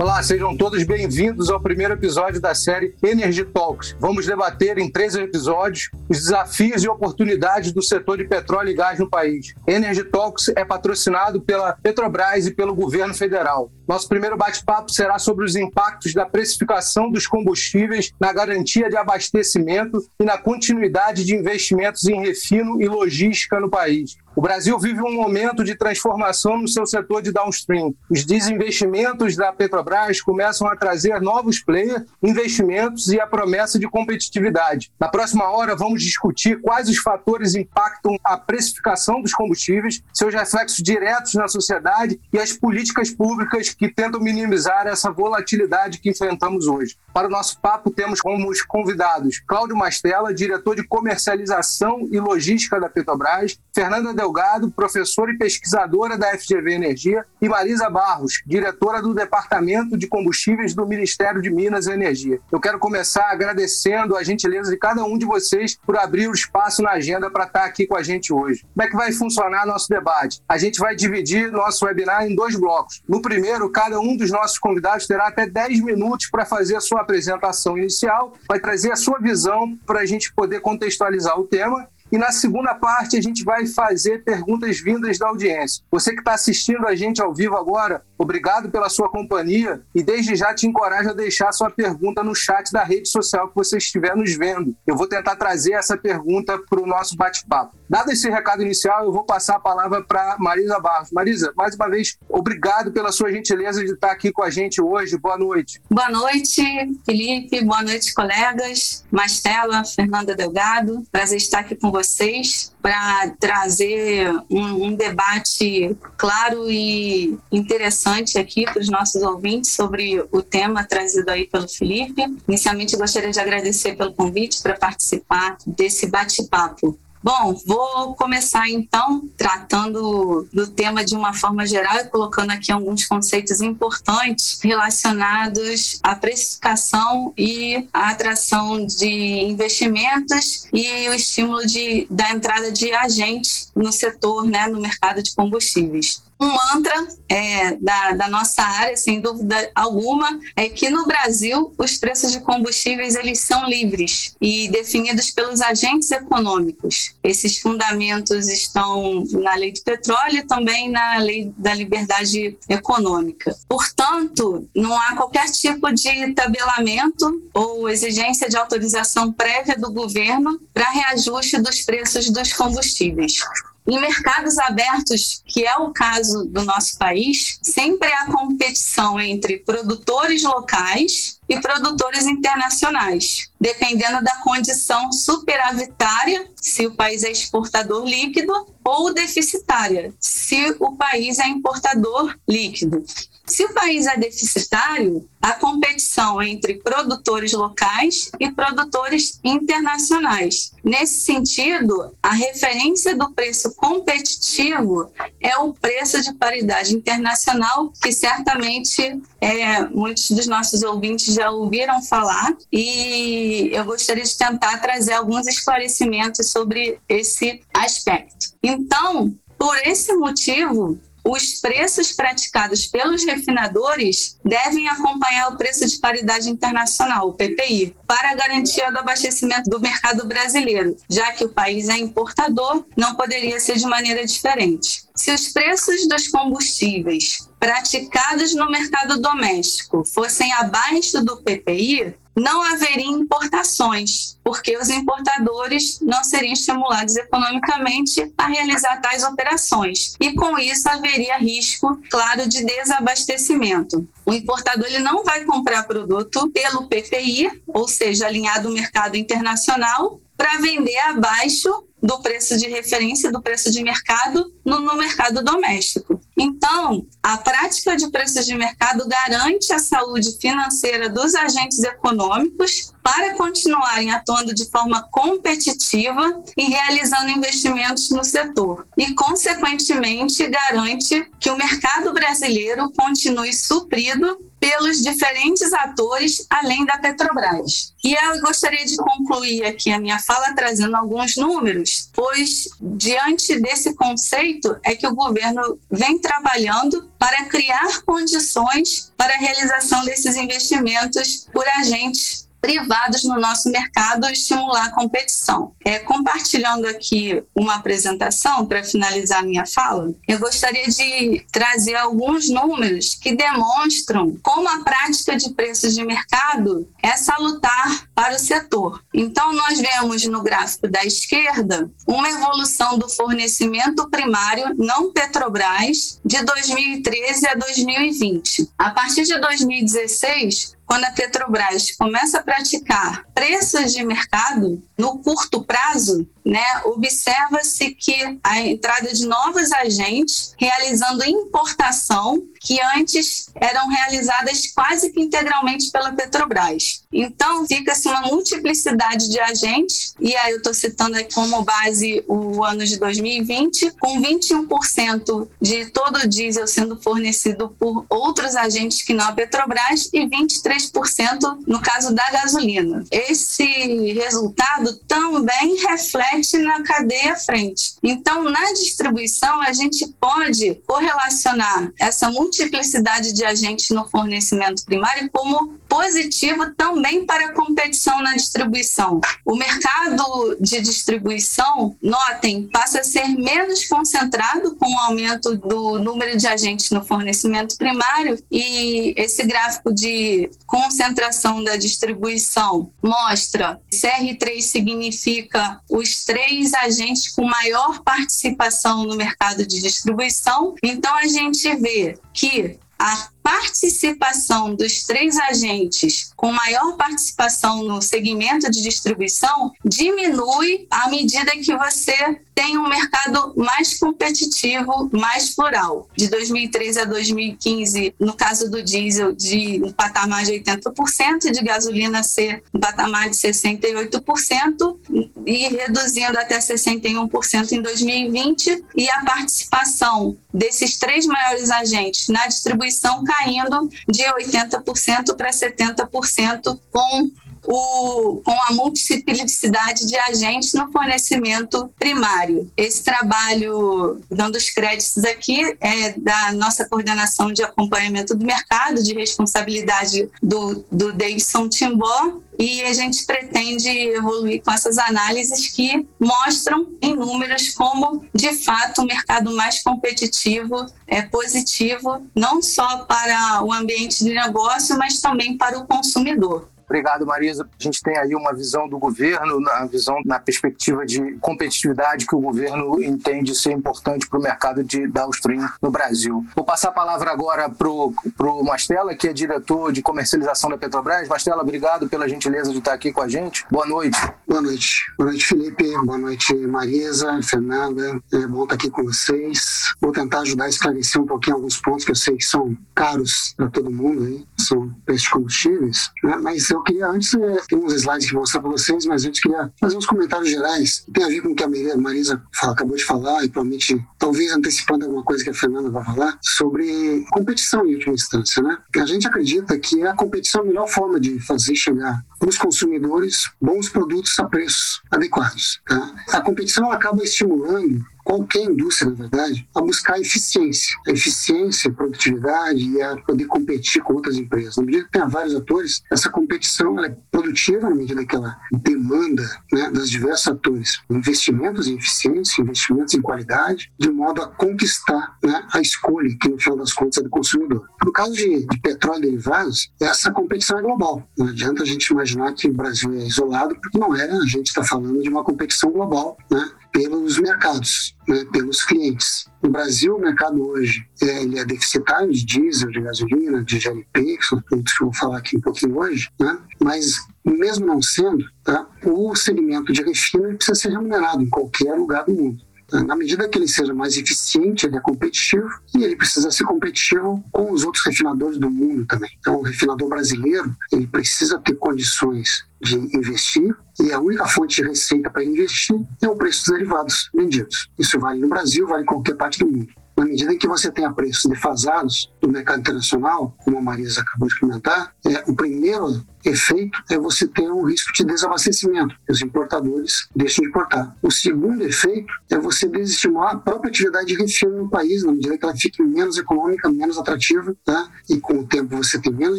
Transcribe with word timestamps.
Olá, 0.00 0.22
sejam 0.22 0.56
todos 0.56 0.82
bem-vindos 0.82 1.50
ao 1.50 1.60
primeiro 1.60 1.92
episódio 1.92 2.40
da 2.40 2.54
série 2.54 2.94
Energy 3.02 3.44
Talks. 3.44 3.94
Vamos 4.00 4.24
debater 4.24 4.78
em 4.78 4.90
três 4.90 5.14
episódios 5.14 5.90
os 6.08 6.20
desafios 6.20 6.82
e 6.82 6.88
oportunidades 6.88 7.70
do 7.70 7.82
setor 7.82 8.16
de 8.16 8.24
petróleo 8.24 8.70
e 8.70 8.74
gás 8.74 8.98
no 8.98 9.10
país. 9.10 9.54
Energy 9.66 10.02
Talks 10.04 10.48
é 10.56 10.64
patrocinado 10.64 11.42
pela 11.42 11.74
Petrobras 11.74 12.46
e 12.46 12.50
pelo 12.50 12.74
governo 12.74 13.12
federal. 13.12 13.70
Nosso 13.90 14.08
primeiro 14.08 14.36
bate-papo 14.36 14.92
será 14.92 15.18
sobre 15.18 15.44
os 15.44 15.56
impactos 15.56 16.14
da 16.14 16.24
precificação 16.24 17.10
dos 17.10 17.26
combustíveis 17.26 18.12
na 18.20 18.32
garantia 18.32 18.88
de 18.88 18.96
abastecimento 18.96 20.00
e 20.20 20.24
na 20.24 20.38
continuidade 20.38 21.24
de 21.24 21.34
investimentos 21.34 22.04
em 22.04 22.20
refino 22.20 22.80
e 22.80 22.86
logística 22.86 23.58
no 23.58 23.68
país. 23.68 24.16
O 24.36 24.40
Brasil 24.40 24.78
vive 24.78 25.02
um 25.02 25.12
momento 25.12 25.64
de 25.64 25.74
transformação 25.74 26.56
no 26.56 26.68
seu 26.68 26.86
setor 26.86 27.20
de 27.20 27.32
downstream. 27.32 27.92
Os 28.08 28.24
desinvestimentos 28.24 29.34
da 29.34 29.52
Petrobras 29.52 30.20
começam 30.20 30.68
a 30.68 30.76
trazer 30.76 31.20
novos 31.20 31.58
players, 31.58 32.04
investimentos 32.22 33.08
e 33.08 33.20
a 33.20 33.26
promessa 33.26 33.76
de 33.76 33.88
competitividade. 33.88 34.92
Na 35.00 35.08
próxima 35.08 35.50
hora, 35.50 35.74
vamos 35.74 36.02
discutir 36.02 36.60
quais 36.60 36.88
os 36.88 36.98
fatores 36.98 37.56
impactam 37.56 38.16
a 38.24 38.36
precificação 38.36 39.20
dos 39.20 39.34
combustíveis, 39.34 40.00
seus 40.14 40.32
reflexos 40.32 40.78
diretos 40.78 41.34
na 41.34 41.48
sociedade 41.48 42.20
e 42.32 42.38
as 42.38 42.52
políticas 42.52 43.10
públicas 43.10 43.74
que 43.80 43.88
tentam 43.88 44.20
minimizar 44.20 44.86
essa 44.86 45.10
volatilidade 45.10 46.00
que 46.00 46.10
enfrentamos 46.10 46.66
hoje. 46.66 46.98
Para 47.14 47.28
o 47.28 47.30
nosso 47.30 47.58
papo, 47.58 47.90
temos 47.90 48.20
como 48.20 48.50
convidados 48.68 49.40
Cláudio 49.46 49.74
Mastella, 49.74 50.34
diretor 50.34 50.76
de 50.76 50.86
comercialização 50.86 52.06
e 52.12 52.20
logística 52.20 52.78
da 52.78 52.90
Petrobras, 52.90 53.58
Fernanda 53.74 54.12
Delgado, 54.12 54.70
professora 54.70 55.32
e 55.32 55.38
pesquisadora 55.38 56.18
da 56.18 56.36
FGV 56.36 56.74
Energia, 56.74 57.24
e 57.40 57.48
Marisa 57.48 57.88
Barros, 57.88 58.42
diretora 58.46 59.00
do 59.00 59.14
Departamento 59.14 59.96
de 59.96 60.06
Combustíveis 60.06 60.74
do 60.74 60.86
Ministério 60.86 61.40
de 61.40 61.48
Minas 61.48 61.86
e 61.86 61.92
Energia. 61.92 62.38
Eu 62.52 62.60
quero 62.60 62.78
começar 62.78 63.30
agradecendo 63.30 64.14
a 64.14 64.22
gentileza 64.22 64.70
de 64.70 64.76
cada 64.76 65.02
um 65.04 65.16
de 65.16 65.24
vocês 65.24 65.78
por 65.86 65.96
abrir 65.96 66.28
o 66.28 66.34
espaço 66.34 66.82
na 66.82 66.90
agenda 66.90 67.30
para 67.30 67.44
estar 67.44 67.64
aqui 67.64 67.86
com 67.86 67.96
a 67.96 68.02
gente 68.02 68.30
hoje. 68.30 68.62
Como 68.74 68.86
é 68.86 68.90
que 68.90 68.96
vai 68.96 69.10
funcionar 69.10 69.64
nosso 69.64 69.88
debate? 69.88 70.42
A 70.46 70.58
gente 70.58 70.78
vai 70.78 70.94
dividir 70.94 71.50
nosso 71.50 71.86
webinar 71.86 72.26
em 72.26 72.34
dois 72.34 72.54
blocos. 72.54 73.02
No 73.08 73.22
primeiro, 73.22 73.69
cada 73.70 73.98
um 74.00 74.16
dos 74.16 74.30
nossos 74.30 74.58
convidados 74.58 75.06
terá 75.06 75.28
até 75.28 75.46
10 75.46 75.80
minutos 75.82 76.28
para 76.28 76.44
fazer 76.44 76.76
a 76.76 76.80
sua 76.80 77.00
apresentação 77.00 77.76
inicial, 77.78 78.34
vai 78.48 78.58
trazer 78.58 78.92
a 78.92 78.96
sua 78.96 79.18
visão 79.18 79.78
para 79.86 80.00
a 80.00 80.06
gente 80.06 80.32
poder 80.32 80.60
contextualizar 80.60 81.38
o 81.38 81.46
tema 81.46 81.88
e 82.12 82.18
na 82.18 82.32
segunda 82.32 82.74
parte 82.74 83.16
a 83.16 83.22
gente 83.22 83.44
vai 83.44 83.66
fazer 83.66 84.24
perguntas 84.24 84.80
vindas 84.80 85.18
da 85.18 85.28
audiência. 85.28 85.82
Você 85.90 86.12
que 86.12 86.20
está 86.20 86.34
assistindo 86.34 86.86
a 86.86 86.94
gente 86.94 87.22
ao 87.22 87.34
vivo 87.34 87.56
agora, 87.56 88.02
obrigado 88.18 88.70
pela 88.70 88.88
sua 88.88 89.08
companhia 89.08 89.80
e 89.94 90.02
desde 90.02 90.34
já 90.34 90.54
te 90.54 90.66
encorajo 90.66 91.10
a 91.10 91.14
deixar 91.14 91.52
sua 91.52 91.70
pergunta 91.70 92.22
no 92.22 92.34
chat 92.34 92.72
da 92.72 92.82
rede 92.82 93.08
social 93.08 93.48
que 93.48 93.54
você 93.54 93.78
estiver 93.78 94.16
nos 94.16 94.36
vendo. 94.36 94.74
Eu 94.86 94.96
vou 94.96 95.06
tentar 95.06 95.36
trazer 95.36 95.72
essa 95.72 95.96
pergunta 95.96 96.58
para 96.58 96.80
o 96.80 96.86
nosso 96.86 97.16
bate-papo. 97.16 97.76
Dado 97.88 98.12
esse 98.12 98.30
recado 98.30 98.62
inicial, 98.62 99.04
eu 99.04 99.12
vou 99.12 99.24
passar 99.24 99.56
a 99.56 99.60
palavra 99.60 100.02
para 100.02 100.36
Marisa 100.38 100.78
Barros. 100.78 101.10
Marisa, 101.10 101.52
mais 101.56 101.74
uma 101.74 101.88
vez, 101.88 102.16
obrigado 102.28 102.92
pela 102.92 103.10
sua 103.10 103.32
gentileza 103.32 103.84
de 103.84 103.92
estar 103.92 104.12
aqui 104.12 104.30
com 104.30 104.42
a 104.42 104.50
gente 104.50 104.80
hoje. 104.80 105.18
Boa 105.18 105.36
noite. 105.36 105.80
Boa 105.90 106.08
noite, 106.08 106.62
Felipe. 107.04 107.64
Boa 107.64 107.82
noite, 107.82 108.14
colegas. 108.14 109.04
Mastela, 109.10 109.84
Fernanda 109.84 110.36
Delgado. 110.36 111.02
Prazer 111.10 111.38
estar 111.38 111.60
aqui 111.60 111.74
com 111.74 111.90
vocês 112.00 112.72
para 112.80 113.30
trazer 113.38 114.32
um, 114.50 114.86
um, 114.86 114.94
debate 114.94 115.94
claro 116.16 116.70
e 116.70 117.38
interessante 117.52 118.38
aqui 118.38 118.64
para 118.64 118.80
os 118.80 118.88
nossos 118.88 119.22
ouvintes 119.22 119.72
sobre 119.72 120.24
o 120.32 120.42
tema 120.42 120.84
trazido 120.84 121.30
aí 121.30 121.46
pelo 121.46 121.68
Felipe. 121.68 122.22
Inicialmente, 122.48 122.96
gostaria 122.96 123.30
de 123.30 123.38
agradecer 123.38 123.96
pelo 123.96 124.14
convite 124.14 124.62
para 124.62 124.74
participar 124.74 125.58
desse 125.66 126.06
bate-papo. 126.06 126.98
Bom, 127.22 127.54
vou 127.66 128.14
começar 128.14 128.66
então 128.70 129.28
tratando 129.36 130.48
do 130.50 130.66
tema 130.66 131.04
de 131.04 131.14
uma 131.14 131.34
forma 131.34 131.66
geral 131.66 131.98
e 131.98 132.04
colocando 132.04 132.50
aqui 132.50 132.72
alguns 132.72 133.04
conceitos 133.04 133.60
importantes 133.60 134.58
relacionados 134.62 136.00
à 136.02 136.14
precificação 136.14 137.34
e 137.36 137.86
à 137.92 138.08
atração 138.08 138.86
de 138.86 139.06
investimentos 139.06 140.66
e 140.72 141.10
o 141.10 141.12
estímulo 141.12 141.66
de, 141.66 142.06
da 142.08 142.30
entrada 142.30 142.72
de 142.72 142.90
agentes 142.94 143.70
no 143.76 143.92
setor, 143.92 144.46
né, 144.46 144.66
no 144.66 144.80
mercado 144.80 145.22
de 145.22 145.34
combustíveis 145.34 146.22
um 146.40 146.46
mantra 146.46 147.06
é, 147.28 147.76
da, 147.76 148.12
da, 148.12 148.28
nossa 148.28 148.62
área, 148.62 148.96
sem 148.96 149.20
dúvida 149.20 149.70
alguma, 149.74 150.40
é 150.56 150.68
que 150.68 150.88
no 150.88 151.06
Brasil 151.06 151.72
os 151.76 151.98
preços 151.98 152.32
de 152.32 152.40
combustíveis 152.40 153.14
eles 153.14 153.40
são 153.40 153.68
livres 153.68 154.34
e 154.40 154.68
definidos 154.68 155.30
pelos 155.30 155.60
agentes 155.60 156.10
econômicos. 156.10 157.14
Esses 157.22 157.58
fundamentos 157.58 158.48
estão 158.48 159.24
na 159.32 159.54
lei 159.54 159.72
do 159.72 159.82
petróleo 159.82 160.38
e 160.38 160.46
também 160.46 160.90
na 160.90 161.18
lei 161.18 161.52
da 161.58 161.74
liberdade 161.74 162.56
econômica. 162.68 163.54
Portanto, 163.68 164.66
não 164.74 164.98
há 164.98 165.14
qualquer 165.14 165.50
tipo 165.50 165.92
de 165.92 166.32
tabelamento 166.32 167.42
ou 167.52 167.88
exigência 167.88 168.48
de 168.48 168.56
autorização 168.56 169.30
prévia 169.30 169.76
do 169.76 169.92
governo 169.92 170.58
para 170.72 170.90
reajuste 170.90 171.60
dos 171.60 171.82
preços 171.82 172.30
dos 172.30 172.52
combustíveis. 172.52 173.40
Em 173.86 173.98
mercados 173.98 174.58
abertos, 174.58 175.42
que 175.46 175.66
é 175.66 175.76
o 175.76 175.90
caso 175.90 176.44
do 176.44 176.64
nosso 176.64 176.98
país, 176.98 177.58
sempre 177.62 178.12
há 178.12 178.26
competição 178.26 179.18
entre 179.18 179.58
produtores 179.58 180.42
locais 180.42 181.38
e 181.48 181.58
produtores 181.60 182.26
internacionais, 182.26 183.50
dependendo 183.60 184.22
da 184.22 184.36
condição 184.36 185.10
superavitária, 185.12 186.48
se 186.54 186.86
o 186.86 186.94
país 186.94 187.24
é 187.24 187.30
exportador 187.30 188.04
líquido, 188.04 188.52
ou 188.84 189.12
deficitária, 189.12 190.12
se 190.20 190.76
o 190.78 190.96
país 190.96 191.38
é 191.38 191.48
importador 191.48 192.36
líquido. 192.48 193.04
Se 193.50 193.64
o 193.64 193.74
país 193.74 194.06
é 194.06 194.16
deficitário, 194.16 195.28
a 195.42 195.54
competição 195.54 196.40
entre 196.40 196.74
produtores 196.74 197.52
locais 197.52 198.30
e 198.38 198.48
produtores 198.52 199.40
internacionais. 199.42 200.70
Nesse 200.84 201.22
sentido, 201.22 202.14
a 202.22 202.30
referência 202.30 203.16
do 203.16 203.32
preço 203.32 203.74
competitivo 203.74 205.10
é 205.40 205.56
o 205.56 205.72
preço 205.74 206.22
de 206.22 206.32
paridade 206.34 206.94
internacional, 206.94 207.92
que 208.00 208.12
certamente 208.12 209.20
é, 209.40 209.84
muitos 209.86 210.30
dos 210.30 210.46
nossos 210.46 210.84
ouvintes 210.84 211.34
já 211.34 211.50
ouviram 211.50 212.00
falar, 212.04 212.56
e 212.72 213.70
eu 213.72 213.84
gostaria 213.84 214.22
de 214.22 214.38
tentar 214.38 214.78
trazer 214.78 215.14
alguns 215.14 215.48
esclarecimentos 215.48 216.52
sobre 216.52 217.00
esse 217.08 217.60
aspecto. 217.74 218.54
Então, 218.62 219.34
por 219.58 219.76
esse 219.84 220.14
motivo, 220.14 221.00
os 221.30 221.60
preços 221.60 222.12
praticados 222.12 222.86
pelos 222.86 223.24
refinadores 223.24 224.36
devem 224.44 224.88
acompanhar 224.88 225.48
o 225.48 225.56
preço 225.56 225.86
de 225.86 225.98
paridade 225.98 226.50
internacional, 226.50 227.28
o 227.28 227.34
PPI, 227.34 227.94
para 228.06 228.34
garantia 228.34 228.90
do 228.90 228.98
abastecimento 228.98 229.70
do 229.70 229.80
mercado 229.80 230.26
brasileiro, 230.26 230.96
já 231.08 231.30
que 231.32 231.44
o 231.44 231.48
país 231.48 231.88
é 231.88 231.96
importador, 231.96 232.84
não 232.96 233.14
poderia 233.14 233.60
ser 233.60 233.76
de 233.76 233.86
maneira 233.86 234.26
diferente. 234.26 235.04
Se 235.14 235.32
os 235.32 235.48
preços 235.48 236.08
dos 236.08 236.28
combustíveis 236.28 237.48
praticados 237.58 238.54
no 238.54 238.70
mercado 238.70 239.20
doméstico 239.20 240.04
fossem 240.04 240.50
abaixo 240.54 241.22
do 241.22 241.36
PPI, 241.42 242.14
não 242.40 242.62
haveria 242.62 243.06
importações, 243.06 244.38
porque 244.42 244.76
os 244.76 244.88
importadores 244.88 246.00
não 246.00 246.24
seriam 246.24 246.52
estimulados 246.52 247.16
economicamente 247.16 248.32
a 248.36 248.46
realizar 248.46 249.00
tais 249.00 249.22
operações. 249.22 250.14
E 250.18 250.32
com 250.32 250.58
isso 250.58 250.88
haveria 250.88 251.38
risco, 251.38 252.00
claro, 252.10 252.48
de 252.48 252.64
desabastecimento. 252.64 254.08
O 254.24 254.32
importador 254.32 254.86
ele 254.86 255.00
não 255.00 255.22
vai 255.22 255.44
comprar 255.44 255.84
produto 255.84 256.50
pelo 256.50 256.88
PPI, 256.88 257.62
ou 257.66 257.86
seja, 257.86 258.26
alinhado 258.26 258.68
ao 258.68 258.74
mercado 258.74 259.16
internacional, 259.16 260.20
para 260.36 260.56
vender 260.58 260.98
abaixo 261.00 261.68
do 262.02 262.20
preço 262.20 262.56
de 262.56 262.68
referência, 262.68 263.30
do 263.30 263.42
preço 263.42 263.70
de 263.70 263.82
mercado 263.82 264.52
no, 264.64 264.80
no, 264.80 264.96
mercado 264.96 265.42
doméstico. 265.44 266.20
Então, 266.38 267.06
a 267.22 267.36
prática 267.36 267.96
de 267.96 268.10
preços 268.10 268.46
de 268.46 268.54
mercado 268.54 269.06
garante 269.06 269.72
a 269.72 269.78
saúde 269.78 270.38
financeira 270.40 271.08
dos 271.08 271.34
agentes 271.34 271.82
econômicos 271.82 272.92
para 273.02 273.34
continuarem 273.34 274.10
atuando 274.10 274.54
de 274.54 274.68
forma 274.70 275.02
competitiva 275.10 276.42
e 276.56 276.64
realizando 276.64 277.30
investimentos 277.30 278.10
no 278.10 278.24
setor. 278.24 278.86
E, 278.96 279.14
consequentemente, 279.14 280.46
garante 280.48 281.30
que 281.38 281.50
o 281.50 281.56
mercado 281.56 282.12
brasileiro 282.12 282.90
continue 282.92 283.52
suprido 283.52 284.49
pelos 284.60 284.98
diferentes 284.98 285.72
atores 285.72 286.46
além 286.50 286.84
da 286.84 286.98
Petrobras. 286.98 287.94
E 288.04 288.14
eu 288.14 288.40
gostaria 288.42 288.84
de 288.84 288.96
concluir 288.96 289.64
aqui 289.64 289.90
a 289.90 289.98
minha 289.98 290.18
fala 290.18 290.54
trazendo 290.54 290.94
alguns 290.94 291.36
números, 291.36 292.10
pois 292.12 292.68
diante 292.80 293.58
desse 293.58 293.94
conceito 293.94 294.78
é 294.84 294.94
que 294.94 295.06
o 295.06 295.14
governo 295.14 295.78
vem 295.90 296.18
trabalhando 296.18 297.10
para 297.18 297.46
criar 297.46 298.02
condições 298.02 299.10
para 299.16 299.34
a 299.34 299.38
realização 299.38 300.04
desses 300.04 300.36
investimentos 300.36 301.48
por 301.52 301.66
agentes 301.78 302.49
privados 302.60 303.24
no 303.24 303.38
nosso 303.38 303.70
mercado 303.70 304.26
estimular 304.28 304.86
a 304.86 304.90
competição. 304.90 305.72
É, 305.84 305.98
compartilhando 305.98 306.86
aqui 306.86 307.42
uma 307.54 307.76
apresentação 307.76 308.66
para 308.66 308.84
finalizar 308.84 309.44
minha 309.44 309.66
fala, 309.66 310.12
eu 310.26 310.38
gostaria 310.38 310.86
de 310.88 311.44
trazer 311.50 311.96
alguns 311.96 312.48
números 312.48 313.14
que 313.14 313.34
demonstram 313.34 314.36
como 314.42 314.68
a 314.68 314.82
prática 314.82 315.36
de 315.36 315.50
preços 315.50 315.94
de 315.94 316.04
mercado 316.04 316.88
é 317.02 317.16
salutar 317.16 318.06
para 318.14 318.36
o 318.36 318.38
setor. 318.38 319.02
Então, 319.14 319.52
nós 319.52 319.80
vemos 319.80 320.24
no 320.26 320.42
gráfico 320.42 320.88
da 320.88 321.04
esquerda 321.04 321.90
uma 322.06 322.28
evolução 322.28 322.98
do 322.98 323.08
fornecimento 323.08 324.08
primário 324.08 324.74
não 324.76 325.12
Petrobras 325.12 326.20
de 326.24 326.42
2013 326.42 327.46
a 327.48 327.54
2020. 327.54 328.70
A 328.78 328.90
partir 328.90 329.24
de 329.24 329.38
2016, 329.38 330.76
quando 330.90 331.04
a 331.04 331.12
Petrobras 331.12 331.92
começa 331.92 332.40
a 332.40 332.42
praticar 332.42 333.24
preços 333.32 333.92
de 333.92 334.02
mercado 334.02 334.82
no 334.98 335.20
curto 335.20 335.62
prazo, 335.64 336.28
né, 336.44 336.64
observa-se 336.84 337.90
que 337.94 338.38
a 338.42 338.60
entrada 338.60 339.12
de 339.12 339.26
novos 339.26 339.70
agentes 339.72 340.54
realizando 340.56 341.24
importação 341.24 342.42
que 342.60 342.78
antes 342.96 343.50
eram 343.54 343.88
realizadas 343.88 344.72
quase 344.74 345.10
que 345.10 345.20
integralmente 345.20 345.90
pela 345.90 346.12
Petrobras. 346.12 347.02
Então, 347.12 347.66
fica-se 347.66 348.08
uma 348.08 348.22
multiplicidade 348.22 349.28
de 349.28 349.40
agentes, 349.40 350.14
e 350.20 350.36
aí 350.36 350.52
eu 350.52 350.58
estou 350.58 350.74
citando 350.74 351.16
aqui 351.16 351.34
como 351.34 351.62
base 351.62 352.24
o 352.28 352.62
ano 352.64 352.84
de 352.84 352.98
2020, 352.98 353.92
com 353.98 354.20
21% 354.20 355.48
de 355.60 355.86
todo 355.86 356.16
o 356.18 356.28
diesel 356.28 356.66
sendo 356.66 357.00
fornecido 357.00 357.74
por 357.78 358.04
outros 358.08 358.54
agentes 358.56 359.02
que 359.02 359.14
não 359.14 359.26
a 359.26 359.32
Petrobras 359.32 360.10
e 360.12 360.20
23% 360.26 361.64
no 361.66 361.80
caso 361.80 362.14
da 362.14 362.30
gasolina. 362.30 363.04
Esse 363.10 364.12
resultado 364.12 364.96
também 365.08 365.76
reflete 365.76 366.29
na 366.62 366.82
cadeia 366.82 367.36
frente. 367.36 367.94
Então, 368.02 368.44
na 368.44 368.72
distribuição, 368.72 369.60
a 369.60 369.72
gente 369.72 370.06
pode 370.20 370.74
correlacionar 370.86 371.92
essa 371.98 372.30
multiplicidade 372.30 373.32
de 373.32 373.44
agentes 373.44 373.90
no 373.90 374.08
fornecimento 374.08 374.84
primário 374.84 375.28
como 375.32 375.80
positivo 375.88 376.72
também 376.76 377.26
para 377.26 377.46
a 377.46 377.52
competição 377.52 378.22
na 378.22 378.34
distribuição. 378.34 379.20
O 379.44 379.56
mercado 379.56 380.56
de 380.60 380.80
distribuição, 380.80 381.96
notem, 382.00 382.68
passa 382.68 383.00
a 383.00 383.04
ser 383.04 383.26
menos 383.28 383.84
concentrado 383.86 384.76
com 384.76 384.86
o 384.86 384.98
aumento 385.00 385.56
do 385.56 385.98
número 385.98 386.36
de 386.36 386.46
agentes 386.46 386.90
no 386.90 387.04
fornecimento 387.04 387.76
primário 387.76 388.38
e 388.50 389.12
esse 389.16 389.44
gráfico 389.44 389.92
de 389.92 390.48
concentração 390.66 391.62
da 391.64 391.76
distribuição 391.76 392.92
mostra 393.02 393.80
CR3 393.92 394.60
significa 394.60 395.80
os 395.88 396.19
três 396.24 396.74
agentes 396.74 397.32
com 397.32 397.44
maior 397.44 398.02
participação 398.02 399.04
no 399.04 399.16
mercado 399.16 399.66
de 399.66 399.80
distribuição. 399.80 400.74
Então 400.82 401.14
a 401.16 401.26
gente 401.26 401.74
vê 401.76 402.18
que 402.32 402.78
a 402.98 403.28
participação 403.42 404.74
dos 404.74 405.04
três 405.04 405.38
agentes 405.38 406.30
com 406.36 406.52
maior 406.52 406.96
participação 406.96 407.82
no 407.82 408.00
segmento 408.00 408.70
de 408.70 408.82
distribuição 408.82 409.72
diminui 409.84 410.86
à 410.90 411.08
medida 411.08 411.52
que 411.52 411.76
você 411.76 412.40
tem 412.60 412.76
um 412.76 412.88
mercado 412.88 413.54
mais 413.56 413.98
competitivo, 413.98 415.08
mais 415.12 415.54
plural. 415.54 416.06
De 416.14 416.28
2013 416.28 417.00
a 417.00 417.04
2015, 417.06 418.14
no 418.20 418.34
caso 418.34 418.70
do 418.70 418.82
diesel, 418.82 419.32
de 419.32 419.80
um 419.82 419.90
patamar 419.90 420.44
de 420.44 420.52
80%, 420.52 421.50
de 421.50 421.62
gasolina 421.62 422.22
ser 422.22 422.62
um 422.74 422.78
patamar 422.78 423.30
de 423.30 423.36
68% 423.36 424.98
e 425.46 425.68
reduzindo 425.68 426.38
até 426.38 426.58
61% 426.58 427.72
em 427.72 427.80
2020 427.80 428.84
e 428.94 429.08
a 429.08 429.24
participação 429.24 430.36
desses 430.52 430.98
três 430.98 431.24
maiores 431.24 431.70
agentes 431.70 432.28
na 432.28 432.46
distribuição 432.46 433.24
caindo 433.30 433.88
de 434.08 434.24
80% 434.24 435.36
para 435.36 435.50
70% 435.50 436.80
com 436.90 437.30
o, 437.64 438.40
com 438.44 438.56
a 438.68 438.72
multiplicidade 438.72 440.06
de 440.06 440.16
agentes 440.16 440.72
no 440.74 440.90
fornecimento 440.90 441.90
primário. 441.98 442.70
Esse 442.76 443.02
trabalho, 443.02 444.20
dando 444.30 444.56
os 444.56 444.70
créditos 444.70 445.24
aqui, 445.24 445.76
é 445.80 446.12
da 446.18 446.52
nossa 446.52 446.88
coordenação 446.88 447.52
de 447.52 447.62
acompanhamento 447.62 448.34
do 448.34 448.44
mercado, 448.44 449.02
de 449.02 449.14
responsabilidade 449.14 450.28
do, 450.42 450.84
do 450.90 451.12
Davidson 451.12 451.68
Timbó, 451.68 452.40
e 452.58 452.82
a 452.82 452.92
gente 452.92 453.24
pretende 453.24 453.88
evoluir 453.88 454.62
com 454.62 454.70
essas 454.70 454.98
análises 454.98 455.68
que 455.68 456.06
mostram 456.18 456.88
em 457.00 457.16
números 457.16 457.70
como, 457.70 458.22
de 458.34 458.52
fato, 458.52 459.00
o 459.00 459.06
mercado 459.06 459.50
mais 459.56 459.82
competitivo 459.82 460.84
é 461.06 461.22
positivo, 461.22 462.26
não 462.34 462.60
só 462.60 462.98
para 463.04 463.64
o 463.64 463.72
ambiente 463.72 464.22
de 464.22 464.34
negócio, 464.34 464.98
mas 464.98 465.20
também 465.20 465.56
para 465.56 465.78
o 465.78 465.86
consumidor. 465.86 466.68
Obrigado, 466.90 467.24
Marisa. 467.24 467.62
A 467.78 467.82
gente 467.82 468.02
tem 468.02 468.18
aí 468.18 468.34
uma 468.34 468.52
visão 468.52 468.88
do 468.88 468.98
governo, 468.98 469.60
na 469.60 469.84
visão 469.84 470.20
na 470.24 470.40
perspectiva 470.40 471.06
de 471.06 471.36
competitividade 471.40 472.26
que 472.26 472.34
o 472.34 472.40
governo 472.40 473.00
entende 473.00 473.54
ser 473.54 473.70
importante 473.70 474.28
para 474.28 474.40
o 474.40 474.42
mercado 474.42 474.82
de 474.82 475.06
downstream 475.06 475.70
no 475.80 475.88
Brasil. 475.88 476.44
Vou 476.52 476.64
passar 476.64 476.88
a 476.88 476.92
palavra 476.92 477.30
agora 477.30 477.70
para 477.70 477.88
o 477.88 478.64
Mastella, 478.64 479.14
que 479.14 479.28
é 479.28 479.32
diretor 479.32 479.92
de 479.92 480.02
comercialização 480.02 480.68
da 480.68 480.76
Petrobras. 480.76 481.28
Mastella, 481.28 481.62
obrigado 481.62 482.08
pela 482.08 482.28
gentileza 482.28 482.72
de 482.72 482.78
estar 482.78 482.94
aqui 482.94 483.12
com 483.12 483.22
a 483.22 483.28
gente. 483.28 483.64
Boa 483.70 483.86
noite. 483.86 484.18
Boa 484.44 484.60
noite. 484.60 485.04
Boa 485.16 485.30
noite, 485.30 485.46
Felipe. 485.46 485.96
Boa 486.04 486.18
noite, 486.18 486.52
Marisa, 486.66 487.40
Fernanda. 487.44 488.20
É 488.32 488.46
bom 488.48 488.64
estar 488.64 488.74
aqui 488.74 488.90
com 488.90 489.04
vocês. 489.04 489.94
Vou 490.00 490.10
tentar 490.10 490.40
ajudar 490.40 490.64
a 490.64 490.68
esclarecer 490.68 491.22
um 491.22 491.26
pouquinho 491.26 491.54
alguns 491.54 491.80
pontos 491.80 492.04
que 492.04 492.10
eu 492.10 492.16
sei 492.16 492.36
que 492.36 492.44
são 492.44 492.76
caros 492.96 493.54
para 493.56 493.70
todo 493.70 493.92
mundo, 493.92 494.26
hein? 494.26 494.44
são 494.70 494.88
preços 495.04 495.28
combustíveis, 495.28 496.10
né? 496.22 496.36
mas 496.36 496.70
eu 496.70 496.79
eu 496.80 496.84
queria 496.84 497.06
antes, 497.06 497.34
é, 497.34 497.56
tem 497.68 497.78
uns 497.78 497.92
slides 497.92 498.26
que 498.26 498.32
vou 498.32 498.42
mostrar 498.42 498.60
para 498.60 498.70
vocês, 498.70 499.04
mas 499.06 499.24
antes 499.24 499.40
queria 499.40 499.70
fazer 499.78 499.96
uns 499.96 500.06
comentários 500.06 500.48
gerais. 500.48 501.04
Tem 501.12 501.24
a 501.24 501.28
ver 501.28 501.42
com 501.42 501.50
o 501.50 501.54
que 501.54 501.62
a 501.62 501.96
Marisa 501.96 502.42
fala, 502.54 502.72
acabou 502.72 502.96
de 502.96 503.04
falar, 503.04 503.44
e 503.44 503.48
provavelmente, 503.48 504.04
talvez 504.18 504.52
antecipando 504.52 505.04
alguma 505.04 505.22
coisa 505.22 505.44
que 505.44 505.50
a 505.50 505.54
Fernanda 505.54 505.90
vai 505.90 506.04
falar, 506.04 506.38
sobre 506.42 507.24
competição 507.30 507.86
em 507.86 507.94
última 507.94 508.14
instância, 508.14 508.62
né? 508.62 508.78
A 508.96 509.06
gente 509.06 509.26
acredita 509.26 509.78
que 509.78 510.02
a 510.02 510.14
competição 510.14 510.62
é 510.62 510.64
a 510.64 510.66
melhor 510.66 510.88
forma 510.88 511.20
de 511.20 511.38
fazer 511.40 511.74
chegar 511.74 512.24
os 512.46 512.56
consumidores 512.56 513.50
bons 513.60 513.88
produtos 513.88 514.38
a 514.38 514.44
preços 514.44 515.02
adequados. 515.10 515.80
Tá? 515.86 516.14
A 516.32 516.40
competição 516.40 516.90
acaba 516.90 517.22
estimulando 517.22 518.02
qualquer 518.30 518.62
indústria, 518.62 519.10
na 519.10 519.16
verdade, 519.16 519.68
a 519.74 519.80
buscar 519.80 520.20
eficiência. 520.20 520.96
A 521.08 521.10
eficiência, 521.10 521.90
a 521.90 521.94
produtividade 521.94 522.80
e 522.80 523.02
a 523.02 523.16
poder 523.16 523.46
competir 523.46 524.00
com 524.02 524.14
outras 524.14 524.36
empresas. 524.36 524.76
Na 524.76 524.84
medida 524.84 525.04
que 525.04 525.10
tem 525.10 525.28
vários 525.28 525.54
atores, 525.56 526.02
essa 526.08 526.30
competição 526.30 527.04
é 527.04 527.16
produtiva 527.40 527.88
na 527.88 527.94
medida 527.94 528.24
que 528.24 528.36
ela 528.36 528.56
demanda 528.70 529.42
né, 529.72 529.90
das 529.90 530.10
diversos 530.10 530.48
atores 530.48 531.00
investimentos 531.08 531.86
em 531.86 531.96
eficiência, 531.96 532.62
investimentos 532.62 533.14
em 533.14 533.22
qualidade, 533.22 533.90
de 533.98 534.10
modo 534.10 534.42
a 534.42 534.48
conquistar 534.48 535.38
né, 535.42 535.66
a 535.72 535.80
escolha, 535.80 536.28
que 536.40 536.48
no 536.48 536.58
final 536.58 536.76
das 536.76 536.92
contas 536.92 537.18
é 537.18 537.22
do 537.22 537.30
consumidor. 537.30 537.88
No 538.04 538.12
caso 538.12 538.34
de, 538.34 538.66
de 538.66 538.80
petróleo 538.80 539.24
e 539.24 539.30
derivados, 539.30 539.90
essa 540.00 540.30
competição 540.30 540.78
é 540.78 540.82
global. 540.82 541.26
Não 541.36 541.48
adianta 541.48 541.82
a 541.82 541.86
gente 541.86 542.06
imaginar 542.08 542.52
que 542.52 542.68
o 542.68 542.74
Brasil 542.74 543.12
é 543.14 543.26
isolado, 543.26 543.74
porque 543.80 543.98
não 543.98 544.14
é. 544.14 544.30
A 544.30 544.46
gente 544.46 544.68
está 544.68 544.84
falando 544.84 545.22
de 545.22 545.28
uma 545.28 545.42
competição 545.42 545.90
global, 545.90 546.36
né? 546.50 546.70
pelos 546.92 547.38
mercados, 547.38 548.16
né, 548.26 548.44
pelos 548.52 548.84
clientes. 548.84 549.46
No 549.62 549.70
Brasil, 549.70 550.16
o 550.16 550.20
mercado 550.20 550.66
hoje 550.66 551.06
é, 551.22 551.42
ele 551.42 551.58
é 551.58 551.64
deficitário 551.64 552.32
de 552.32 552.44
diesel, 552.44 552.90
de 552.90 553.00
gasolina, 553.00 553.62
de 553.62 553.78
GLP, 553.78 554.38
que 554.38 554.46
são 554.46 554.60
produtos 554.62 554.96
que 554.96 555.02
eu 555.02 555.08
vou 555.08 555.14
falar 555.14 555.38
aqui 555.38 555.56
um 555.56 555.60
pouquinho 555.60 555.98
hoje, 555.98 556.30
né? 556.40 556.58
mas 556.82 557.26
mesmo 557.44 557.86
não 557.86 558.00
sendo, 558.00 558.44
tá, 558.64 558.86
o 559.04 559.34
segmento 559.34 559.92
de 559.92 560.02
refino 560.02 560.56
precisa 560.56 560.74
ser 560.74 560.90
remunerado 560.90 561.42
em 561.42 561.50
qualquer 561.50 561.94
lugar 561.94 562.24
do 562.24 562.34
mundo. 562.34 562.62
Na 562.92 563.14
medida 563.14 563.48
que 563.48 563.58
ele 563.58 563.68
seja 563.68 563.94
mais 563.94 564.16
eficiente, 564.16 564.86
ele 564.86 564.96
é 564.96 565.00
competitivo 565.00 565.68
e 565.94 566.02
ele 566.02 566.16
precisa 566.16 566.50
ser 566.50 566.64
competitivo 566.64 567.42
com 567.52 567.72
os 567.72 567.84
outros 567.84 568.04
refinadores 568.04 568.58
do 568.58 568.70
mundo 568.70 569.06
também. 569.06 569.30
Então, 569.38 569.56
o 569.56 569.62
refinador 569.62 570.08
brasileiro 570.08 570.74
ele 570.92 571.06
precisa 571.06 571.58
ter 571.58 571.74
condições 571.74 572.64
de 572.80 572.96
investir 573.16 573.74
e 574.00 574.12
a 574.12 574.18
única 574.18 574.46
fonte 574.46 574.82
de 574.82 574.88
receita 574.88 575.30
para 575.30 575.44
investir 575.44 575.96
é 576.22 576.28
o 576.28 576.36
preço 576.36 576.64
dos 576.64 576.78
derivados 576.78 577.30
vendidos. 577.34 577.90
Isso 577.98 578.18
vale 578.18 578.40
no 578.40 578.48
Brasil, 578.48 578.86
vale 578.86 579.02
em 579.02 579.06
qualquer 579.06 579.36
parte 579.36 579.58
do 579.58 579.66
mundo. 579.66 579.88
Na 580.16 580.26
medida 580.26 580.52
em 580.52 580.58
que 580.58 580.68
você 580.68 580.90
tenha 580.90 581.12
preços 581.12 581.50
defasados, 581.50 582.30
do 582.40 582.48
mercado 582.48 582.80
internacional, 582.80 583.54
como 583.64 583.78
a 583.78 583.82
Marisa 583.82 584.20
acabou 584.20 584.48
de 584.48 584.60
comentar, 584.60 585.14
é, 585.24 585.44
o 585.46 585.54
primeiro 585.54 586.26
efeito 586.44 587.02
é 587.10 587.18
você 587.18 587.46
ter 587.46 587.70
um 587.70 587.84
risco 587.84 588.12
de 588.12 588.24
desabastecimento, 588.24 589.14
que 589.26 589.32
os 589.32 589.42
importadores 589.42 590.28
deixam 590.34 590.62
de 590.62 590.70
importar. 590.70 591.16
O 591.22 591.30
segundo 591.30 591.82
efeito 591.82 592.32
é 592.50 592.58
você 592.58 592.88
desestimular 592.88 593.54
a 593.54 593.58
própria 593.58 593.90
atividade 593.90 594.26
de 594.26 594.36
refino 594.36 594.76
no 594.76 594.90
país, 594.90 595.24
na 595.24 595.32
medida 595.32 595.58
que 595.58 595.64
ela 595.64 595.76
fique 595.76 596.02
menos 596.02 596.38
econômica, 596.38 596.90
menos 596.90 597.18
atrativa, 597.18 597.76
tá? 597.84 598.10
e 598.28 598.38
com 598.38 598.60
o 598.60 598.66
tempo 598.66 598.96
você 598.96 599.18
tem 599.18 599.32
menos 599.32 599.58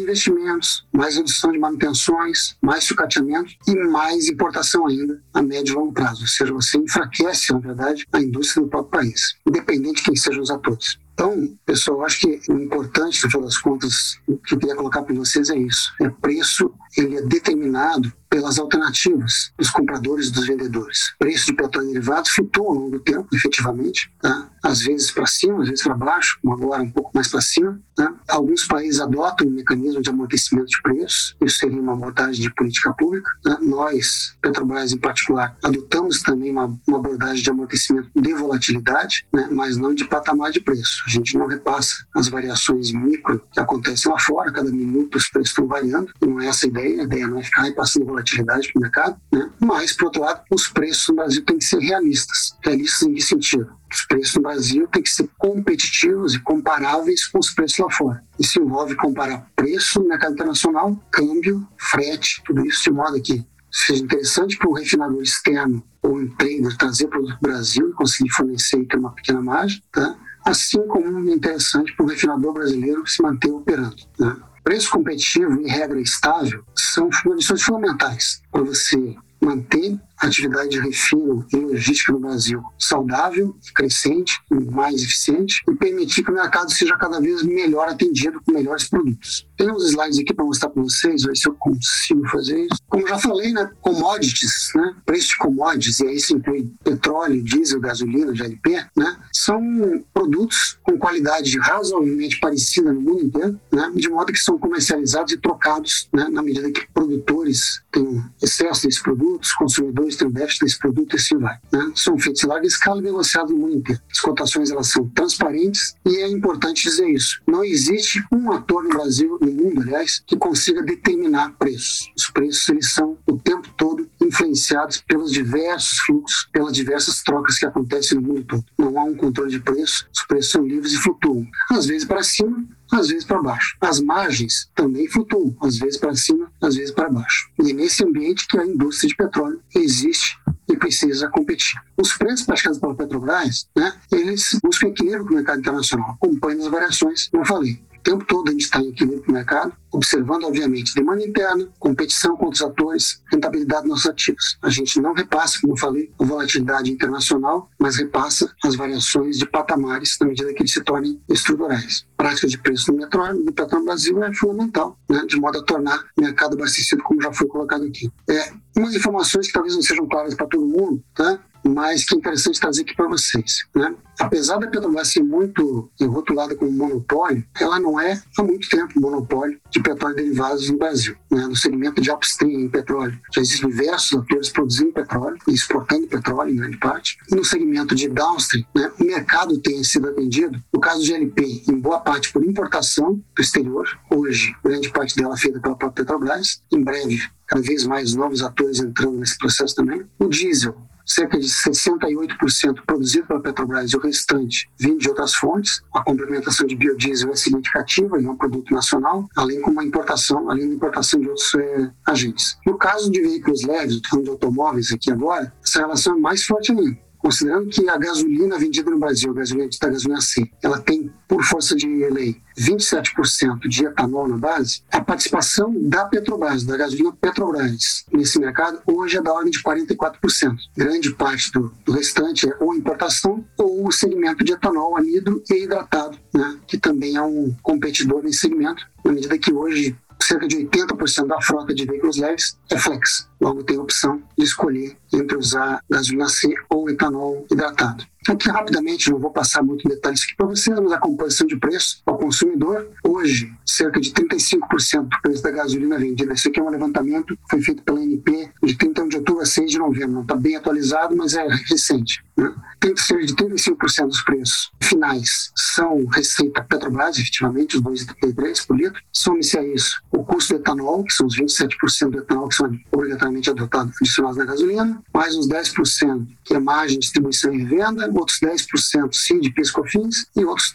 investimentos, 0.00 0.86
mais 0.92 1.16
redução 1.16 1.52
de 1.52 1.58
manutenções, 1.58 2.56
mais 2.60 2.84
sucateamento 2.84 3.52
e 3.66 3.74
mais 3.74 4.28
importação 4.28 4.86
ainda 4.86 5.20
a 5.32 5.42
médio 5.42 5.72
e 5.72 5.76
longo 5.76 5.92
prazo. 5.92 6.22
Ou 6.22 6.28
seja, 6.28 6.52
você 6.52 6.78
enfraquece, 6.78 7.52
na 7.52 7.58
verdade, 7.58 8.06
a 8.12 8.20
indústria 8.20 8.62
do 8.62 8.68
próprio 8.68 9.00
país, 9.00 9.34
independente 9.46 9.96
de 9.96 10.02
quem 10.02 10.16
sejam 10.16 10.42
os 10.42 10.50
atores. 10.50 10.98
Então, 11.12 11.58
pessoal, 11.66 12.04
acho 12.04 12.20
que 12.20 12.40
o 12.50 12.58
importante, 12.58 13.22
no 13.24 13.30
final 13.30 13.46
das 13.46 13.58
contas, 13.58 14.18
o 14.26 14.36
que 14.38 14.54
eu 14.54 14.58
queria 14.58 14.76
colocar 14.76 15.02
para 15.02 15.14
vocês 15.14 15.50
é 15.50 15.56
isso. 15.56 15.92
É 16.00 16.08
preço, 16.08 16.72
ele 16.96 17.16
é 17.16 17.22
determinado 17.22 18.12
pelas 18.30 18.58
alternativas 18.58 19.52
dos 19.58 19.70
compradores 19.70 20.28
e 20.28 20.32
dos 20.32 20.46
vendedores. 20.46 21.10
O 21.14 21.18
preço 21.18 21.46
de 21.46 21.52
petróleo 21.52 21.88
derivado 21.88 22.28
flutua 22.28 22.66
ao 22.66 22.74
longo 22.74 22.90
do 22.92 23.00
tempo, 23.00 23.28
efetivamente, 23.32 24.10
tá? 24.20 24.50
Às 24.62 24.82
vezes 24.82 25.10
para 25.10 25.26
cima, 25.26 25.62
às 25.62 25.68
vezes 25.68 25.82
para 25.82 25.94
baixo, 25.94 26.38
como 26.40 26.54
agora 26.54 26.82
um 26.82 26.90
pouco 26.90 27.10
mais 27.14 27.28
para 27.28 27.40
cima. 27.40 27.80
Tá? 27.94 28.14
Alguns 28.28 28.64
países 28.64 29.00
adotam 29.00 29.46
um 29.46 29.50
mecanismo 29.50 30.00
de 30.00 30.08
amortecimento 30.08 30.68
de 30.68 30.80
preços, 30.82 31.36
isso 31.42 31.58
seria 31.58 31.80
uma 31.80 31.92
abordagem 31.92 32.40
de 32.40 32.54
política 32.54 32.92
pública. 32.94 33.30
Tá? 33.42 33.58
Nós, 33.60 34.36
Petrobras 34.40 34.92
em 34.92 34.98
particular, 34.98 35.56
adotamos 35.62 36.22
também 36.22 36.50
uma, 36.50 36.78
uma 36.86 36.98
abordagem 36.98 37.42
de 37.42 37.50
amortecimento 37.50 38.08
de 38.14 38.34
volatilidade, 38.34 39.26
né? 39.32 39.48
mas 39.50 39.76
não 39.76 39.94
de 39.94 40.04
patamar 40.04 40.50
de 40.50 40.60
preço. 40.60 41.02
A 41.06 41.10
gente 41.10 41.36
não 41.36 41.46
repassa 41.46 42.06
as 42.14 42.28
variações 42.28 42.92
micro 42.92 43.42
que 43.52 43.60
acontecem 43.60 44.10
lá 44.10 44.18
fora, 44.18 44.52
cada 44.52 44.70
minuto 44.70 45.16
os 45.16 45.28
preços 45.28 45.50
estão 45.50 45.66
variando, 45.66 46.12
não 46.20 46.40
é 46.40 46.46
essa 46.46 46.66
a 46.66 46.68
ideia, 46.68 47.00
a 47.00 47.04
ideia 47.04 47.26
não 47.26 47.38
é 47.38 47.42
ficar 47.42 47.62
repassando 47.62 48.06
volatilidade 48.06 48.72
para 48.72 48.78
o 48.78 48.82
mercado, 48.82 49.16
né? 49.32 49.50
mas, 49.60 49.92
por 49.92 50.06
outro 50.06 50.22
lado, 50.22 50.42
os 50.50 50.68
preços 50.68 51.08
no 51.08 51.16
Brasil 51.16 51.44
têm 51.44 51.58
que 51.58 51.64
ser 51.64 51.78
realistas. 51.78 52.56
Realistas 52.62 53.02
em 53.02 53.14
que 53.14 53.22
sentido? 53.22 53.81
Os 53.92 54.06
preços 54.06 54.36
no 54.36 54.42
Brasil 54.42 54.88
têm 54.88 55.02
que 55.02 55.10
ser 55.10 55.28
competitivos 55.36 56.34
e 56.34 56.40
comparáveis 56.40 57.26
com 57.26 57.38
os 57.38 57.50
preços 57.50 57.78
lá 57.78 57.90
fora. 57.90 58.24
Isso 58.38 58.60
envolve 58.60 58.96
comparar 58.96 59.46
preço 59.54 60.00
no 60.00 60.08
mercado 60.08 60.32
internacional, 60.32 60.96
câmbio, 61.10 61.66
frete, 61.78 62.42
tudo 62.44 62.66
isso 62.66 62.84
de 62.84 62.90
modo 62.90 63.20
que 63.20 63.44
seja 63.70 64.02
interessante 64.02 64.56
para 64.56 64.68
o 64.68 64.74
refinador 64.74 65.22
externo 65.22 65.82
ou 66.02 66.18
um 66.18 66.28
trader 66.36 66.76
trazer 66.76 67.08
produto 67.08 67.38
para 67.38 67.50
o 67.50 67.52
Brasil 67.52 67.90
e 67.90 67.92
conseguir 67.92 68.30
fornecer 68.30 68.78
e 68.78 68.86
ter 68.86 68.98
uma 68.98 69.12
pequena 69.12 69.40
margem, 69.40 69.82
tá? 69.92 70.16
assim 70.44 70.86
como 70.86 71.30
é 71.30 71.32
interessante 71.32 71.94
para 71.96 72.04
o 72.04 72.08
refinador 72.08 72.52
brasileiro 72.52 73.06
se 73.06 73.22
manter 73.22 73.50
operando. 73.50 73.96
Né? 74.18 74.36
Preço 74.64 74.90
competitivo 74.90 75.60
e 75.60 75.68
regra 75.68 76.00
estável 76.00 76.64
são 76.74 77.08
condições 77.22 77.62
fundamentais 77.62 78.42
para 78.50 78.62
você 78.62 79.16
manter 79.40 79.98
atividade 80.26 80.70
de 80.70 80.80
refino 80.80 81.46
e 81.52 81.56
logística 81.56 82.12
no 82.12 82.20
Brasil 82.20 82.62
saudável, 82.78 83.56
crescente, 83.74 84.40
mais 84.50 85.02
eficiente 85.02 85.62
e 85.68 85.74
permitir 85.74 86.22
que 86.22 86.30
o 86.30 86.34
mercado 86.34 86.72
seja 86.72 86.96
cada 86.96 87.20
vez 87.20 87.42
melhor 87.42 87.88
atendido 87.88 88.40
com 88.44 88.52
melhores 88.52 88.88
produtos. 88.88 89.46
Tem 89.56 89.70
uns 89.70 89.90
slides 89.90 90.18
aqui 90.18 90.34
para 90.34 90.44
mostrar 90.44 90.70
para 90.70 90.82
vocês, 90.82 91.22
ver 91.22 91.36
se 91.36 91.48
eu 91.48 91.54
consigo 91.54 92.26
fazer 92.28 92.60
isso. 92.60 92.82
Como 92.88 93.06
já 93.06 93.18
falei, 93.18 93.52
né, 93.52 93.70
commodities, 93.80 94.70
né, 94.74 94.94
preço 95.04 95.28
de 95.28 95.38
commodities, 95.38 96.00
e 96.00 96.06
aí 96.06 96.16
isso 96.16 96.36
inclui 96.36 96.70
petróleo, 96.82 97.42
diesel, 97.42 97.80
gasolina, 97.80 98.32
GLP, 98.32 98.84
né, 98.96 99.16
são 99.32 100.04
produtos 100.12 100.78
com 100.82 100.98
qualidade 100.98 101.58
razoavelmente 101.58 102.40
parecida 102.40 102.92
no 102.92 103.00
mundo 103.00 103.24
inteiro, 103.24 103.60
né, 103.72 103.92
de 103.94 104.08
modo 104.08 104.32
que 104.32 104.38
são 104.38 104.58
comercializados 104.58 105.32
e 105.32 105.38
trocados 105.38 106.08
né, 106.12 106.28
na 106.28 106.42
medida 106.42 106.70
que 106.70 106.86
produtores 106.92 107.82
têm 107.90 108.22
excesso 108.42 108.86
desses 108.86 109.02
produtos, 109.02 109.52
consumidores 109.52 110.11
têm 110.16 110.30
déficit 110.30 110.64
desse 110.64 110.78
produto 110.78 111.14
e 111.14 111.16
assim 111.16 111.36
vai. 111.38 111.58
Né. 111.72 111.92
São 111.94 112.18
feitos 112.18 112.42
em 112.42 112.46
larga 112.46 112.66
escala 112.66 113.00
e 113.00 113.04
negociados 113.04 113.50
no 113.52 113.58
mundo 113.58 113.76
inteiro. 113.76 114.00
As 114.10 114.20
cotações 114.20 114.70
elas 114.70 114.88
são 114.88 115.08
transparentes 115.08 115.94
e 116.04 116.16
é 116.16 116.28
importante 116.28 116.82
dizer 116.82 117.08
isso. 117.08 117.40
Não 117.46 117.64
existe 117.64 118.22
um 118.32 118.52
ator 118.52 118.82
no 118.84 118.90
Brasil, 118.90 119.38
no 119.40 119.52
mundo, 119.52 119.82
aliás, 119.82 120.22
que 120.26 120.36
consiga 120.36 120.82
determinar 120.82 121.52
preços. 121.58 122.10
Os 122.16 122.30
preços 122.30 122.68
eles 122.68 122.92
são 122.92 123.18
o 123.26 123.38
tempo 123.38 123.68
todo 123.76 124.08
influenciados 124.20 125.02
pelos 125.06 125.32
diversos 125.32 125.98
fluxos, 126.00 126.48
pelas 126.52 126.72
diversas 126.72 127.22
trocas 127.22 127.58
que 127.58 127.66
acontecem 127.66 128.18
no 128.18 128.26
mundo 128.26 128.44
todo. 128.44 128.64
Não 128.78 128.98
há 128.98 129.04
um 129.04 129.14
controle 129.14 129.50
de 129.50 129.60
preço, 129.60 130.06
os 130.14 130.22
preços 130.26 130.52
são 130.52 130.66
livres 130.66 130.92
e 130.92 130.98
flutuam. 130.98 131.46
Às 131.70 131.86
vezes 131.86 132.06
para 132.06 132.22
cima, 132.22 132.64
às 132.92 133.08
vezes 133.08 133.24
para 133.24 133.42
baixo. 133.42 133.76
As 133.80 134.00
margens 134.00 134.70
também 134.74 135.08
flutuam, 135.08 135.56
às 135.60 135.78
vezes 135.78 135.98
para 135.98 136.14
cima, 136.14 136.52
às 136.60 136.76
vezes 136.76 136.92
para 136.92 137.08
baixo. 137.08 137.50
E 137.60 137.70
é 137.70 137.74
nesse 137.74 138.04
ambiente 138.04 138.46
que 138.46 138.58
a 138.58 138.66
indústria 138.66 139.08
de 139.08 139.16
petróleo 139.16 139.60
existe 139.74 140.38
e 140.68 140.76
precisa 140.76 141.28
competir. 141.28 141.80
Os 141.96 142.12
preços 142.12 142.44
praticados 142.44 142.78
pela 142.78 142.94
Petrobras, 142.94 143.66
né, 143.74 143.92
eles 144.12 144.58
buscam 144.62 144.88
equilíbrio 144.88 145.24
com 145.24 145.32
o 145.32 145.36
mercado 145.36 145.60
internacional, 145.60 146.10
acompanham 146.10 146.60
as 146.60 146.68
variações, 146.68 147.28
como 147.28 147.42
eu 147.42 147.46
falei. 147.46 147.82
O 148.02 148.10
tempo 148.10 148.24
todo 148.24 148.48
a 148.48 148.50
gente 148.50 148.62
está 148.62 148.80
em 148.80 148.88
equilíbrio 148.88 149.22
no 149.28 149.32
mercado, 149.32 149.72
observando, 149.92 150.42
obviamente, 150.42 150.92
demanda 150.92 151.24
interna, 151.24 151.68
competição 151.78 152.36
com 152.36 152.46
outros 152.46 152.60
atores, 152.60 153.22
rentabilidade 153.30 153.82
dos 153.82 153.90
nossos 153.90 154.06
ativos. 154.06 154.58
A 154.60 154.68
gente 154.70 155.00
não 155.00 155.12
repassa, 155.12 155.60
como 155.62 155.78
falei, 155.78 156.10
a 156.18 156.24
volatilidade 156.24 156.90
internacional, 156.90 157.70
mas 157.78 157.94
repassa 157.94 158.52
as 158.64 158.74
variações 158.74 159.38
de 159.38 159.46
patamares 159.46 160.16
na 160.20 160.26
medida 160.26 160.52
que 160.52 160.62
eles 160.62 160.72
se 160.72 160.82
tornem 160.82 161.20
estruturais. 161.28 162.04
Prática 162.16 162.48
de 162.48 162.58
preço 162.58 162.90
do 162.90 162.98
petróleo, 162.98 163.44
do 163.44 163.52
petróleo 163.52 163.84
no 163.84 163.86
Brasil 163.86 164.24
é 164.24 164.34
fundamental, 164.34 164.98
né, 165.08 165.24
de 165.24 165.36
modo 165.36 165.60
a 165.60 165.62
tornar 165.62 166.04
o 166.18 166.22
mercado 166.22 166.54
abastecido, 166.54 167.04
como 167.04 167.22
já 167.22 167.32
foi 167.32 167.46
colocado 167.46 167.84
aqui. 167.84 168.10
É, 168.28 168.52
umas 168.76 168.96
informações 168.96 169.46
que 169.46 169.52
talvez 169.52 169.76
não 169.76 169.82
sejam 169.82 170.08
claras 170.08 170.34
para 170.34 170.46
todo 170.48 170.66
mundo, 170.66 171.00
tá? 171.14 171.38
Mas 171.64 172.04
que 172.04 172.14
é 172.14 172.18
interessante 172.18 172.60
trazer 172.60 172.82
aqui 172.82 172.94
para 172.94 173.08
vocês. 173.08 173.64
Né? 173.74 173.94
Apesar 174.18 174.58
da 174.58 174.66
Petrobras 174.66 175.08
ser 175.08 175.22
muito 175.22 175.90
rotulada 176.00 176.54
como 176.54 176.70
monopólio, 176.70 177.44
ela 177.58 177.80
não 177.80 177.98
é 177.98 178.20
há 178.38 178.42
muito 178.42 178.68
tempo 178.68 179.00
monopólio 179.00 179.58
de 179.70 179.80
petróleo 179.80 180.16
derivados 180.16 180.68
no 180.70 180.78
Brasil. 180.78 181.16
Né? 181.30 181.46
No 181.46 181.56
segmento 181.56 182.00
de 182.00 182.10
upstream 182.10 182.68
petróleo, 182.68 183.18
já 183.34 183.40
existem 183.40 183.70
diversos 183.70 184.18
atores 184.18 184.50
produzindo 184.50 184.92
petróleo 184.92 185.38
e 185.48 185.52
exportando 185.52 186.06
petróleo 186.06 186.52
em 186.52 186.56
grande 186.56 186.78
parte. 186.78 187.18
E 187.30 187.34
no 187.34 187.44
segmento 187.44 187.94
de 187.94 188.08
downstream, 188.08 188.64
né, 188.74 188.92
o 189.00 189.04
mercado 189.04 189.58
tem 189.58 189.82
sido 189.82 190.08
atendido, 190.08 190.62
no 190.72 190.80
caso 190.80 191.00
do 191.00 191.06
GLP, 191.06 191.64
em 191.68 191.78
boa 191.78 192.00
parte 192.00 192.32
por 192.32 192.44
importação 192.44 193.22
do 193.34 193.42
exterior, 193.42 193.88
hoje 194.10 194.54
grande 194.64 194.90
parte 194.90 195.16
dela 195.16 195.34
é 195.34 195.38
feita 195.38 195.60
pela 195.60 195.76
própria 195.76 196.04
Petrobras, 196.04 196.62
em 196.72 196.82
breve 196.82 197.20
cada 197.46 197.62
vez 197.62 197.84
mais 197.84 198.14
novos 198.14 198.42
atores 198.42 198.80
entrando 198.80 199.18
nesse 199.18 199.36
processo 199.36 199.74
também. 199.74 200.02
O 200.18 200.26
diesel, 200.26 200.74
cerca 201.04 201.38
de 201.38 201.46
68% 201.46 202.82
produzido 202.86 203.26
pela 203.26 203.40
Petrobras 203.40 203.92
e 203.92 203.96
o 203.96 204.00
restante 204.00 204.70
vindo 204.78 204.98
de 204.98 205.08
outras 205.08 205.34
fontes. 205.34 205.82
A 205.94 206.02
complementação 206.02 206.66
de 206.66 206.76
biodiesel 206.76 207.30
é 207.30 207.36
significativa 207.36 208.20
e 208.20 208.24
é 208.24 208.30
um 208.30 208.36
produto 208.36 208.72
nacional, 208.72 209.26
além 209.36 209.60
como 209.60 209.80
a 209.80 209.84
importação, 209.84 210.50
além 210.50 210.68
da 210.68 210.74
importação 210.74 211.20
de 211.20 211.28
outros 211.28 211.54
é, 211.54 211.90
agentes. 212.06 212.58
No 212.66 212.76
caso 212.76 213.10
de 213.10 213.20
veículos 213.20 213.62
leves, 213.62 214.00
falando 214.08 214.24
de 214.24 214.30
automóveis 214.30 214.92
aqui 214.92 215.10
agora, 215.10 215.52
essa 215.64 215.80
relação 215.80 216.16
é 216.16 216.20
mais 216.20 216.44
forte 216.44 216.72
ainda 216.72 217.11
considerando 217.22 217.68
que 217.68 217.88
a 217.88 217.96
gasolina 217.96 218.58
vendida 218.58 218.90
no 218.90 218.98
Brasil, 218.98 219.30
a 219.30 219.34
gasolina 219.34 219.70
da 219.80 219.88
gasolina 219.88 220.20
C, 220.20 220.50
ela 220.60 220.80
tem, 220.80 221.10
por 221.28 221.42
força 221.44 221.76
de 221.76 221.86
lei, 221.86 222.42
27% 222.58 223.68
de 223.68 223.86
etanol 223.86 224.28
na 224.28 224.36
base, 224.36 224.82
a 224.90 225.00
participação 225.00 225.72
da 225.88 226.04
Petrobras, 226.04 226.64
da 226.64 226.76
gasolina 226.76 227.12
Petrobras, 227.12 228.04
nesse 228.12 228.38
mercado, 228.40 228.80
hoje 228.86 229.16
é 229.16 229.22
da 229.22 229.32
ordem 229.32 229.52
de 229.52 229.62
44%. 229.62 230.56
Grande 230.76 231.14
parte 231.14 231.52
do, 231.52 231.72
do 231.84 231.92
restante 231.92 232.48
é 232.48 232.56
ou 232.58 232.74
importação 232.74 233.44
ou 233.56 233.86
o 233.86 233.92
segmento 233.92 234.44
de 234.44 234.52
etanol, 234.52 234.96
anidro 234.96 235.42
e 235.48 235.64
hidratado, 235.64 236.18
né, 236.34 236.58
que 236.66 236.76
também 236.76 237.16
é 237.16 237.22
um 237.22 237.54
competidor 237.62 238.22
nesse 238.22 238.40
segmento, 238.40 238.84
na 239.04 239.12
medida 239.12 239.38
que 239.38 239.52
hoje 239.52 239.96
cerca 240.24 240.46
de 240.46 240.56
80% 240.56 241.26
da 241.26 241.40
frota 241.40 241.74
de 241.74 241.84
veículos 241.84 242.16
leves 242.16 242.58
é 242.70 242.78
flex. 242.78 243.28
Logo, 243.40 243.62
tem 243.64 243.76
a 243.76 243.82
opção 243.82 244.22
de 244.38 244.44
escolher 244.44 244.96
entre 245.12 245.36
usar 245.36 245.80
gasolina 245.90 246.28
C 246.28 246.54
ou 246.70 246.88
etanol 246.88 247.46
hidratado. 247.50 248.04
Aqui, 248.28 248.48
rapidamente, 248.48 249.10
não 249.10 249.18
vou 249.18 249.32
passar 249.32 249.64
muito 249.64 249.88
detalhes 249.88 250.22
aqui 250.22 250.36
para 250.36 250.46
vocês, 250.46 250.78
mas 250.78 250.92
a 250.92 250.98
composição 250.98 251.44
de 251.44 251.56
preço 251.56 252.00
ao 252.06 252.16
consumidor, 252.16 252.88
hoje, 253.04 253.52
cerca 253.66 254.00
de 254.00 254.12
35% 254.12 255.08
do 255.08 255.20
preço 255.22 255.42
da 255.42 255.50
gasolina 255.50 255.98
vendida. 255.98 256.32
Esse 256.32 256.48
aqui 256.48 256.60
é 256.60 256.62
um 256.62 256.70
levantamento 256.70 257.36
foi 257.50 257.60
feito 257.60 257.82
pela 257.82 257.98
ANP 257.98 258.48
de 258.62 258.76
31 258.76 259.08
de 259.08 259.16
outubro 259.16 259.42
a 259.42 259.46
6 259.46 259.72
de 259.72 259.78
novembro. 259.78 260.12
Não 260.12 260.22
está 260.22 260.36
bem 260.36 260.54
atualizado, 260.54 261.16
mas 261.16 261.34
é 261.34 261.46
recente. 261.68 262.24
Né? 262.36 262.54
Cerca 262.96 263.24
de 263.24 263.34
35% 263.34 264.06
dos 264.08 264.22
preços 264.22 264.72
finais 264.82 265.52
são 265.54 266.04
receita 266.06 266.64
Petrobras, 266.64 267.16
efetivamente, 267.16 267.76
os 267.76 267.82
2,33 267.82 268.66
por 268.66 268.76
litro. 268.76 269.00
Some-se 269.12 269.56
a 269.56 269.62
isso 269.62 270.02
o 270.10 270.24
custo 270.24 270.54
do 270.54 270.60
etanol, 270.60 271.04
que 271.04 271.12
são 271.12 271.26
os 271.26 271.36
27% 271.36 272.10
do 272.10 272.18
etanol 272.18 272.48
que 272.48 272.56
são 272.56 272.76
obrigatoriamente 272.90 273.50
adotados, 273.50 273.94
adicionados 274.00 274.36
na 274.36 274.44
gasolina, 274.44 275.02
mais 275.14 275.36
uns 275.36 275.48
10% 275.48 276.26
que 276.44 276.54
é 276.54 276.58
margem, 276.58 276.98
distribuição 276.98 277.54
e 277.54 277.64
venda, 277.64 278.10
outros 278.12 278.40
10% 278.40 279.12
sim 279.12 279.38
de 279.38 279.52
PIS/COFINS 279.52 280.26
e 280.36 280.44
outros 280.44 280.74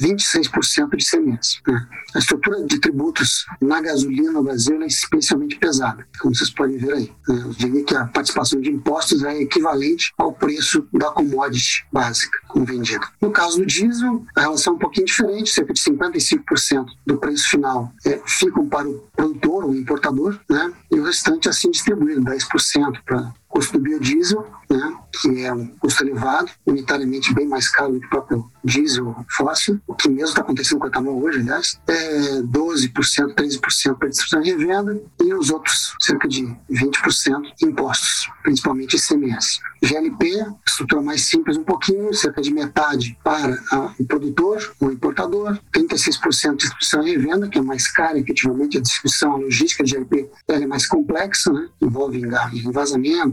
26% 0.00 0.96
de 0.96 1.04
ICMS. 1.04 1.60
Né? 1.66 1.86
A 2.14 2.18
estrutura 2.18 2.64
de 2.64 2.80
tributos 2.80 3.46
na 3.60 3.80
gasolina 3.80 4.32
no 4.32 4.42
Brasil 4.42 4.80
é 4.82 4.86
especialmente 4.86 5.56
pesada, 5.56 6.06
como 6.18 6.34
vocês 6.34 6.50
podem 6.50 6.78
ver 6.78 6.92
aí. 6.92 7.12
Né? 7.28 7.42
Eu 7.44 7.50
diria 7.50 7.84
que 7.84 7.94
a 7.94 8.06
participação 8.06 8.60
de 8.60 8.70
impostos 8.70 9.22
é 9.22 9.42
equivalente 9.42 10.12
ao 10.18 10.32
preço 10.32 10.86
da 10.92 11.10
commodity 11.10 11.84
básica, 11.92 12.38
como 12.48 12.64
vendido. 12.64 13.06
No 13.20 13.30
caso 13.30 13.58
do 13.58 13.66
diesel, 13.66 14.24
a 14.36 14.40
relação 14.40 14.72
é 14.72 14.76
um 14.76 14.78
pouquinho 14.78 15.06
diferente, 15.06 15.50
cerca 15.50 15.72
de 15.72 15.80
55% 15.80 16.86
do 17.06 17.18
preço 17.18 17.50
final 17.50 17.92
é, 18.04 18.20
ficam 18.26 18.68
para 18.68 18.88
o 18.88 19.04
produtor, 19.14 19.64
o 19.64 19.74
importador, 19.74 20.38
né? 20.48 20.72
e 20.90 20.98
o 20.98 21.04
restante 21.04 21.48
é 21.48 21.50
assim 21.50 21.70
distribuído, 21.70 22.22
10% 22.22 23.02
para 23.04 23.32
custo 23.50 23.74
do 23.74 23.80
biodiesel, 23.80 24.46
né, 24.70 24.96
que 25.20 25.44
é 25.44 25.52
um 25.52 25.66
custo 25.66 26.04
elevado, 26.04 26.50
unitariamente 26.64 27.34
bem 27.34 27.46
mais 27.46 27.68
caro 27.68 27.92
do 27.92 28.00
que 28.00 28.06
o 28.06 28.10
próprio 28.10 28.50
diesel 28.64 29.14
fóssil, 29.36 29.80
o 29.86 29.94
que 29.94 30.08
mesmo 30.08 30.28
está 30.28 30.40
acontecendo 30.40 30.78
com 30.78 30.86
o 30.86 30.88
etanol 30.88 31.22
hoje, 31.22 31.40
aliás, 31.40 31.80
é 31.88 32.42
12%, 32.42 33.34
13% 33.34 33.98
para 33.98 34.08
distribuição 34.08 34.42
e 34.42 34.50
revenda, 34.50 35.02
e 35.20 35.34
os 35.34 35.50
outros 35.50 35.94
cerca 36.00 36.28
de 36.28 36.42
20% 36.70 37.42
impostos, 37.62 38.30
principalmente 38.42 38.96
ICMS. 38.96 39.58
GLP, 39.82 40.46
estrutura 40.66 41.02
mais 41.02 41.22
simples 41.22 41.56
um 41.56 41.64
pouquinho, 41.64 42.12
cerca 42.14 42.40
de 42.40 42.52
metade 42.52 43.18
para 43.24 43.58
a, 43.72 43.94
o 43.98 44.04
produtor, 44.04 44.58
o 44.78 44.90
importador, 44.90 45.58
36% 45.72 46.50
de 46.50 46.56
distribuição 46.56 47.06
e 47.06 47.10
revenda, 47.12 47.48
que 47.48 47.58
é 47.58 47.62
mais 47.62 47.90
cara, 47.90 48.18
efetivamente, 48.18 48.78
a 48.78 48.80
distribuição, 48.80 49.32
a 49.32 49.38
logística 49.38 49.82
de 49.82 49.92
GLP 49.92 50.30
é 50.48 50.66
mais 50.66 50.86
complexa, 50.86 51.52
né? 51.52 51.68
envolve 51.80 52.20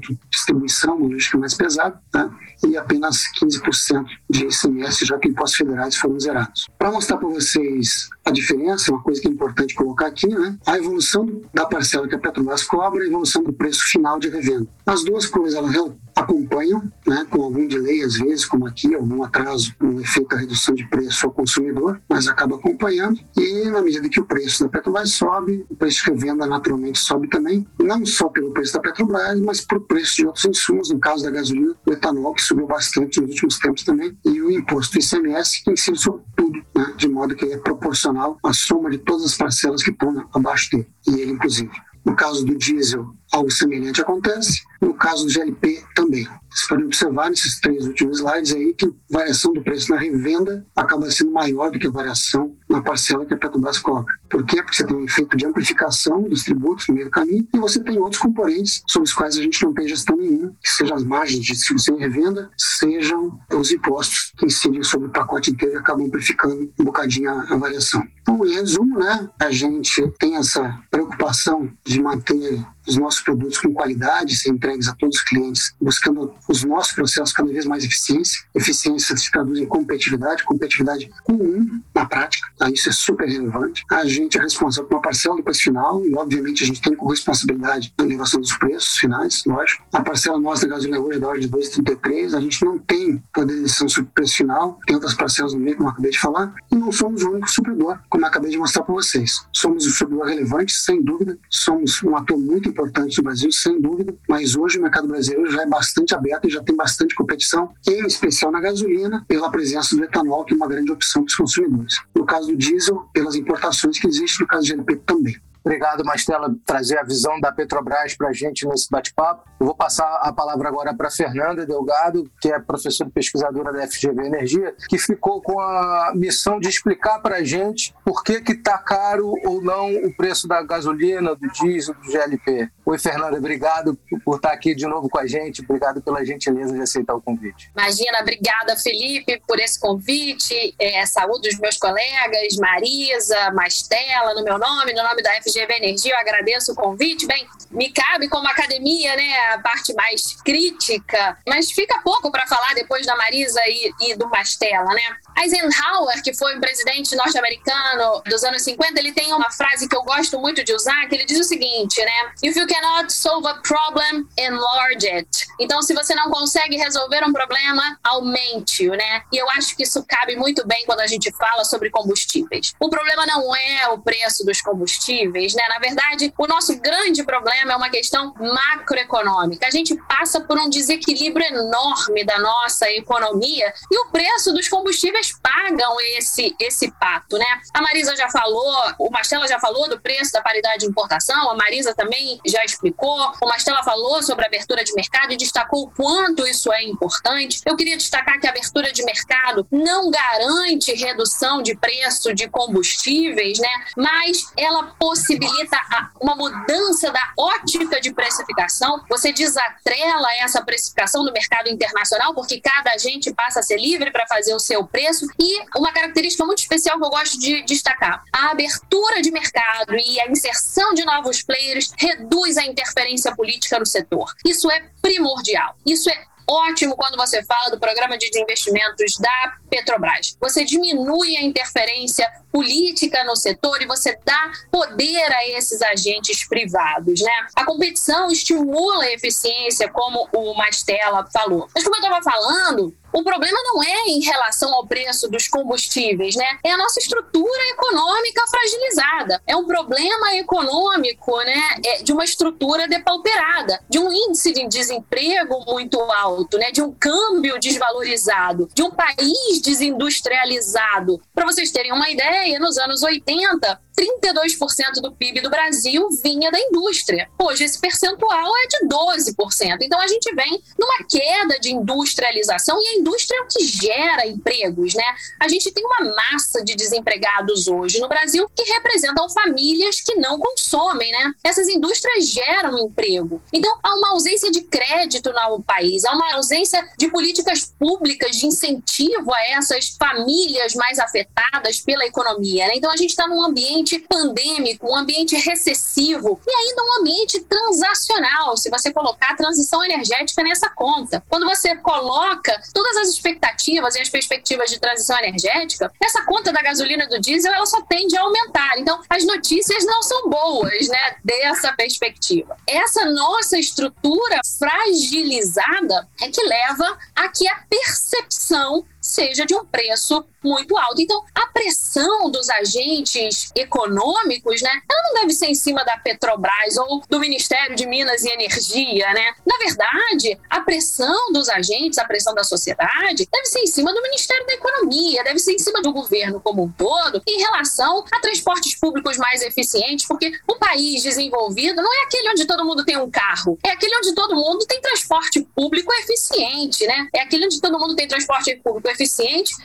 vazamento, 0.07 0.19
distribuição, 0.29 0.95
uma 0.95 1.07
logística 1.07 1.37
mais 1.37 1.53
pesada, 1.53 1.99
né? 2.13 2.29
e 2.65 2.77
apenas 2.77 3.23
15% 3.41 4.05
de 4.29 4.45
ICMS, 4.45 5.05
já 5.05 5.17
que 5.17 5.27
impostos 5.27 5.57
federais 5.57 5.95
foram 5.95 6.19
zerados. 6.19 6.67
Para 6.77 6.91
mostrar 6.91 7.17
para 7.17 7.27
vocês 7.27 8.09
a 8.25 8.31
diferença, 8.31 8.91
uma 8.91 9.01
coisa 9.01 9.21
que 9.21 9.27
é 9.27 9.31
importante 9.31 9.75
colocar 9.75 10.07
aqui, 10.07 10.27
né? 10.27 10.57
a 10.65 10.77
evolução 10.77 11.41
da 11.53 11.65
parcela 11.65 12.07
que 12.07 12.15
a 12.15 12.19
Petrobras 12.19 12.63
cobra 12.63 13.01
e 13.01 13.03
a 13.03 13.07
evolução 13.07 13.43
do 13.43 13.53
preço 13.53 13.83
final 13.85 14.19
de 14.19 14.29
revenda. 14.29 14.67
As 14.85 15.03
duas 15.03 15.25
coisas 15.25 15.55
elas 15.55 15.73
acompanham, 16.17 16.81
né, 17.05 17.25
com 17.29 17.43
algum 17.43 17.67
delay 17.67 18.03
às 18.03 18.15
vezes, 18.15 18.45
como 18.45 18.67
aqui, 18.67 18.93
algum 18.95 19.23
atraso 19.23 19.73
no 19.79 20.01
efeito 20.01 20.29
da 20.29 20.37
redução 20.37 20.73
de 20.73 20.87
preço 20.89 21.27
ao 21.27 21.31
consumidor, 21.31 22.01
mas 22.09 22.27
acaba 22.27 22.55
acompanhando 22.55 23.19
e 23.35 23.69
na 23.69 23.81
medida 23.81 24.09
que 24.09 24.19
o 24.19 24.25
preço 24.25 24.63
da 24.63 24.69
Petrobras 24.69 25.11
sobe, 25.11 25.65
o 25.69 25.75
preço 25.75 26.03
de 26.03 26.11
revenda 26.11 26.45
naturalmente 26.45 26.99
sobe 26.99 27.29
também, 27.29 27.67
não 27.79 28.05
só 28.05 28.29
pelo 28.29 28.51
preço 28.51 28.73
da 28.73 28.79
Petrobras, 28.79 29.39
mas 29.41 29.61
por 29.61 29.81
preço 29.81 30.15
de 30.17 30.25
outros 30.25 30.45
insumos, 30.45 30.89
no 30.89 30.99
caso 30.99 31.23
da 31.23 31.29
gasolina, 31.29 31.75
o 31.85 31.91
etanol, 31.91 32.33
que 32.33 32.41
subiu 32.41 32.65
bastante 32.65 33.21
nos 33.21 33.29
últimos 33.31 33.59
tempos 33.59 33.83
também, 33.83 34.17
e 34.25 34.41
o 34.41 34.51
imposto 34.51 34.97
ICMS, 34.97 35.63
que 35.63 35.71
incide 35.71 35.99
sobre 35.99 36.23
tudo, 36.35 36.59
né, 36.75 36.93
de 36.97 37.07
modo 37.07 37.35
que 37.35 37.45
é 37.45 37.57
proporcional 37.57 38.37
à 38.43 38.53
soma 38.53 38.89
de 38.89 38.97
todas 38.97 39.25
as 39.25 39.37
parcelas 39.37 39.83
que 39.83 39.91
estão 39.91 40.27
abaixo 40.33 40.71
dele, 40.71 40.87
e 41.07 41.21
ele 41.21 41.31
inclusive. 41.31 41.71
No 42.05 42.15
caso 42.15 42.45
do 42.45 42.57
diesel, 42.57 43.13
algo 43.31 43.51
semelhante 43.51 44.01
acontece. 44.01 44.61
No 44.81 44.93
caso 44.93 45.25
do 45.25 45.31
GLP, 45.31 45.83
também. 45.95 46.27
Vocês 46.49 46.67
podem 46.69 46.85
observar 46.85 47.29
nesses 47.29 47.59
três 47.59 47.85
últimos 47.85 48.19
slides 48.19 48.53
aí 48.53 48.73
que 48.73 48.85
a 48.85 48.89
variação 49.09 49.53
do 49.53 49.61
preço 49.61 49.91
na 49.91 49.97
revenda 49.97 50.65
acaba 50.75 51.09
sendo 51.11 51.31
maior 51.31 51.71
do 51.71 51.79
que 51.79 51.87
a 51.87 51.91
variação 51.91 52.55
na 52.69 52.81
parcela 52.81 53.25
que 53.25 53.33
a 53.33 53.37
Petrobras 53.37 53.79
cobra. 53.79 54.13
Por 54.29 54.45
quê? 54.45 54.57
Porque 54.57 54.75
você 54.75 54.85
tem 54.85 54.95
um 54.95 55.05
efeito 55.05 55.35
de 55.37 55.45
amplificação 55.45 56.23
dos 56.23 56.43
tributos 56.43 56.87
no 56.87 56.95
meio 56.95 57.07
do 57.07 57.11
caminho 57.11 57.47
e 57.53 57.59
você 57.59 57.83
tem 57.83 57.97
outros 57.97 58.21
componentes 58.21 58.81
sobre 58.87 59.07
os 59.07 59.13
quais 59.13 59.37
a 59.37 59.41
gente 59.41 59.63
não 59.63 59.73
tem 59.73 59.87
gestão 59.87 60.15
nenhuma, 60.17 60.53
que 60.61 60.69
sejam 60.69 60.95
as 60.95 61.03
margens 61.03 61.41
de 61.41 61.53
distribuição 61.53 61.97
e 61.97 61.99
revenda, 61.99 62.49
sejam 62.57 63.39
os 63.53 63.71
impostos 63.71 64.33
que 64.37 64.45
incidem 64.45 64.83
sobre 64.83 65.07
o 65.07 65.11
pacote 65.11 65.51
inteiro 65.51 65.75
e 65.75 65.77
acabam 65.77 66.05
amplificando 66.05 66.71
um 66.79 66.83
bocadinho 66.83 67.29
a, 67.29 67.53
a 67.53 67.57
variação. 67.57 68.03
Então, 68.21 68.45
em 68.45 68.53
resumo, 68.53 68.99
né, 68.99 69.29
a 69.39 69.51
gente 69.51 70.05
tem 70.19 70.35
essa 70.35 70.77
preocupação 70.91 71.71
de 71.85 72.01
manter 72.01 72.65
os 72.87 72.95
nossos 72.95 73.21
produtos 73.21 73.57
com 73.57 73.73
qualidade, 73.73 74.35
ser 74.35 74.49
entregues 74.49 74.87
a 74.87 74.95
todos 74.95 75.17
os 75.17 75.23
clientes, 75.23 75.73
buscando 75.79 76.33
os 76.47 76.63
nossos 76.63 76.93
processos 76.93 77.33
cada 77.33 77.51
vez 77.51 77.65
mais 77.65 77.83
eficiência. 77.83 78.43
Eficiência 78.55 79.15
se 79.15 79.31
traduz 79.31 79.59
em 79.59 79.65
competitividade, 79.65 80.43
competitividade 80.43 81.09
com 81.23 81.33
um 81.33 81.81
na 81.93 82.05
prática, 82.05 82.47
tá? 82.57 82.69
isso 82.69 82.89
é 82.89 82.91
super 82.91 83.27
relevante. 83.27 83.83
A 83.91 84.05
gente 84.05 84.37
é 84.37 84.41
responsável 84.41 84.87
por 84.87 84.95
uma 84.95 85.01
parcela 85.01 85.35
do 85.35 85.43
preço 85.43 85.63
final 85.63 86.03
e, 86.05 86.15
obviamente, 86.15 86.63
a 86.63 86.67
gente 86.67 86.81
tem 86.81 86.95
com 86.95 87.07
responsabilidade 87.07 87.93
na 87.97 88.05
elevação 88.05 88.39
dos 88.39 88.53
preços 88.57 88.97
finais, 88.97 89.43
lógico. 89.45 89.83
A 89.93 90.01
parcela 90.01 90.39
nossa 90.39 90.67
da 90.67 90.75
gasolina 90.75 90.99
hoje 90.99 91.17
é 91.17 91.21
da 91.21 91.27
ordem 91.27 91.47
de 91.47 91.49
2,33, 91.49 92.35
a 92.35 92.41
gente 92.41 92.63
não 92.63 92.77
tem 92.77 93.21
poder 93.33 93.55
de 93.55 93.61
decisão 93.63 93.89
sobre 93.89 94.09
o 94.09 94.13
preço 94.13 94.37
final, 94.37 94.79
tem 94.85 94.95
outras 94.95 95.13
parcelas 95.13 95.53
no 95.53 95.59
meio, 95.59 95.77
como 95.77 95.89
eu 95.89 95.93
acabei 95.93 96.11
de 96.11 96.19
falar, 96.19 96.53
e 96.71 96.75
não 96.75 96.91
somos 96.91 97.23
o 97.23 97.31
único 97.31 97.49
supridor, 97.49 97.99
como 98.09 98.23
eu 98.23 98.27
acabei 98.27 98.51
de 98.51 98.57
mostrar 98.57 98.83
para 98.83 98.93
vocês. 98.93 99.45
Somos 99.51 99.85
um 99.85 99.89
supridor 99.89 100.25
relevante, 100.25 100.73
sem 100.73 101.01
dúvida, 101.01 101.37
somos 101.49 102.01
um 102.03 102.15
ator 102.15 102.37
muito 102.37 102.69
importante 102.77 103.17
no 103.17 103.23
Brasil, 103.23 103.51
sem 103.51 103.81
dúvida, 103.81 104.15
mas 104.29 104.55
hoje 104.55 104.77
o 104.77 104.81
mercado 104.81 105.07
brasileiro 105.07 105.49
já 105.51 105.63
é 105.63 105.65
bastante 105.65 106.13
aberto 106.13 106.47
e 106.47 106.51
já 106.51 106.61
tem 106.61 106.75
bastante 106.75 107.15
competição, 107.15 107.73
em 107.87 108.05
especial 108.05 108.51
na 108.51 108.61
gasolina, 108.61 109.25
pela 109.27 109.49
presença 109.49 109.95
do 109.95 110.03
etanol, 110.03 110.45
que 110.45 110.53
é 110.53 110.55
uma 110.55 110.67
grande 110.67 110.91
opção 110.91 111.23
para 111.23 111.29
os 111.29 111.35
consumidores. 111.35 111.99
No 112.15 112.25
caso 112.25 112.47
do 112.47 112.55
diesel, 112.55 113.09
pelas 113.11 113.35
importações 113.35 113.99
que 113.99 114.07
existem, 114.07 114.41
no 114.41 114.47
caso 114.47 114.63
do 114.63 114.67
GLP 114.67 114.95
também. 114.97 115.35
Obrigado, 115.67 116.05
Mastela, 116.05 116.55
trazer 116.65 116.97
a 116.97 117.03
visão 117.03 117.41
da 117.41 117.51
Petrobras 117.51 118.15
para 118.15 118.29
a 118.29 118.31
gente 118.31 118.65
nesse 118.65 118.89
bate-papo. 118.89 119.43
Eu 119.59 119.65
vou 119.65 119.75
passar 119.75 120.07
a 120.21 120.31
palavra 120.31 120.69
agora 120.69 120.95
para 120.95 121.11
Fernanda 121.11 121.65
Delgado, 121.65 122.31
que 122.39 122.47
é 122.47 122.57
professora 122.57 123.09
e 123.09 123.11
pesquisadora 123.11 123.73
da 123.73 123.85
FGV 123.85 124.27
Energia, 124.27 124.73
que 124.87 124.97
ficou 124.97 125.41
com 125.41 125.59
a 125.59 126.13
missão 126.15 126.57
de 126.57 126.69
explicar 126.69 127.19
para 127.19 127.35
a 127.35 127.43
gente 127.43 127.93
por 128.05 128.23
que 128.23 128.41
está 128.49 128.77
caro 128.77 129.33
ou 129.43 129.61
não 129.61 129.93
o 129.93 130.15
preço 130.15 130.47
da 130.47 130.63
gasolina, 130.63 131.35
do 131.35 131.49
diesel, 131.49 131.95
do 131.95 132.11
GLP. 132.13 132.71
Oi, 132.89 132.97
Fernanda, 132.97 133.37
obrigado 133.37 133.99
por 134.23 134.37
estar 134.37 134.53
aqui 134.53 134.73
de 134.73 134.87
novo 134.87 135.09
com 135.09 135.19
a 135.19 135.27
gente. 135.27 135.61
Obrigado 135.61 136.01
pela 136.01 136.23
gentileza 136.23 136.73
de 136.73 136.79
aceitar 136.79 137.15
o 137.15 137.21
convite. 137.21 137.69
Imagina, 137.75 138.19
obrigada, 138.21 138.77
Felipe, 138.77 139.43
por 139.45 139.59
esse 139.59 139.77
convite. 139.77 140.73
É, 140.79 141.05
saúde 141.05 141.49
dos 141.49 141.59
meus 141.59 141.75
colegas, 141.75 142.55
Marisa, 142.55 143.51
Mastela, 143.51 144.33
no 144.35 144.41
meu 144.41 144.57
nome, 144.57 144.93
no 144.93 145.03
nome 145.03 145.21
da 145.21 145.33
FGV 145.41 145.67
Energia. 145.69 146.13
Eu 146.13 146.19
agradeço 146.19 146.71
o 146.71 146.75
convite. 146.75 147.27
Bem, 147.27 147.45
me 147.69 147.91
cabe 147.91 148.29
como 148.29 148.47
academia, 148.47 149.17
né, 149.17 149.37
a 149.53 149.59
parte 149.59 149.93
mais 149.93 150.41
crítica, 150.41 151.37
mas 151.45 151.69
fica 151.69 151.99
pouco 152.01 152.31
para 152.31 152.47
falar 152.47 152.73
depois 152.73 153.05
da 153.05 153.17
Marisa 153.17 153.59
e, 153.67 153.91
e 154.11 154.15
do 154.15 154.29
Mastela, 154.29 154.93
né? 154.93 155.17
Eisenhower, 155.43 156.23
que 156.23 156.33
foi 156.33 156.55
um 156.55 156.61
presidente 156.61 157.17
norte-americano 157.17 158.23
dos 158.25 158.45
anos 158.45 158.61
50, 158.61 158.97
ele 158.97 159.11
tem 159.11 159.33
uma 159.33 159.51
frase 159.51 159.89
que 159.89 159.95
eu 159.95 160.03
gosto 160.03 160.39
muito 160.39 160.63
de 160.63 160.73
usar, 160.73 161.05
que 161.09 161.15
ele 161.15 161.25
diz 161.25 161.37
o 161.37 161.43
seguinte, 161.43 161.99
né? 161.99 162.31
If 162.41 162.55
you 162.55 162.65
cannot 162.77 163.11
solve 163.11 163.45
a 163.47 163.55
problem, 163.55 164.27
enlarge 164.37 165.07
it. 165.07 165.47
Então, 165.59 165.81
se 165.81 165.93
você 165.93 166.13
não 166.13 166.29
consegue 166.29 166.77
resolver 166.77 167.23
um 167.25 167.33
problema, 167.33 167.97
aumente-o, 168.03 168.91
né? 168.91 169.23
E 169.31 169.37
eu 169.37 169.49
acho 169.51 169.75
que 169.75 169.83
isso 169.83 170.03
cabe 170.07 170.35
muito 170.35 170.65
bem 170.67 170.85
quando 170.85 170.99
a 170.99 171.07
gente 171.07 171.31
fala 171.35 171.63
sobre 171.63 171.89
combustíveis. 171.89 172.73
O 172.79 172.89
problema 172.89 173.25
não 173.25 173.55
é 173.55 173.87
o 173.89 173.99
preço 173.99 174.45
dos 174.45 174.61
combustíveis, 174.61 175.53
né? 175.55 175.63
Na 175.69 175.79
verdade, 175.79 176.33
o 176.37 176.47
nosso 176.47 176.79
grande 176.79 177.23
problema 177.23 177.73
é 177.73 177.75
uma 177.75 177.89
questão 177.89 178.33
macroeconômica. 178.39 179.67
A 179.67 179.71
gente 179.71 179.95
passa 180.07 180.39
por 180.41 180.59
um 180.59 180.69
desequilíbrio 180.69 181.45
enorme 181.47 182.23
da 182.23 182.37
nossa 182.39 182.89
economia 182.91 183.73
e 183.91 183.97
o 183.99 184.11
preço 184.11 184.53
dos 184.53 184.67
combustíveis 184.67 185.31
pagam 185.41 185.99
esse, 186.17 186.55
esse 186.59 186.91
pato, 186.91 187.37
né? 187.37 187.61
A 187.73 187.81
Marisa 187.81 188.15
já 188.15 188.29
falou, 188.29 188.75
o 188.99 189.09
Mastela 189.09 189.47
já 189.47 189.59
falou 189.59 189.89
do 189.89 189.99
preço 189.99 190.31
da 190.31 190.41
paridade 190.41 190.79
de 190.79 190.85
importação, 190.85 191.49
a 191.49 191.55
Marisa 191.55 191.93
também 191.95 192.39
já 192.45 192.63
explicou, 192.67 193.33
o 193.41 193.47
Mastela 193.47 193.83
falou 193.83 194.21
sobre 194.21 194.45
a 194.45 194.47
abertura 194.47 194.83
de 194.83 194.93
mercado 194.93 195.33
e 195.33 195.37
destacou 195.37 195.83
o 195.83 195.89
quanto 195.89 196.45
isso 196.45 196.71
é 196.71 196.83
importante. 196.83 197.61
Eu 197.65 197.75
queria 197.75 197.97
destacar 197.97 198.39
que 198.39 198.47
a 198.47 198.49
abertura 198.49 198.91
de 198.91 199.03
mercado 199.03 199.67
não 199.71 200.09
garante 200.09 200.93
redução 200.93 201.61
de 201.61 201.75
preço 201.75 202.33
de 202.33 202.47
combustíveis, 202.47 203.59
né? 203.59 203.69
Mas 203.95 204.51
ela 204.55 204.95
possibilita 204.99 205.77
uma 206.21 206.35
mudança 206.35 207.11
da 207.11 207.33
ótica 207.37 207.99
de 207.99 208.13
precificação. 208.13 209.03
Você 209.09 209.31
desatrela 209.31 210.27
essa 210.39 210.61
precificação 210.63 211.23
do 211.23 211.31
mercado 211.31 211.69
internacional, 211.69 212.33
porque 212.33 212.59
cada 212.59 212.91
agente 212.91 213.33
passa 213.33 213.59
a 213.59 213.63
ser 213.63 213.77
livre 213.77 214.11
para 214.11 214.27
fazer 214.27 214.53
o 214.53 214.59
seu 214.59 214.85
preço 214.85 215.25
e 215.39 215.65
uma 215.77 215.91
característica 215.91 216.45
muito 216.45 216.59
especial 216.59 216.97
que 216.99 217.05
eu 217.05 217.09
gosto 217.09 217.39
de 217.39 217.63
destacar: 217.63 218.23
a 218.31 218.51
abertura 218.51 219.21
de 219.21 219.31
mercado 219.31 219.95
e 219.95 220.19
a 220.19 220.29
inserção 220.29 220.93
de 220.93 221.05
novos 221.05 221.41
players 221.43 221.91
reduz 221.97 222.56
a 222.57 222.65
interferência 222.65 223.35
política 223.35 223.79
no 223.79 223.85
setor. 223.85 224.33
Isso 224.45 224.69
é 224.71 224.89
primordial. 225.01 225.75
Isso 225.85 226.09
é 226.09 226.23
ótimo 226.47 226.95
quando 226.95 227.17
você 227.17 227.43
fala 227.43 227.69
do 227.69 227.79
programa 227.79 228.17
de 228.17 228.29
desinvestimentos 228.29 229.17
da 229.19 229.57
Petrobras. 229.69 230.37
Você 230.39 230.63
diminui 230.63 231.35
a 231.35 231.43
interferência 231.43 232.25
política 232.51 233.23
no 233.25 233.35
setor 233.35 233.81
e 233.81 233.85
você 233.85 234.17
dá 234.25 234.51
poder 234.71 235.31
a 235.33 235.47
esses 235.49 235.81
agentes 235.81 236.47
privados, 236.47 237.21
né? 237.21 237.47
A 237.55 237.65
competição 237.65 238.31
estimula 238.31 239.03
a 239.03 239.11
eficiência, 239.11 239.89
como 239.89 240.29
o 240.33 240.53
Mastella 240.55 241.27
falou. 241.31 241.67
Mas 241.75 241.83
como 241.83 241.97
eu 241.97 242.01
estava 242.01 242.23
falando, 242.23 242.95
o 243.17 243.23
problema 243.23 243.57
não 243.63 243.81
é 243.81 244.09
em 244.09 244.19
relação 244.19 244.71
ao 244.75 244.85
preço 244.85 245.27
dos 245.27 245.47
combustíveis, 245.47 246.35
né? 246.35 246.59
É 246.63 246.71
a 246.71 246.77
nossa 246.77 246.99
estrutura 246.99 247.69
econômica 247.69 248.45
fragilizada. 248.47 249.41
É 249.47 249.55
um 249.55 249.65
problema 249.65 250.35
econômico, 250.35 251.35
né? 251.37 251.61
É 251.83 252.03
de 252.03 252.13
uma 252.13 252.23
estrutura 252.23 252.87
depauperada, 252.87 253.79
de 253.89 253.97
um 253.97 254.13
índice 254.13 254.53
de 254.53 254.67
desemprego 254.67 255.65
muito 255.65 255.99
alto, 255.99 256.59
né? 256.59 256.69
De 256.69 256.83
um 256.83 256.93
câmbio 256.93 257.59
desvalorizado, 257.59 258.69
de 258.71 258.83
um 258.83 258.91
país 258.91 259.61
desindustrializado. 259.63 261.19
Para 261.33 261.47
vocês 261.47 261.71
terem 261.71 261.93
uma 261.93 262.11
ideia, 262.11 262.59
nos 262.59 262.77
anos 262.77 263.01
80, 263.01 263.81
32% 263.97 265.01
do 265.01 265.11
PIB 265.11 265.41
do 265.41 265.49
Brasil 265.49 266.07
vinha 266.23 266.51
da 266.51 266.59
indústria. 266.59 267.27
Hoje 267.39 267.63
esse 267.63 267.79
percentual 267.79 268.51
é 268.57 268.67
de 268.67 268.87
12%. 268.87 269.77
Então 269.81 269.99
a 269.99 270.07
gente 270.07 270.33
vem 270.35 270.61
numa 270.77 271.03
queda 271.09 271.59
de 271.59 271.71
industrialização 271.71 272.79
e 272.79 272.87
a 272.87 272.99
indústria 272.99 273.37
é 273.37 273.41
o 273.41 273.47
que 273.47 273.65
gera 273.65 274.27
empregos, 274.27 274.93
né? 274.93 275.03
A 275.39 275.47
gente 275.47 275.71
tem 275.71 275.83
uma 275.83 276.13
massa 276.13 276.63
de 276.63 276.75
desempregados 276.75 277.67
hoje 277.67 277.99
no 277.99 278.07
Brasil 278.07 278.47
que 278.55 278.63
representam 278.71 279.27
famílias 279.29 280.01
que 280.01 280.15
não 280.15 280.37
consomem, 280.37 281.11
né? 281.11 281.31
Essas 281.43 281.67
indústrias 281.67 282.27
geram 282.27 282.77
emprego. 282.77 283.41
Então 283.51 283.79
há 283.81 283.95
uma 283.95 284.11
ausência 284.11 284.51
de 284.51 284.61
crédito 284.61 285.31
no 285.33 285.63
país, 285.63 286.05
há 286.05 286.13
uma 286.13 286.35
ausência 286.35 286.87
de 286.97 287.09
políticas 287.09 287.73
públicas 287.79 288.35
de 288.35 288.45
incentivo 288.45 289.33
a 289.33 289.47
essas 289.47 289.89
famílias 289.97 290.75
mais 290.75 290.99
afetadas 290.99 291.79
pela 291.79 292.05
economia. 292.05 292.67
Né? 292.67 292.73
Então 292.75 292.91
a 292.91 292.97
gente 292.97 293.09
está 293.09 293.27
num 293.27 293.43
ambiente 293.43 293.86
ambiente 293.87 293.99
pandêmico, 293.99 294.91
um 294.91 294.95
ambiente 294.95 295.35
recessivo 295.35 296.39
e 296.45 296.51
ainda 296.51 296.83
um 296.83 296.99
ambiente 296.99 297.39
transacional, 297.41 298.57
se 298.57 298.69
você 298.69 298.91
colocar 298.91 299.31
a 299.31 299.35
transição 299.35 299.83
energética 299.83 300.43
nessa 300.43 300.69
conta. 300.69 301.23
Quando 301.29 301.45
você 301.45 301.75
coloca 301.77 302.61
todas 302.73 302.97
as 302.97 303.09
expectativas 303.09 303.95
e 303.95 304.01
as 304.01 304.09
perspectivas 304.09 304.69
de 304.69 304.79
transição 304.79 305.17
energética, 305.19 305.91
essa 306.03 306.23
conta 306.23 306.51
da 306.51 306.61
gasolina 306.61 307.05
e 307.05 307.09
do 307.09 307.19
diesel 307.19 307.53
ela 307.53 307.65
só 307.65 307.81
tende 307.81 308.17
a 308.17 308.21
aumentar. 308.21 308.77
Então, 308.77 308.99
as 309.09 309.23
notícias 309.25 309.85
não 309.85 310.03
são 310.03 310.29
boas, 310.29 310.87
né, 310.87 311.15
dessa 311.23 311.71
perspectiva. 311.73 312.57
Essa 312.67 313.05
nossa 313.05 313.57
estrutura 313.57 314.41
fragilizada 314.59 316.07
é 316.21 316.29
que 316.29 316.43
leva 316.43 316.97
a 317.15 317.29
que 317.29 317.47
a 317.47 317.55
percepção 317.69 318.85
seja 319.07 319.45
de 319.45 319.55
um 319.55 319.65
preço 319.65 320.23
muito 320.43 320.77
alto. 320.77 321.01
Então, 321.01 321.23
a 321.33 321.47
pressão 321.47 322.29
dos 322.29 322.49
agentes 322.49 323.49
econômicos, 323.55 324.61
né, 324.61 324.69
ela 324.89 325.03
não 325.07 325.21
deve 325.21 325.33
ser 325.33 325.47
em 325.47 325.55
cima 325.55 325.83
da 325.83 325.97
Petrobras 325.97 326.77
ou 326.77 327.01
do 327.09 327.19
Ministério 327.19 327.75
de 327.75 327.85
Minas 327.85 328.23
e 328.23 328.29
Energia, 328.29 329.13
né? 329.13 329.33
Na 329.45 329.57
verdade, 329.57 330.37
a 330.49 330.61
pressão 330.61 331.31
dos 331.31 331.49
agentes, 331.49 331.97
a 331.97 332.05
pressão 332.05 332.33
da 332.33 332.43
sociedade, 332.43 333.27
deve 333.31 333.45
ser 333.45 333.59
em 333.59 333.67
cima 333.67 333.93
do 333.93 334.01
Ministério 334.01 334.45
da 334.45 334.53
Economia, 334.53 335.23
deve 335.23 335.39
ser 335.39 335.53
em 335.53 335.59
cima 335.59 335.81
do 335.81 335.93
governo 335.93 336.41
como 336.41 336.63
um 336.63 336.71
todo, 336.71 337.21
em 337.25 337.39
relação 337.39 338.03
a 338.11 338.19
transportes 338.19 338.75
públicos 338.75 339.17
mais 339.17 339.41
eficientes, 339.41 340.05
porque 340.05 340.31
o 340.47 340.55
país 340.55 341.01
desenvolvido 341.01 341.81
não 341.81 341.93
é 341.93 342.03
aquele 342.03 342.29
onde 342.29 342.45
todo 342.45 342.65
mundo 342.65 342.85
tem 342.85 342.97
um 342.97 343.09
carro, 343.09 343.57
é 343.65 343.71
aquele 343.71 343.95
onde 343.97 344.13
todo 344.13 344.35
mundo 344.35 344.65
tem 344.65 344.81
transporte 344.81 345.41
público 345.55 345.91
eficiente, 345.93 346.85
né? 346.85 347.07
É 347.13 347.21
aquele 347.21 347.45
onde 347.45 347.59
todo 347.59 347.79
mundo 347.79 347.95
tem 347.95 348.07
transporte 348.07 348.55
público 348.57 348.87
eficiente 348.89 348.96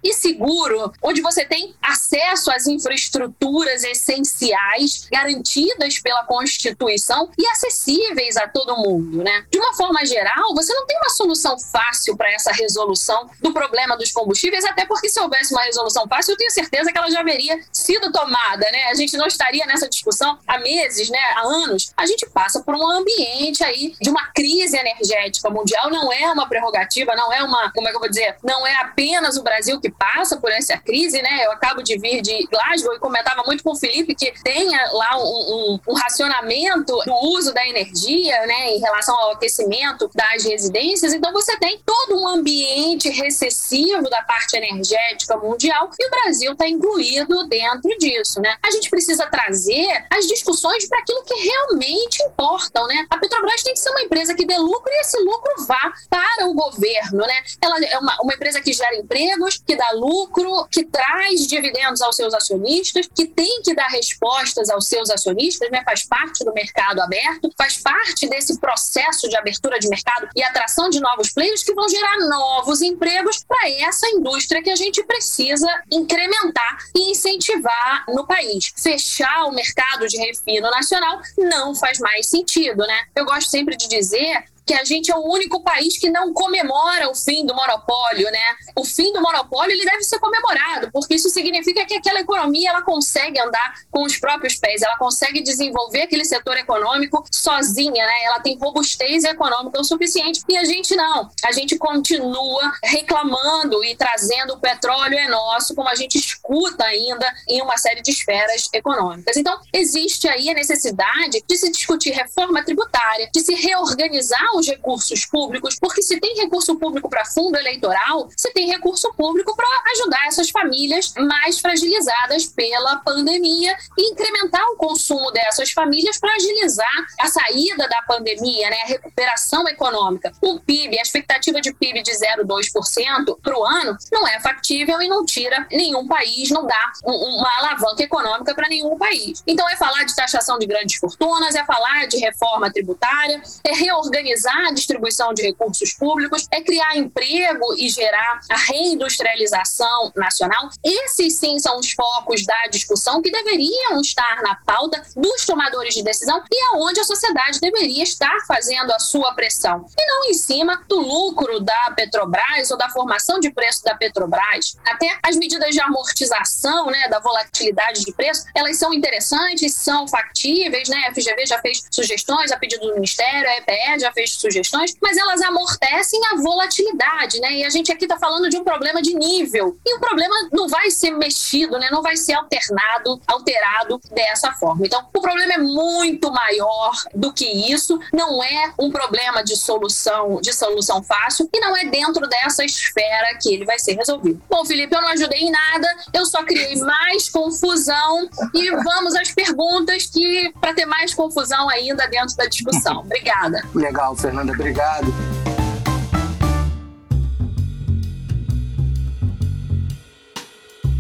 e 0.03 0.13
seguro, 0.13 0.93
onde 1.03 1.21
você 1.21 1.45
tem 1.45 1.75
acesso 1.81 2.51
às 2.51 2.67
infraestruturas 2.67 3.85
essenciais 3.85 5.07
garantidas 5.11 5.99
pela 5.99 6.25
Constituição 6.25 7.31
e 7.39 7.47
acessíveis 7.49 8.37
a 8.37 8.49
todo 8.49 8.77
mundo, 8.77 9.23
né? 9.23 9.45
De 9.51 9.59
uma 9.59 9.75
forma 9.75 10.05
geral, 10.05 10.55
você 10.55 10.73
não 10.75 10.87
tem 10.87 10.97
uma 10.99 11.11
solução 11.11 11.59
fácil 11.59 12.17
para 12.17 12.33
essa 12.33 12.53
resolução 12.53 13.31
do 13.41 13.53
problema 13.53 13.97
dos 13.97 14.13
combustíveis, 14.13 14.65
até 14.65 14.85
porque 14.85 15.09
se 15.09 15.21
houvesse 15.21 15.53
uma 15.53 15.63
resolução 15.63 16.07
fácil, 16.09 16.33
eu 16.33 16.37
tenho 16.37 16.51
certeza 16.51 16.93
que 16.93 16.99
ela 16.99 17.11
já 17.11 17.21
haveria 17.21 17.61
sido 17.73 18.11
tomada, 18.13 18.67
né? 18.71 18.85
A 18.85 18.95
gente 18.95 19.17
não 19.17 19.27
estaria 19.27 19.65
nessa 19.67 19.89
discussão 19.89 20.39
há 20.47 20.59
meses, 20.59 21.09
né? 21.11 21.19
Há 21.37 21.43
anos. 21.43 21.93
A 21.97 22.07
gente 22.07 22.27
passa 22.27 22.63
por 22.63 22.75
um 22.75 22.87
ambiente 22.87 23.65
aí 23.65 23.95
de 24.01 24.11
uma 24.11 24.27
crise 24.33 24.77
energética 24.77 25.51
mundial, 25.51 25.91
não 25.91 26.13
é 26.13 26.31
uma 26.33 26.49
prerrogativa, 26.49 27.15
não 27.15 27.33
é 27.33 27.43
uma, 27.43 27.73
como 27.73 27.89
é 27.89 27.91
que 27.91 27.97
eu 27.97 28.01
vou 28.01 28.09
dizer, 28.09 28.37
não 28.43 28.67
é 28.67 28.75
apenas 28.77 29.22
apenas 29.23 29.37
o 29.37 29.43
Brasil 29.43 29.81
que 29.81 29.91
passa 29.91 30.37
por 30.37 30.51
essa 30.51 30.77
crise, 30.77 31.23
né? 31.23 31.47
Eu 31.47 31.53
acabo 31.53 31.83
de 31.83 31.97
vir 31.97 32.21
de 32.21 32.47
Glasgow 32.51 32.95
e 32.95 32.99
comentava 32.99 33.43
muito 33.47 33.63
com 33.63 33.71
o 33.71 33.77
Felipe 33.77 34.15
que 34.15 34.33
tenha 34.43 34.91
lá 34.93 35.17
um, 35.17 35.23
um, 35.23 35.81
um 35.89 35.95
racionamento 35.95 36.99
do 37.07 37.15
uso 37.29 37.55
da 37.55 37.65
energia, 37.67 38.47
né, 38.47 38.73
em 38.73 38.81
relação 38.81 39.17
ao 39.17 39.33
aquecimento 39.33 40.11
das 40.13 40.45
residências. 40.45 41.15
Então 41.15 41.33
você 41.33 41.57
tem 41.59 41.81
todo 41.87 42.21
um 42.21 42.27
ambiente 42.27 43.09
recessivo 43.11 44.11
da 44.11 44.23
parte 44.23 44.57
energética 44.57 45.37
mundial 45.37 45.89
e 45.99 46.07
o 46.07 46.11
Brasil 46.11 46.53
está 46.53 46.69
incluído 46.69 47.47
dentro 47.47 47.97
disso, 47.99 48.41
né? 48.41 48.57
A 48.63 48.71
gente 48.73 48.91
precisa 48.91 49.27
trazer 49.27 50.05
as 50.11 50.27
discussões 50.27 50.89
para 50.89 50.99
aquilo 50.99 51.23
que 51.23 51.35
realmente 51.35 52.23
importam, 52.25 52.87
né? 52.89 53.07
A 53.09 53.19
Petrobras 53.19 53.63
tem 53.63 53.75
que 53.75 53.81
ser 53.81 53.91
uma 53.91 54.03
empresa 54.03 54.35
que 54.35 54.45
dê 54.45 54.59
lucro 54.59 54.91
e 54.91 55.01
esse 55.01 55.19
lucro 55.21 55.65
vá 55.67 55.93
para 56.11 56.49
o 56.49 56.55
governo, 56.55 57.19
né? 57.19 57.43
Ela 57.61 57.85
é 57.85 57.99
uma, 57.99 58.17
uma 58.23 58.35
empresa 58.35 58.61
que 58.61 58.73
gera 58.73 58.97
empregos, 59.13 59.63
que 59.65 59.77
dá 59.77 59.91
lucro, 59.93 60.67
que 60.71 60.85
traz 60.85 61.47
dividendos 61.47 62.01
aos 62.01 62.17
seus 62.17 62.33
acionistas, 62.35 63.09
que 63.15 63.27
tem 63.27 63.63
que 63.63 63.75
dar 63.75 63.89
respostas 63.89 64.71
aos 64.71 64.87
seus 64.87 65.11
acionistas, 65.11 65.71
né? 65.71 65.83
faz 65.85 66.05
parte 66.05 66.45
do 66.45 66.53
mercado 66.53 67.01
aberto, 67.01 67.53
faz 67.57 67.79
parte 67.79 68.29
desse 68.29 68.59
processo 68.59 69.29
de 69.29 69.37
abertura 69.37 69.79
de 69.79 69.89
mercado 69.89 70.29
e 70.35 70.43
atração 70.43 70.89
de 70.89 71.01
novos 71.01 71.31
players 71.33 71.63
que 71.63 71.75
vão 71.75 71.89
gerar 71.89 72.19
novos 72.29 72.81
empregos 72.81 73.45
para 73.47 73.71
essa 73.71 74.09
indústria 74.09 74.63
que 74.63 74.71
a 74.71 74.77
gente 74.77 75.03
precisa 75.05 75.69
incrementar 75.91 76.79
e 76.95 77.11
incentivar 77.11 78.05
no 78.09 78.27
país. 78.27 78.73
Fechar 78.77 79.45
o 79.45 79.53
mercado 79.53 80.07
de 80.09 80.17
refino 80.19 80.71
nacional 80.71 81.21
não 81.39 81.75
faz 81.75 81.99
mais 81.99 82.29
sentido, 82.29 82.79
né? 82.87 83.07
Eu 83.15 83.25
gosto 83.25 83.51
sempre 83.51 83.77
de 83.77 83.89
dizer 83.89 84.45
que 84.67 84.75
a 84.75 84.85
gente 84.85 85.11
é 85.11 85.17
o 85.17 85.25
único 85.25 85.63
país 85.63 85.99
que 85.99 86.11
não 86.11 86.33
comemora 86.33 87.11
o 87.11 87.15
fim 87.15 87.45
do 87.45 87.55
monopólio, 87.55 88.31
né? 88.31 88.57
O 88.77 88.85
fim 88.85 89.13
do 89.13 89.21
monopólio 89.21 89.73
ele 89.73 89.85
deve 89.85 90.03
ser 90.05 90.19
comemorado, 90.19 90.91
porque 90.93 91.15
isso 91.15 91.29
significa 91.31 91.85
que 91.85 91.95
aquela 91.95 92.21
economia 92.21 92.71
ela 92.71 92.83
consegue 92.83 93.41
andar 93.41 93.75
com 93.91 94.05
os 94.05 94.19
próprios 94.19 94.57
pés, 94.57 94.83
ela 94.83 94.97
consegue 94.97 95.43
desenvolver 95.43 96.03
aquele 96.03 96.25
setor 96.25 96.57
econômico 96.57 97.25
sozinha, 97.31 98.07
né? 98.07 98.25
Ela 98.25 98.41
tem 98.41 98.57
robustez 98.59 99.25
econômica 99.25 99.81
o 99.81 99.85
suficiente 99.85 100.43
e 100.49 100.57
a 100.57 100.65
gente 100.65 100.95
não. 100.95 101.31
A 101.45 101.53
gente 101.53 101.77
continua 101.77 102.73
reclamando 102.83 103.83
e 103.85 103.97
trazendo 103.97 104.55
o 104.55 104.61
petróleo 104.61 105.19
é 105.19 105.29
nosso, 105.29 105.75
como 105.75 105.89
a 105.89 105.95
gente 105.95 106.17
escuta 106.19 106.85
ainda 106.85 107.33
em 107.49 107.61
uma 107.63 107.77
série 107.77 108.03
de 108.03 108.11
esferas 108.11 108.69
econômicas. 108.73 109.37
Então, 109.37 109.59
existe 109.73 110.29
aí 110.29 110.49
a 110.51 110.55
necessidade 110.55 111.43
de 111.47 111.57
se 111.57 111.71
discutir 111.71 112.11
reforma 112.11 112.65
tributária, 112.65 113.31
de 113.33 113.41
se 113.41 113.55
reorganizar 113.55 114.52
os 114.57 114.67
recursos 114.67 115.25
públicos, 115.27 115.77
porque 115.81 116.03
se 116.03 116.19
tem 116.21 116.37
recurso 116.37 116.77
público 116.77 117.09
para 117.09 117.25
fundo 117.25 117.57
eleitoral, 117.57 118.29
se 118.37 118.53
tem 118.53 118.69
recurso 118.69 119.13
público 119.15 119.55
para 119.57 119.67
ajudar 119.93 120.27
essas 120.27 120.51
famílias 120.51 121.13
mais 121.17 121.59
fragilizadas 121.61 122.47
pela 122.47 122.97
pandemia 122.97 123.77
e 123.99 124.13
incrementar 124.13 124.65
o 124.71 124.77
consumo 124.77 125.31
dessas 125.33 125.71
famílias 125.71 126.19
para 126.19 126.35
agilizar 126.35 127.07
a 127.21 127.29
saída 127.29 127.89
da 127.89 128.03
pandemia, 128.03 128.71
né, 128.71 128.77
a 128.83 128.87
recuperação 128.87 129.67
econômica. 129.69 130.33
O 130.41 130.61
PIB, 130.61 130.99
a 130.99 131.03
expectativa 131.03 131.61
de 131.61 131.73
PIB 131.73 132.03
de 132.03 132.13
0,2% 132.13 133.39
para 133.43 133.59
o 133.59 133.65
ano 133.65 133.97
não 134.13 134.27
é 134.27 134.41
factível 134.41 135.01
e 135.01 135.09
não 135.09 135.25
tira 135.25 135.67
nenhum 135.71 136.07
país, 136.07 136.51
não 136.51 136.67
dá 136.67 136.93
uma 137.05 137.59
alavanca 137.59 138.03
econômica 138.03 138.55
para 138.55 138.69
nenhum 138.69 138.97
país. 138.97 139.43
Então 139.47 139.69
é 139.69 139.77
falar 139.77 140.05
de 140.05 140.15
taxação 140.15 140.59
de 140.59 140.67
grandes 140.67 140.97
fortunas, 140.97 141.55
é 141.55 141.65
falar 141.65 142.07
de 142.07 142.19
reforma 142.19 142.71
tributária, 142.73 143.43
é 143.65 143.75
reorganizar 143.75 144.42
a 144.47 144.73
distribuição 144.73 145.33
de 145.35 145.43
recursos 145.43 145.93
públicos, 145.93 146.47
é 146.51 146.61
criar 146.61 146.97
emprego 146.97 147.75
e 147.77 147.89
gerar 147.89 148.41
a 148.51 148.57
reindustrialização 148.57 150.13
nacional. 150.17 150.69
Esses 150.85 151.39
sim 151.39 151.59
são 151.59 151.79
os 151.79 151.93
focos 151.93 152.45
da 152.45 152.67
discussão 152.71 153.23
que 153.23 153.31
deveriam 153.31 154.01
estar 154.01 154.43
na 154.43 154.55
pauta 154.55 155.03
dos 155.17 155.45
tomadores 155.45 155.95
de 155.95 156.03
decisão 156.03 156.43
e 156.51 156.63
aonde 156.73 157.01
a 157.01 157.05
sociedade 157.05 157.61
deveria 157.61 158.03
estar 158.03 158.39
fazendo 158.47 158.93
a 158.93 158.99
sua 158.99 159.35
pressão. 159.35 159.87
E 159.99 160.07
não 160.07 160.25
em 160.27 160.35
cima 160.35 160.83
do 160.89 161.01
lucro 161.01 161.61
da 161.61 161.93
Petrobras 161.95 162.71
ou 162.71 162.77
da 162.77 162.89
formação 162.89 163.39
de 163.41 163.51
preço 163.51 163.85
da 163.85 163.95
Petrobras. 163.95 164.77
Até 164.85 165.19
as 165.23 165.37
medidas 165.37 165.75
de 165.75 165.81
amortização, 165.81 166.87
né, 166.87 167.09
da 167.09 167.19
volatilidade 167.19 168.05
de 168.05 168.13
preço, 168.13 168.45
elas 168.55 168.77
são 168.77 168.93
interessantes, 168.93 169.75
são 169.75 170.07
factíveis, 170.09 170.89
né? 170.89 171.07
A 171.09 171.15
FGV 171.15 171.47
já 171.47 171.61
fez 171.61 171.83
sugestões 171.91 172.53
a 172.53 172.57
pedido 172.57 172.87
do 172.87 172.95
Ministério, 172.95 173.49
a 173.49 173.57
EPE 173.57 174.01
já 174.01 174.13
fez 174.13 174.32
sugestões, 174.41 174.95
mas 175.01 175.17
elas 175.17 175.41
amortecem 175.43 176.21
a 176.33 176.37
volatilidade, 176.37 177.41
né? 177.41 177.53
E 177.53 177.65
a 177.65 177.71
gente 177.71 177.93
aqui 177.93 178.05
está 178.05 178.19
falando 178.19 178.49
de 178.49 178.57
um 178.57 178.65
problema 178.65 179.01
de 179.03 179.15
nível. 179.15 179.79
E 179.85 179.97
o 179.97 180.01
problema 180.01 180.35
não 180.53 180.69
vai 180.69 180.91
ser 180.91 181.11
mexido, 181.13 181.79
né? 181.79 181.89
Não 181.91 182.03
vai 182.03 182.17
ser 182.17 182.35
alternado, 182.35 183.21
alterado 183.27 184.01
dessa 184.11 184.53
forma. 184.53 184.87
Então, 184.87 185.07
o 185.15 185.21
problema 185.21 185.55
é 185.55 185.59
muito 185.59 186.31
maior 186.33 186.93
do 187.15 187.33
que 187.33 187.47
isso. 187.73 187.99
Não 188.13 188.43
é 188.43 188.73
um 188.79 188.91
problema 188.91 189.43
de 189.43 189.57
solução, 189.57 190.41
de 190.41 190.53
solução 190.53 191.03
fácil 191.03 191.49
e 191.53 191.61
não 191.61 191.77
é 191.77 191.85
dentro 191.85 192.27
dessa 192.29 192.65
esfera 192.65 193.39
que 193.41 193.55
ele 193.55 193.65
vai 193.65 193.79
ser 193.79 193.95
resolvido. 193.95 194.43
Bom, 194.49 194.65
Felipe, 194.65 194.95
eu 194.95 195.01
não 195.01 195.09
ajudei 195.09 195.41
em 195.41 195.51
nada, 195.51 195.89
eu 196.13 196.25
só 196.27 196.43
criei 196.43 196.77
mais 196.77 197.29
confusão 197.29 198.29
e 198.55 198.71
vamos 198.71 199.15
às 199.15 199.31
perguntas 199.33 200.07
que 200.07 200.53
para 200.61 200.75
ter 200.75 200.87
mais 200.87 201.15
confusão 201.15 201.69
ainda 201.69 202.07
dentro 202.07 202.37
da 202.37 202.47
discussão. 202.47 203.01
Obrigada. 203.05 203.63
Legal, 203.75 204.15
Fernanda, 204.23 204.53
obrigado. 204.53 205.13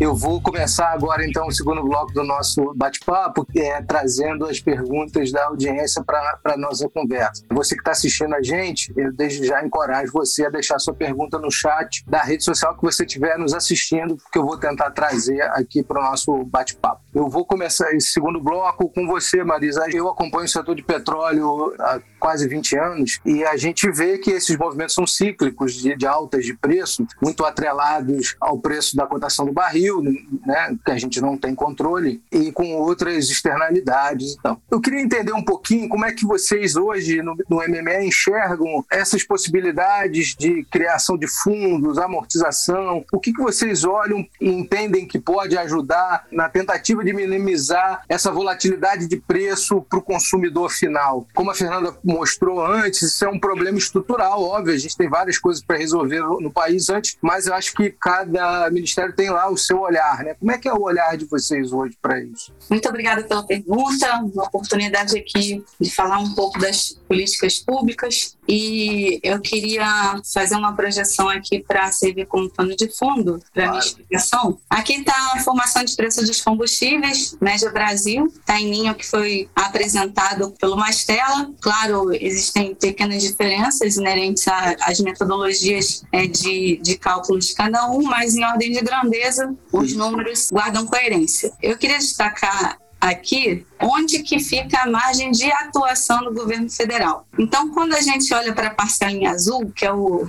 Eu 0.00 0.16
vou 0.16 0.42
começar 0.42 0.88
agora, 0.88 1.24
então, 1.24 1.46
o 1.46 1.52
segundo 1.52 1.84
bloco 1.84 2.12
do 2.12 2.24
nosso 2.24 2.74
bate-papo, 2.74 3.46
é, 3.56 3.80
trazendo 3.80 4.44
as 4.46 4.58
perguntas 4.58 5.30
da 5.30 5.44
audiência 5.44 6.02
para 6.02 6.40
a 6.44 6.56
nossa 6.56 6.88
conversa. 6.88 7.44
Você 7.52 7.76
que 7.76 7.82
está 7.82 7.92
assistindo 7.92 8.34
a 8.34 8.42
gente, 8.42 8.92
eu 8.96 9.12
desde 9.12 9.46
já 9.46 9.64
encorajo 9.64 10.10
você 10.12 10.44
a 10.44 10.50
deixar 10.50 10.80
sua 10.80 10.92
pergunta 10.92 11.38
no 11.38 11.52
chat 11.52 12.04
da 12.08 12.24
rede 12.24 12.42
social 12.42 12.76
que 12.76 12.82
você 12.82 13.04
estiver 13.04 13.38
nos 13.38 13.54
assistindo, 13.54 14.16
porque 14.16 14.36
eu 14.36 14.44
vou 14.44 14.58
tentar 14.58 14.90
trazer 14.90 15.40
aqui 15.52 15.84
para 15.84 16.00
o 16.00 16.02
nosso 16.02 16.44
bate-papo. 16.46 17.01
Eu 17.14 17.28
vou 17.28 17.44
começar 17.44 17.92
esse 17.94 18.08
segundo 18.08 18.40
bloco 18.40 18.88
com 18.88 19.06
você, 19.06 19.44
Marisa. 19.44 19.84
Eu 19.92 20.08
acompanho 20.08 20.46
o 20.46 20.48
setor 20.48 20.74
de 20.74 20.82
petróleo 20.82 21.74
há 21.78 22.00
quase 22.18 22.48
20 22.48 22.78
anos 22.78 23.20
e 23.26 23.44
a 23.44 23.54
gente 23.56 23.90
vê 23.90 24.16
que 24.16 24.30
esses 24.30 24.56
movimentos 24.56 24.94
são 24.94 25.06
cíclicos 25.06 25.74
de, 25.74 25.94
de 25.94 26.06
altas 26.06 26.44
de 26.46 26.54
preço, 26.54 27.06
muito 27.20 27.44
atrelados 27.44 28.34
ao 28.40 28.58
preço 28.58 28.96
da 28.96 29.06
cotação 29.06 29.44
do 29.44 29.52
barril 29.52 30.02
né, 30.46 30.76
que 30.84 30.90
a 30.90 30.96
gente 30.96 31.20
não 31.20 31.36
tem 31.36 31.54
controle, 31.54 32.22
e 32.32 32.50
com 32.50 32.74
outras 32.76 33.28
externalidades. 33.28 34.36
Então, 34.38 34.60
eu 34.70 34.80
queria 34.80 35.00
entender 35.00 35.32
um 35.32 35.44
pouquinho 35.44 35.88
como 35.88 36.06
é 36.06 36.12
que 36.12 36.24
vocês 36.24 36.76
hoje 36.76 37.20
no, 37.20 37.36
no 37.48 37.56
MMA 37.56 38.04
enxergam 38.04 38.84
essas 38.90 39.22
possibilidades 39.22 40.34
de 40.34 40.64
criação 40.64 41.18
de 41.18 41.26
fundos, 41.26 41.98
amortização, 41.98 43.04
o 43.12 43.20
que, 43.20 43.32
que 43.32 43.42
vocês 43.42 43.84
olham 43.84 44.26
e 44.40 44.48
entendem 44.48 45.06
que 45.06 45.18
pode 45.18 45.58
ajudar 45.58 46.26
na 46.30 46.48
tentativa 46.48 47.01
de 47.02 47.12
minimizar 47.12 48.02
essa 48.08 48.30
volatilidade 48.30 49.06
de 49.06 49.16
preço 49.16 49.82
para 49.82 49.98
o 49.98 50.02
consumidor 50.02 50.70
final. 50.70 51.26
Como 51.34 51.50
a 51.50 51.54
Fernanda 51.54 51.96
mostrou 52.04 52.64
antes, 52.64 53.02
isso 53.02 53.24
é 53.24 53.28
um 53.28 53.38
problema 53.38 53.78
estrutural, 53.78 54.42
óbvio, 54.42 54.74
a 54.74 54.78
gente 54.78 54.96
tem 54.96 55.08
várias 55.08 55.38
coisas 55.38 55.62
para 55.62 55.78
resolver 55.78 56.20
no 56.40 56.50
país 56.50 56.88
antes, 56.88 57.16
mas 57.20 57.46
eu 57.46 57.54
acho 57.54 57.74
que 57.74 57.90
cada 57.90 58.70
ministério 58.70 59.14
tem 59.14 59.30
lá 59.30 59.50
o 59.50 59.56
seu 59.56 59.80
olhar, 59.80 60.22
né? 60.24 60.34
Como 60.34 60.50
é 60.50 60.58
que 60.58 60.68
é 60.68 60.72
o 60.72 60.82
olhar 60.82 61.16
de 61.16 61.24
vocês 61.24 61.72
hoje 61.72 61.96
para 62.00 62.20
isso? 62.20 62.52
Muito 62.70 62.88
obrigada 62.88 63.22
pela 63.22 63.46
pergunta, 63.46 64.06
uma 64.32 64.44
oportunidade 64.44 65.18
aqui 65.18 65.64
de 65.80 65.90
falar 65.90 66.18
um 66.18 66.34
pouco 66.34 66.58
das 66.58 66.98
políticas 67.08 67.58
públicas 67.58 68.36
e 68.48 69.20
eu 69.22 69.40
queria 69.40 70.20
fazer 70.32 70.56
uma 70.56 70.74
projeção 70.74 71.28
aqui 71.28 71.62
para 71.62 71.90
servir 71.92 72.26
como 72.26 72.50
pano 72.50 72.74
de 72.74 72.88
fundo 72.88 73.40
para 73.52 73.64
claro. 73.64 73.70
minha 73.70 73.84
explicação. 73.84 74.58
Aqui 74.68 74.94
está 74.94 75.14
a 75.34 75.40
formação 75.40 75.84
de 75.84 75.94
preço 75.94 76.24
dos 76.24 76.40
combustíveis, 76.40 77.36
média 77.40 77.70
Brasil, 77.70 78.26
está 78.26 78.60
em 78.60 78.70
linha 78.70 78.94
que 78.94 79.06
foi 79.06 79.48
apresentado 79.54 80.52
pelo 80.60 80.76
Mastela. 80.76 81.50
Claro, 81.60 82.12
existem 82.12 82.74
pequenas 82.74 83.22
diferenças 83.22 83.96
inerentes 83.96 84.44
às 84.80 84.98
metodologias 85.00 86.04
é, 86.12 86.26
de, 86.26 86.80
de 86.82 86.98
cálculo 86.98 87.38
de 87.38 87.54
cada 87.54 87.90
um, 87.90 88.02
mas 88.02 88.34
em 88.34 88.44
ordem 88.44 88.72
de 88.72 88.80
grandeza, 88.80 89.54
os 89.72 89.94
números 89.94 90.48
guardam 90.50 90.86
coerência. 90.86 91.52
Eu 91.62 91.76
queria 91.76 91.98
destacar 91.98 92.78
aqui 93.02 93.66
onde 93.82 94.20
que 94.20 94.38
fica 94.38 94.82
a 94.82 94.86
margem 94.88 95.32
de 95.32 95.50
atuação 95.50 96.22
do 96.22 96.32
governo 96.32 96.70
federal. 96.70 97.26
Então, 97.36 97.70
quando 97.70 97.94
a 97.94 98.00
gente 98.00 98.32
olha 98.32 98.54
para 98.54 98.68
a 98.68 98.74
parcela 98.74 99.10
em 99.10 99.26
azul, 99.26 99.72
que 99.74 99.84
é, 99.84 99.92
o, 99.92 100.24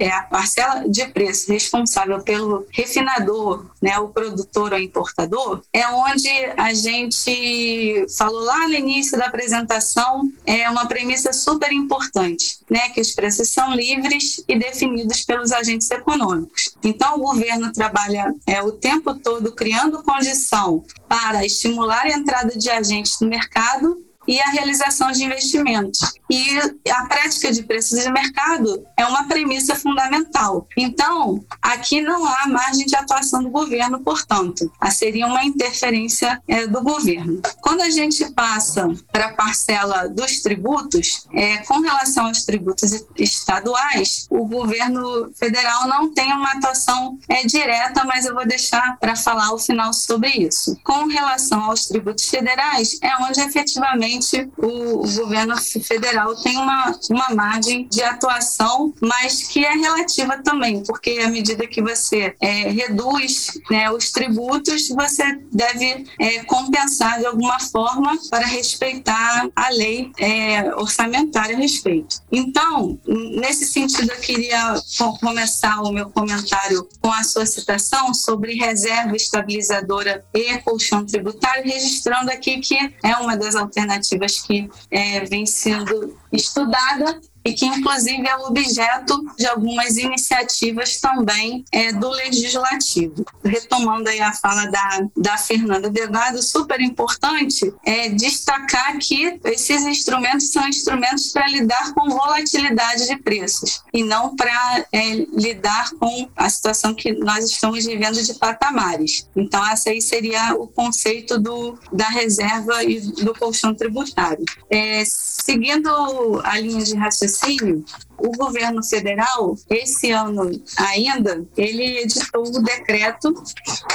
é 0.00 0.08
a 0.08 0.22
parcela 0.22 0.88
de 0.88 1.06
preço 1.08 1.52
responsável 1.52 2.22
pelo 2.22 2.66
refinador, 2.70 3.66
né, 3.82 3.98
o 3.98 4.08
produtor 4.08 4.72
ou 4.72 4.78
importador, 4.78 5.62
é 5.72 5.86
onde 5.88 6.28
a 6.56 6.72
gente 6.72 8.06
falou 8.16 8.40
lá 8.40 8.66
no 8.66 8.74
início 8.74 9.18
da 9.18 9.26
apresentação, 9.26 10.30
é 10.46 10.68
uma 10.70 10.86
premissa 10.86 11.34
super 11.34 11.70
importante, 11.70 12.58
né, 12.70 12.88
que 12.88 13.00
os 13.00 13.12
preços 13.12 13.50
são 13.50 13.74
livres 13.74 14.42
e 14.48 14.58
definidos 14.58 15.22
pelos 15.22 15.52
agentes 15.52 15.90
econômicos. 15.90 16.74
Então, 16.82 17.16
o 17.16 17.18
governo 17.18 17.70
trabalha 17.72 18.34
é, 18.46 18.62
o 18.62 18.72
tempo 18.72 19.14
todo 19.14 19.52
criando 19.52 20.02
condição 20.02 20.82
para 21.08 21.44
estimular 21.44 22.06
a 22.06 22.12
entrada 22.12 22.56
de 22.56 22.70
agentes 22.70 23.20
no 23.20 23.28
mercado 23.28 23.96
e 24.26 24.40
a 24.40 24.50
realização 24.50 25.12
de 25.12 25.24
investimentos. 25.24 26.00
E 26.30 26.90
a 26.90 27.06
prática 27.06 27.52
de 27.52 27.62
preços 27.62 28.02
de 28.02 28.10
mercado 28.10 28.84
é 28.96 29.06
uma 29.06 29.24
premissa 29.28 29.74
fundamental. 29.76 30.66
Então, 30.76 31.44
aqui 31.62 32.00
não 32.00 32.26
há 32.26 32.48
margem 32.48 32.86
de 32.86 32.96
atuação 32.96 33.42
do 33.42 33.50
governo, 33.50 34.00
portanto, 34.00 34.70
seria 34.90 35.26
uma 35.26 35.44
interferência 35.44 36.40
é, 36.48 36.66
do 36.66 36.82
governo. 36.82 37.40
Quando 37.60 37.82
a 37.82 37.90
gente 37.90 38.24
passa 38.32 38.88
para 39.12 39.26
a 39.26 39.32
parcela 39.34 40.08
dos 40.08 40.40
tributos, 40.40 41.26
é, 41.32 41.58
com 41.58 41.80
relação 41.80 42.26
aos 42.26 42.44
tributos 42.44 43.04
estaduais, 43.16 44.26
o 44.30 44.46
governo 44.46 45.30
federal 45.34 45.86
não 45.86 46.12
tem 46.12 46.32
uma 46.32 46.52
atuação 46.52 47.18
é, 47.28 47.44
direta, 47.46 48.04
mas 48.04 48.24
eu 48.24 48.34
vou 48.34 48.46
deixar 48.46 48.96
para 48.98 49.14
falar 49.14 49.48
ao 49.48 49.58
final 49.58 49.92
sobre 49.92 50.28
isso. 50.30 50.76
Com 50.82 51.06
relação 51.06 51.64
aos 51.64 51.86
tributos 51.86 52.24
federais, 52.26 52.98
é 53.02 53.16
onde 53.22 53.40
efetivamente 53.40 54.48
o 54.56 55.02
governo 55.02 55.56
federal 55.56 56.15
tem 56.42 56.56
uma, 56.56 56.98
uma 57.10 57.30
margem 57.30 57.88
de 57.88 58.02
atuação, 58.02 58.92
mas 59.00 59.42
que 59.44 59.64
é 59.64 59.72
relativa 59.72 60.38
também, 60.42 60.82
porque 60.82 61.20
à 61.24 61.28
medida 61.28 61.66
que 61.66 61.82
você 61.82 62.34
é, 62.40 62.70
reduz 62.70 63.58
né, 63.70 63.90
os 63.90 64.10
tributos, 64.10 64.88
você 64.88 65.38
deve 65.52 66.06
é, 66.20 66.44
compensar 66.44 67.18
de 67.18 67.26
alguma 67.26 67.58
forma 67.60 68.16
para 68.30 68.46
respeitar 68.46 69.48
a 69.54 69.68
lei 69.70 70.10
é, 70.18 70.74
orçamentária 70.74 71.56
a 71.56 71.58
respeito. 71.58 72.20
Então, 72.30 72.98
nesse 73.06 73.66
sentido, 73.66 74.10
eu 74.10 74.20
queria 74.20 74.74
começar 75.20 75.82
o 75.82 75.90
meu 75.90 76.10
comentário 76.10 76.88
com 77.00 77.12
a 77.12 77.22
sua 77.22 77.46
citação 77.46 78.12
sobre 78.14 78.54
reserva 78.54 79.16
estabilizadora 79.16 80.24
e 80.34 80.58
colchão 80.58 81.04
tributário, 81.04 81.64
registrando 81.64 82.30
aqui 82.30 82.58
que 82.58 82.76
é 83.02 83.16
uma 83.16 83.36
das 83.36 83.54
alternativas 83.54 84.40
que 84.40 84.68
é, 84.90 85.24
vem 85.24 85.46
sendo 85.46 86.05
estudada 86.30 87.20
e 87.46 87.54
que 87.54 87.64
inclusive 87.64 88.26
é 88.26 88.36
objeto 88.36 89.24
de 89.38 89.46
algumas 89.46 89.96
iniciativas 89.96 91.00
também 91.00 91.64
é, 91.70 91.92
do 91.92 92.10
legislativo. 92.10 93.24
Retomando 93.44 94.08
aí 94.08 94.20
a 94.20 94.32
fala 94.32 94.66
da, 94.66 95.06
da 95.16 95.38
Fernanda 95.38 95.88
Delgado, 95.88 96.42
super 96.42 96.80
importante 96.80 97.72
é 97.84 98.08
destacar 98.08 98.98
que 98.98 99.38
esses 99.44 99.82
instrumentos 99.86 100.50
são 100.50 100.66
instrumentos 100.68 101.30
para 101.30 101.46
lidar 101.46 101.94
com 101.94 102.10
volatilidade 102.10 103.06
de 103.06 103.16
preços 103.18 103.82
e 103.94 104.02
não 104.02 104.34
para 104.34 104.84
é, 104.92 105.14
lidar 105.32 105.92
com 106.00 106.28
a 106.34 106.50
situação 106.50 106.94
que 106.94 107.12
nós 107.12 107.44
estamos 107.44 107.84
vivendo 107.84 108.20
de 108.20 108.34
patamares. 108.34 109.28
Então, 109.36 109.64
essa 109.70 109.90
aí 109.90 110.02
seria 110.02 110.54
o 110.54 110.66
conceito 110.66 111.38
do, 111.38 111.78
da 111.92 112.08
reserva 112.08 112.82
e 112.82 113.00
do 113.00 113.32
colchão 113.34 113.72
tributário. 113.72 114.44
É, 114.68 115.04
seguindo 115.04 116.40
a 116.42 116.58
linha 116.58 116.84
de 116.84 116.96
raciocínio, 116.96 117.35
raciocínio, 117.36 117.84
o 118.18 118.32
governo 118.32 118.82
federal, 118.82 119.56
esse 119.70 120.10
ano 120.10 120.50
ainda, 120.76 121.46
ele 121.56 121.98
editou 121.98 122.46
o 122.46 122.62
decreto 122.62 123.34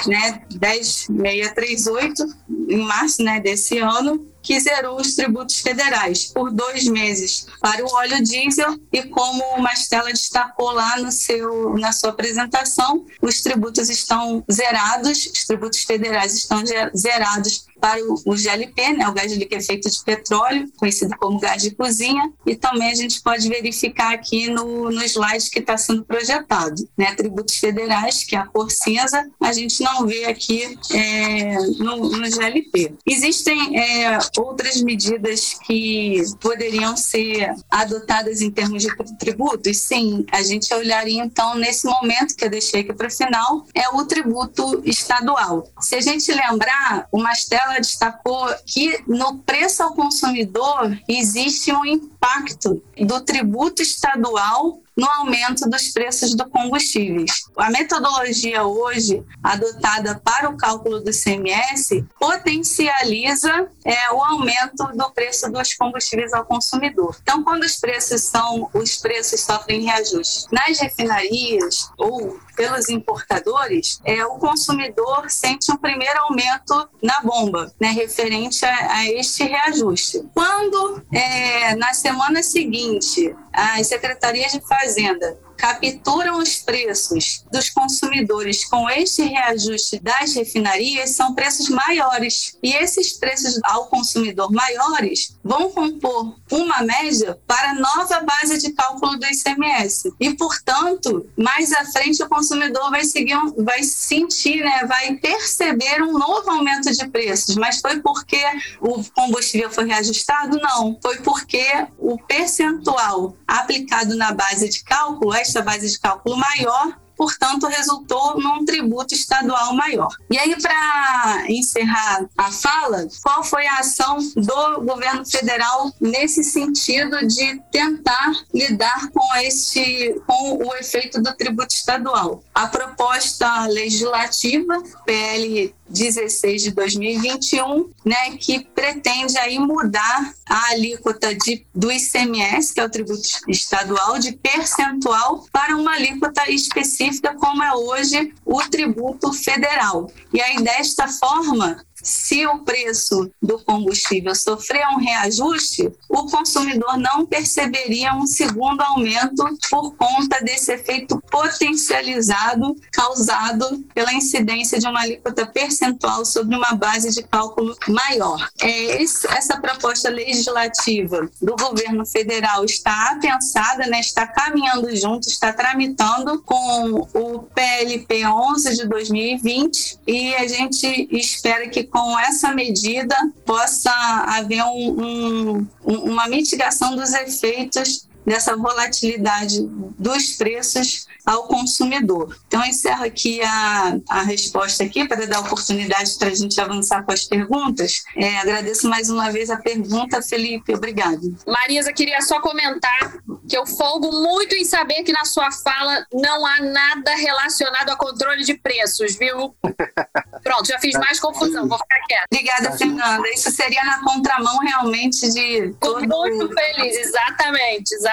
né, 0.07 0.41
10638, 0.49 2.23
em 2.69 2.77
março 2.77 3.23
né, 3.23 3.39
desse 3.39 3.77
ano, 3.79 4.31
que 4.41 4.59
zerou 4.59 4.99
os 4.99 5.15
tributos 5.15 5.59
federais 5.59 6.25
por 6.25 6.51
dois 6.51 6.87
meses 6.87 7.47
para 7.59 7.85
o 7.85 7.93
óleo 7.93 8.23
diesel 8.23 8.75
e 8.91 9.03
como 9.03 9.43
o 9.55 9.61
Mastella 9.61 10.09
destacou 10.09 10.71
lá 10.71 10.97
no 10.97 11.11
seu, 11.11 11.77
na 11.77 11.91
sua 11.91 12.09
apresentação, 12.09 13.05
os 13.21 13.41
tributos 13.41 13.89
estão 13.89 14.43
zerados, 14.51 15.27
os 15.27 15.45
tributos 15.45 15.83
federais 15.83 16.33
estão 16.33 16.63
zerados 16.97 17.67
para 17.79 17.99
o, 18.03 18.35
GLP, 18.35 18.93
né, 18.93 19.07
o 19.09 19.11
gás 19.11 19.31
de 19.31 19.39
liquefeito 19.39 19.89
de 19.89 20.03
petróleo, 20.03 20.71
conhecido 20.77 21.15
como 21.17 21.39
gás 21.39 21.63
de 21.63 21.71
cozinha, 21.71 22.31
e 22.45 22.55
também 22.55 22.91
a 22.91 22.95
gente 22.95 23.19
pode 23.21 23.49
verificar 23.49 24.10
aqui 24.13 24.49
no, 24.49 24.89
no 24.91 25.03
slide 25.03 25.49
que 25.49 25.59
está 25.59 25.77
sendo 25.77 26.03
projetado, 26.03 26.87
né, 26.97 27.13
tributos 27.15 27.57
federais, 27.57 28.23
que 28.23 28.35
é 28.35 28.39
a 28.39 28.45
cor 28.45 28.71
cinza, 28.71 29.29
a 29.39 29.53
gente 29.53 29.81
não 29.83 30.05
vê 30.05 30.25
aqui 30.25 30.77
é, 30.93 31.55
no, 31.77 32.09
no 32.09 32.29
GLP. 32.29 32.93
Existem 33.05 33.79
é, 33.79 34.17
outras 34.37 34.81
medidas 34.81 35.55
que 35.65 36.21
poderiam 36.39 36.95
ser 36.95 37.53
adotadas 37.69 38.41
em 38.41 38.51
termos 38.51 38.83
de 38.83 39.17
tributos? 39.17 39.77
Sim, 39.77 40.25
a 40.31 40.41
gente 40.41 40.73
olharia 40.73 41.23
então 41.23 41.55
nesse 41.55 41.85
momento 41.85 42.35
que 42.35 42.45
eu 42.45 42.49
deixei 42.49 42.81
aqui 42.81 42.93
para 42.93 43.07
o 43.07 43.11
final, 43.11 43.65
é 43.73 43.89
o 43.89 44.05
tributo 44.05 44.81
estadual. 44.85 45.67
Se 45.79 45.95
a 45.95 46.01
gente 46.01 46.31
lembrar, 46.31 47.07
o 47.11 47.21
Mastella 47.21 47.79
destacou 47.79 48.47
que 48.65 49.03
no 49.07 49.39
preço 49.39 49.83
ao 49.83 49.93
consumidor 49.93 50.97
existe 51.07 51.71
um 51.71 52.10
impacto 52.21 52.83
do 52.95 53.21
tributo 53.21 53.81
estadual 53.81 54.79
no 54.95 55.07
aumento 55.07 55.69
dos 55.69 55.89
preços 55.89 56.35
dos 56.35 56.47
combustíveis. 56.47 57.31
A 57.57 57.69
metodologia 57.69 58.63
hoje 58.63 59.23
adotada 59.43 60.19
para 60.23 60.49
o 60.49 60.57
cálculo 60.57 60.99
do 60.99 61.11
CMS 61.11 62.03
potencializa 62.19 63.67
é, 63.85 64.11
o 64.11 64.23
aumento 64.23 64.85
do 64.95 65.11
preço 65.11 65.51
dos 65.51 65.73
combustíveis 65.73 66.33
ao 66.33 66.45
consumidor. 66.45 67.17
Então, 67.21 67.43
quando 67.43 67.63
os 67.63 67.77
preços 67.77 68.21
são 68.21 68.69
os 68.73 68.97
preços 68.97 69.41
sofrem 69.41 69.83
reajuste 69.83 70.47
nas 70.51 70.79
refinarias 70.79 71.89
ou 71.97 72.39
pelos 72.55 72.89
importadores, 72.89 73.99
é, 74.05 74.23
o 74.25 74.37
consumidor 74.37 75.29
sente 75.29 75.71
um 75.71 75.77
primeiro 75.77 76.19
aumento 76.19 76.89
na 77.01 77.19
bomba, 77.21 77.73
né, 77.79 77.89
referente 77.89 78.65
a, 78.65 78.97
a 78.97 79.09
este 79.09 79.43
reajuste. 79.43 80.23
Quando, 80.33 81.01
é, 81.11 81.75
na 81.75 81.93
semana 81.93 82.43
seguinte, 82.43 83.35
as 83.53 83.87
secretarias 83.87 84.51
de 84.51 84.61
Fazenda 84.81 85.37
capturam 85.61 86.39
os 86.39 86.55
preços 86.55 87.45
dos 87.51 87.69
consumidores 87.69 88.65
com 88.65 88.89
este 88.89 89.21
reajuste 89.21 89.99
das 89.99 90.33
refinarias 90.33 91.11
são 91.11 91.35
preços 91.35 91.69
maiores. 91.69 92.57
E 92.63 92.73
esses 92.73 93.13
preços 93.13 93.59
ao 93.63 93.85
consumidor 93.85 94.51
maiores 94.51 95.37
vão 95.43 95.69
compor 95.69 96.35
uma 96.51 96.81
média 96.81 97.39
para 97.45 97.71
a 97.71 97.73
nova 97.75 98.21
base 98.21 98.57
de 98.57 98.71
cálculo 98.73 99.19
do 99.19 99.25
ICMS. 99.27 100.11
E, 100.19 100.33
portanto, 100.33 101.29
mais 101.37 101.71
à 101.73 101.85
frente 101.85 102.23
o 102.23 102.29
consumidor 102.29 102.89
vai 102.89 103.05
seguir, 103.05 103.37
vai 103.59 103.83
sentir, 103.83 104.63
né, 104.63 104.85
vai 104.87 105.13
perceber 105.17 106.01
um 106.01 106.17
novo 106.17 106.49
aumento 106.49 106.91
de 106.91 107.07
preços. 107.07 107.55
Mas 107.55 107.79
foi 107.79 107.99
porque 107.99 108.41
o 108.79 109.03
combustível 109.11 109.69
foi 109.69 109.85
reajustado? 109.85 110.57
Não. 110.59 110.97
Foi 111.03 111.17
porque 111.17 111.63
o 111.99 112.17
percentual 112.17 113.37
aplicado 113.45 114.15
na 114.15 114.31
base 114.31 114.67
de 114.67 114.83
cálculo, 114.83 115.31
esta 115.51 115.61
base 115.61 115.89
de 115.89 115.99
cálculo 115.99 116.37
maior, 116.37 116.97
portanto, 117.17 117.67
resultou 117.67 118.39
num 118.39 118.65
tributo 118.65 119.13
estadual 119.13 119.75
maior. 119.75 120.09
E 120.29 120.39
aí, 120.39 120.59
para 120.59 121.45
encerrar 121.49 122.25
a 122.35 122.51
fala, 122.51 123.07
qual 123.21 123.43
foi 123.43 123.67
a 123.67 123.79
ação 123.79 124.17
do 124.35 124.81
governo 124.81 125.23
federal 125.23 125.93
nesse 125.99 126.43
sentido 126.43 127.27
de 127.27 127.61
tentar 127.71 128.31
lidar 128.51 129.09
com 129.13 129.35
este, 129.35 130.19
com 130.25 130.65
o 130.65 130.73
efeito 130.75 131.21
do 131.21 131.35
tributo 131.35 131.73
estadual? 131.75 132.43
A 132.55 132.65
proposta 132.67 133.67
legislativa, 133.67 134.81
PL 135.05 135.75
16 135.91 136.63
de 136.63 136.71
2021, 136.71 137.89
né, 138.05 138.37
que 138.39 138.61
pretende 138.61 139.37
aí 139.37 139.59
mudar 139.59 140.33
a 140.51 140.71
alíquota 140.71 141.33
de, 141.33 141.65
do 141.73 141.89
ICMS, 141.89 142.73
que 142.73 142.81
é 142.81 142.83
o 142.83 142.89
tributo 142.89 143.21
estadual, 143.47 144.19
de 144.19 144.33
percentual 144.33 145.45
para 145.49 145.77
uma 145.77 145.93
alíquota 145.93 146.51
específica, 146.51 147.33
como 147.35 147.63
é 147.63 147.73
hoje 147.73 148.33
o 148.45 148.61
tributo 148.63 149.31
federal. 149.31 150.11
E 150.33 150.41
aí, 150.41 150.61
desta 150.61 151.07
forma, 151.07 151.81
se 152.03 152.45
o 152.47 152.59
preço 152.59 153.31
do 153.41 153.59
combustível 153.59 154.33
sofrer 154.35 154.85
um 154.87 154.97
reajuste, 154.97 155.91
o 156.09 156.25
consumidor 156.29 156.97
não 156.97 157.25
perceberia 157.25 158.13
um 158.13 158.25
segundo 158.25 158.81
aumento 158.81 159.43
por 159.69 159.95
conta 159.95 160.41
desse 160.41 160.73
efeito 160.73 161.21
potencializado 161.29 162.75
causado 162.91 163.83
pela 163.93 164.13
incidência 164.13 164.79
de 164.79 164.87
uma 164.87 165.01
alíquota 165.01 165.45
percentual 165.45 166.25
sobre 166.25 166.55
uma 166.55 166.73
base 166.73 167.11
de 167.11 167.23
cálculo 167.23 167.75
maior. 167.87 168.49
É, 168.61 169.01
essa 169.01 169.59
proposta 169.59 170.09
legislativa 170.09 171.29
do 171.41 171.55
governo 171.55 172.05
federal 172.05 172.65
está 172.65 173.17
pensada, 173.21 173.85
né, 173.87 173.99
está 173.99 174.25
caminhando 174.27 174.95
junto, 174.95 175.27
está 175.27 175.53
tramitando 175.53 176.41
com 176.41 177.07
o 177.13 177.39
PLP 177.53 178.25
11 178.25 178.75
de 178.75 178.87
2020 178.87 179.99
e 180.07 180.35
a 180.35 180.47
gente 180.47 181.07
espera 181.11 181.67
que 181.69 181.83
com 181.91 182.17
essa 182.17 182.53
medida 182.53 183.15
possa 183.45 183.91
haver 184.27 184.63
um, 184.63 185.67
um, 185.67 185.67
uma 185.85 186.27
mitigação 186.27 186.95
dos 186.95 187.13
efeitos 187.13 188.07
dessa 188.25 188.55
volatilidade 188.55 189.59
dos 189.97 190.33
preços 190.33 191.07
ao 191.25 191.43
consumidor. 191.43 192.37
Então, 192.47 192.63
eu 192.63 192.69
encerro 192.69 193.03
aqui 193.03 193.41
a, 193.41 193.97
a 194.09 194.21
resposta 194.23 194.83
aqui 194.83 195.07
para 195.07 195.25
dar 195.27 195.39
oportunidade 195.39 196.17
para 196.17 196.29
a 196.29 196.33
gente 196.33 196.59
avançar 196.59 197.03
com 197.03 197.11
as 197.11 197.23
perguntas. 197.23 198.03
É, 198.15 198.37
agradeço 198.37 198.89
mais 198.89 199.09
uma 199.09 199.31
vez 199.31 199.49
a 199.49 199.57
pergunta, 199.57 200.21
Felipe. 200.21 200.73
Obrigado. 200.73 201.35
Marisa, 201.47 201.93
queria 201.93 202.21
só 202.21 202.39
comentar 202.41 203.17
que 203.47 203.57
eu 203.57 203.65
folgo 203.65 204.11
muito 204.11 204.55
em 204.55 204.65
saber 204.65 205.03
que 205.03 205.11
na 205.11 205.25
sua 205.25 205.51
fala 205.51 206.05
não 206.11 206.45
há 206.45 206.59
nada 206.61 207.15
relacionado 207.15 207.89
a 207.89 207.95
controle 207.95 208.43
de 208.43 208.55
preços, 208.55 209.15
viu? 209.15 209.55
Pronto, 210.43 210.67
já 210.67 210.79
fiz 210.79 210.93
mais 210.95 211.19
confusão, 211.19 211.67
vou 211.67 211.77
ficar 211.77 211.99
quieta. 212.07 212.25
Obrigada, 212.31 212.77
Fernanda. 212.77 213.29
Isso 213.29 213.51
seria 213.51 213.83
na 213.83 214.03
contramão 214.03 214.57
realmente 214.59 215.29
de. 215.31 215.73
Todo... 215.79 216.01
Muito 216.07 216.49
feliz, 216.53 216.97
exatamente, 216.97 217.93
exatamente. 217.93 218.10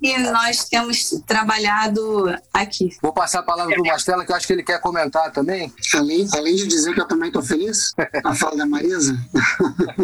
Que 0.00 0.18
nós 0.18 0.64
temos 0.64 1.10
trabalhado 1.26 2.34
aqui. 2.52 2.90
Vou 3.02 3.12
passar 3.12 3.40
a 3.40 3.42
palavra 3.42 3.74
para 3.74 3.82
o 3.82 3.86
Mastela, 3.86 4.24
que 4.24 4.32
eu 4.32 4.36
acho 4.36 4.46
que 4.46 4.52
ele 4.52 4.62
quer 4.62 4.80
comentar 4.80 5.30
também. 5.32 5.72
Além, 5.94 6.26
além 6.32 6.56
de 6.56 6.66
dizer 6.66 6.94
que 6.94 7.00
eu 7.00 7.06
também 7.06 7.28
estou 7.28 7.42
feliz, 7.42 7.92
a 8.24 8.34
fala 8.34 8.56
da 8.56 8.66
Marisa. 8.66 9.16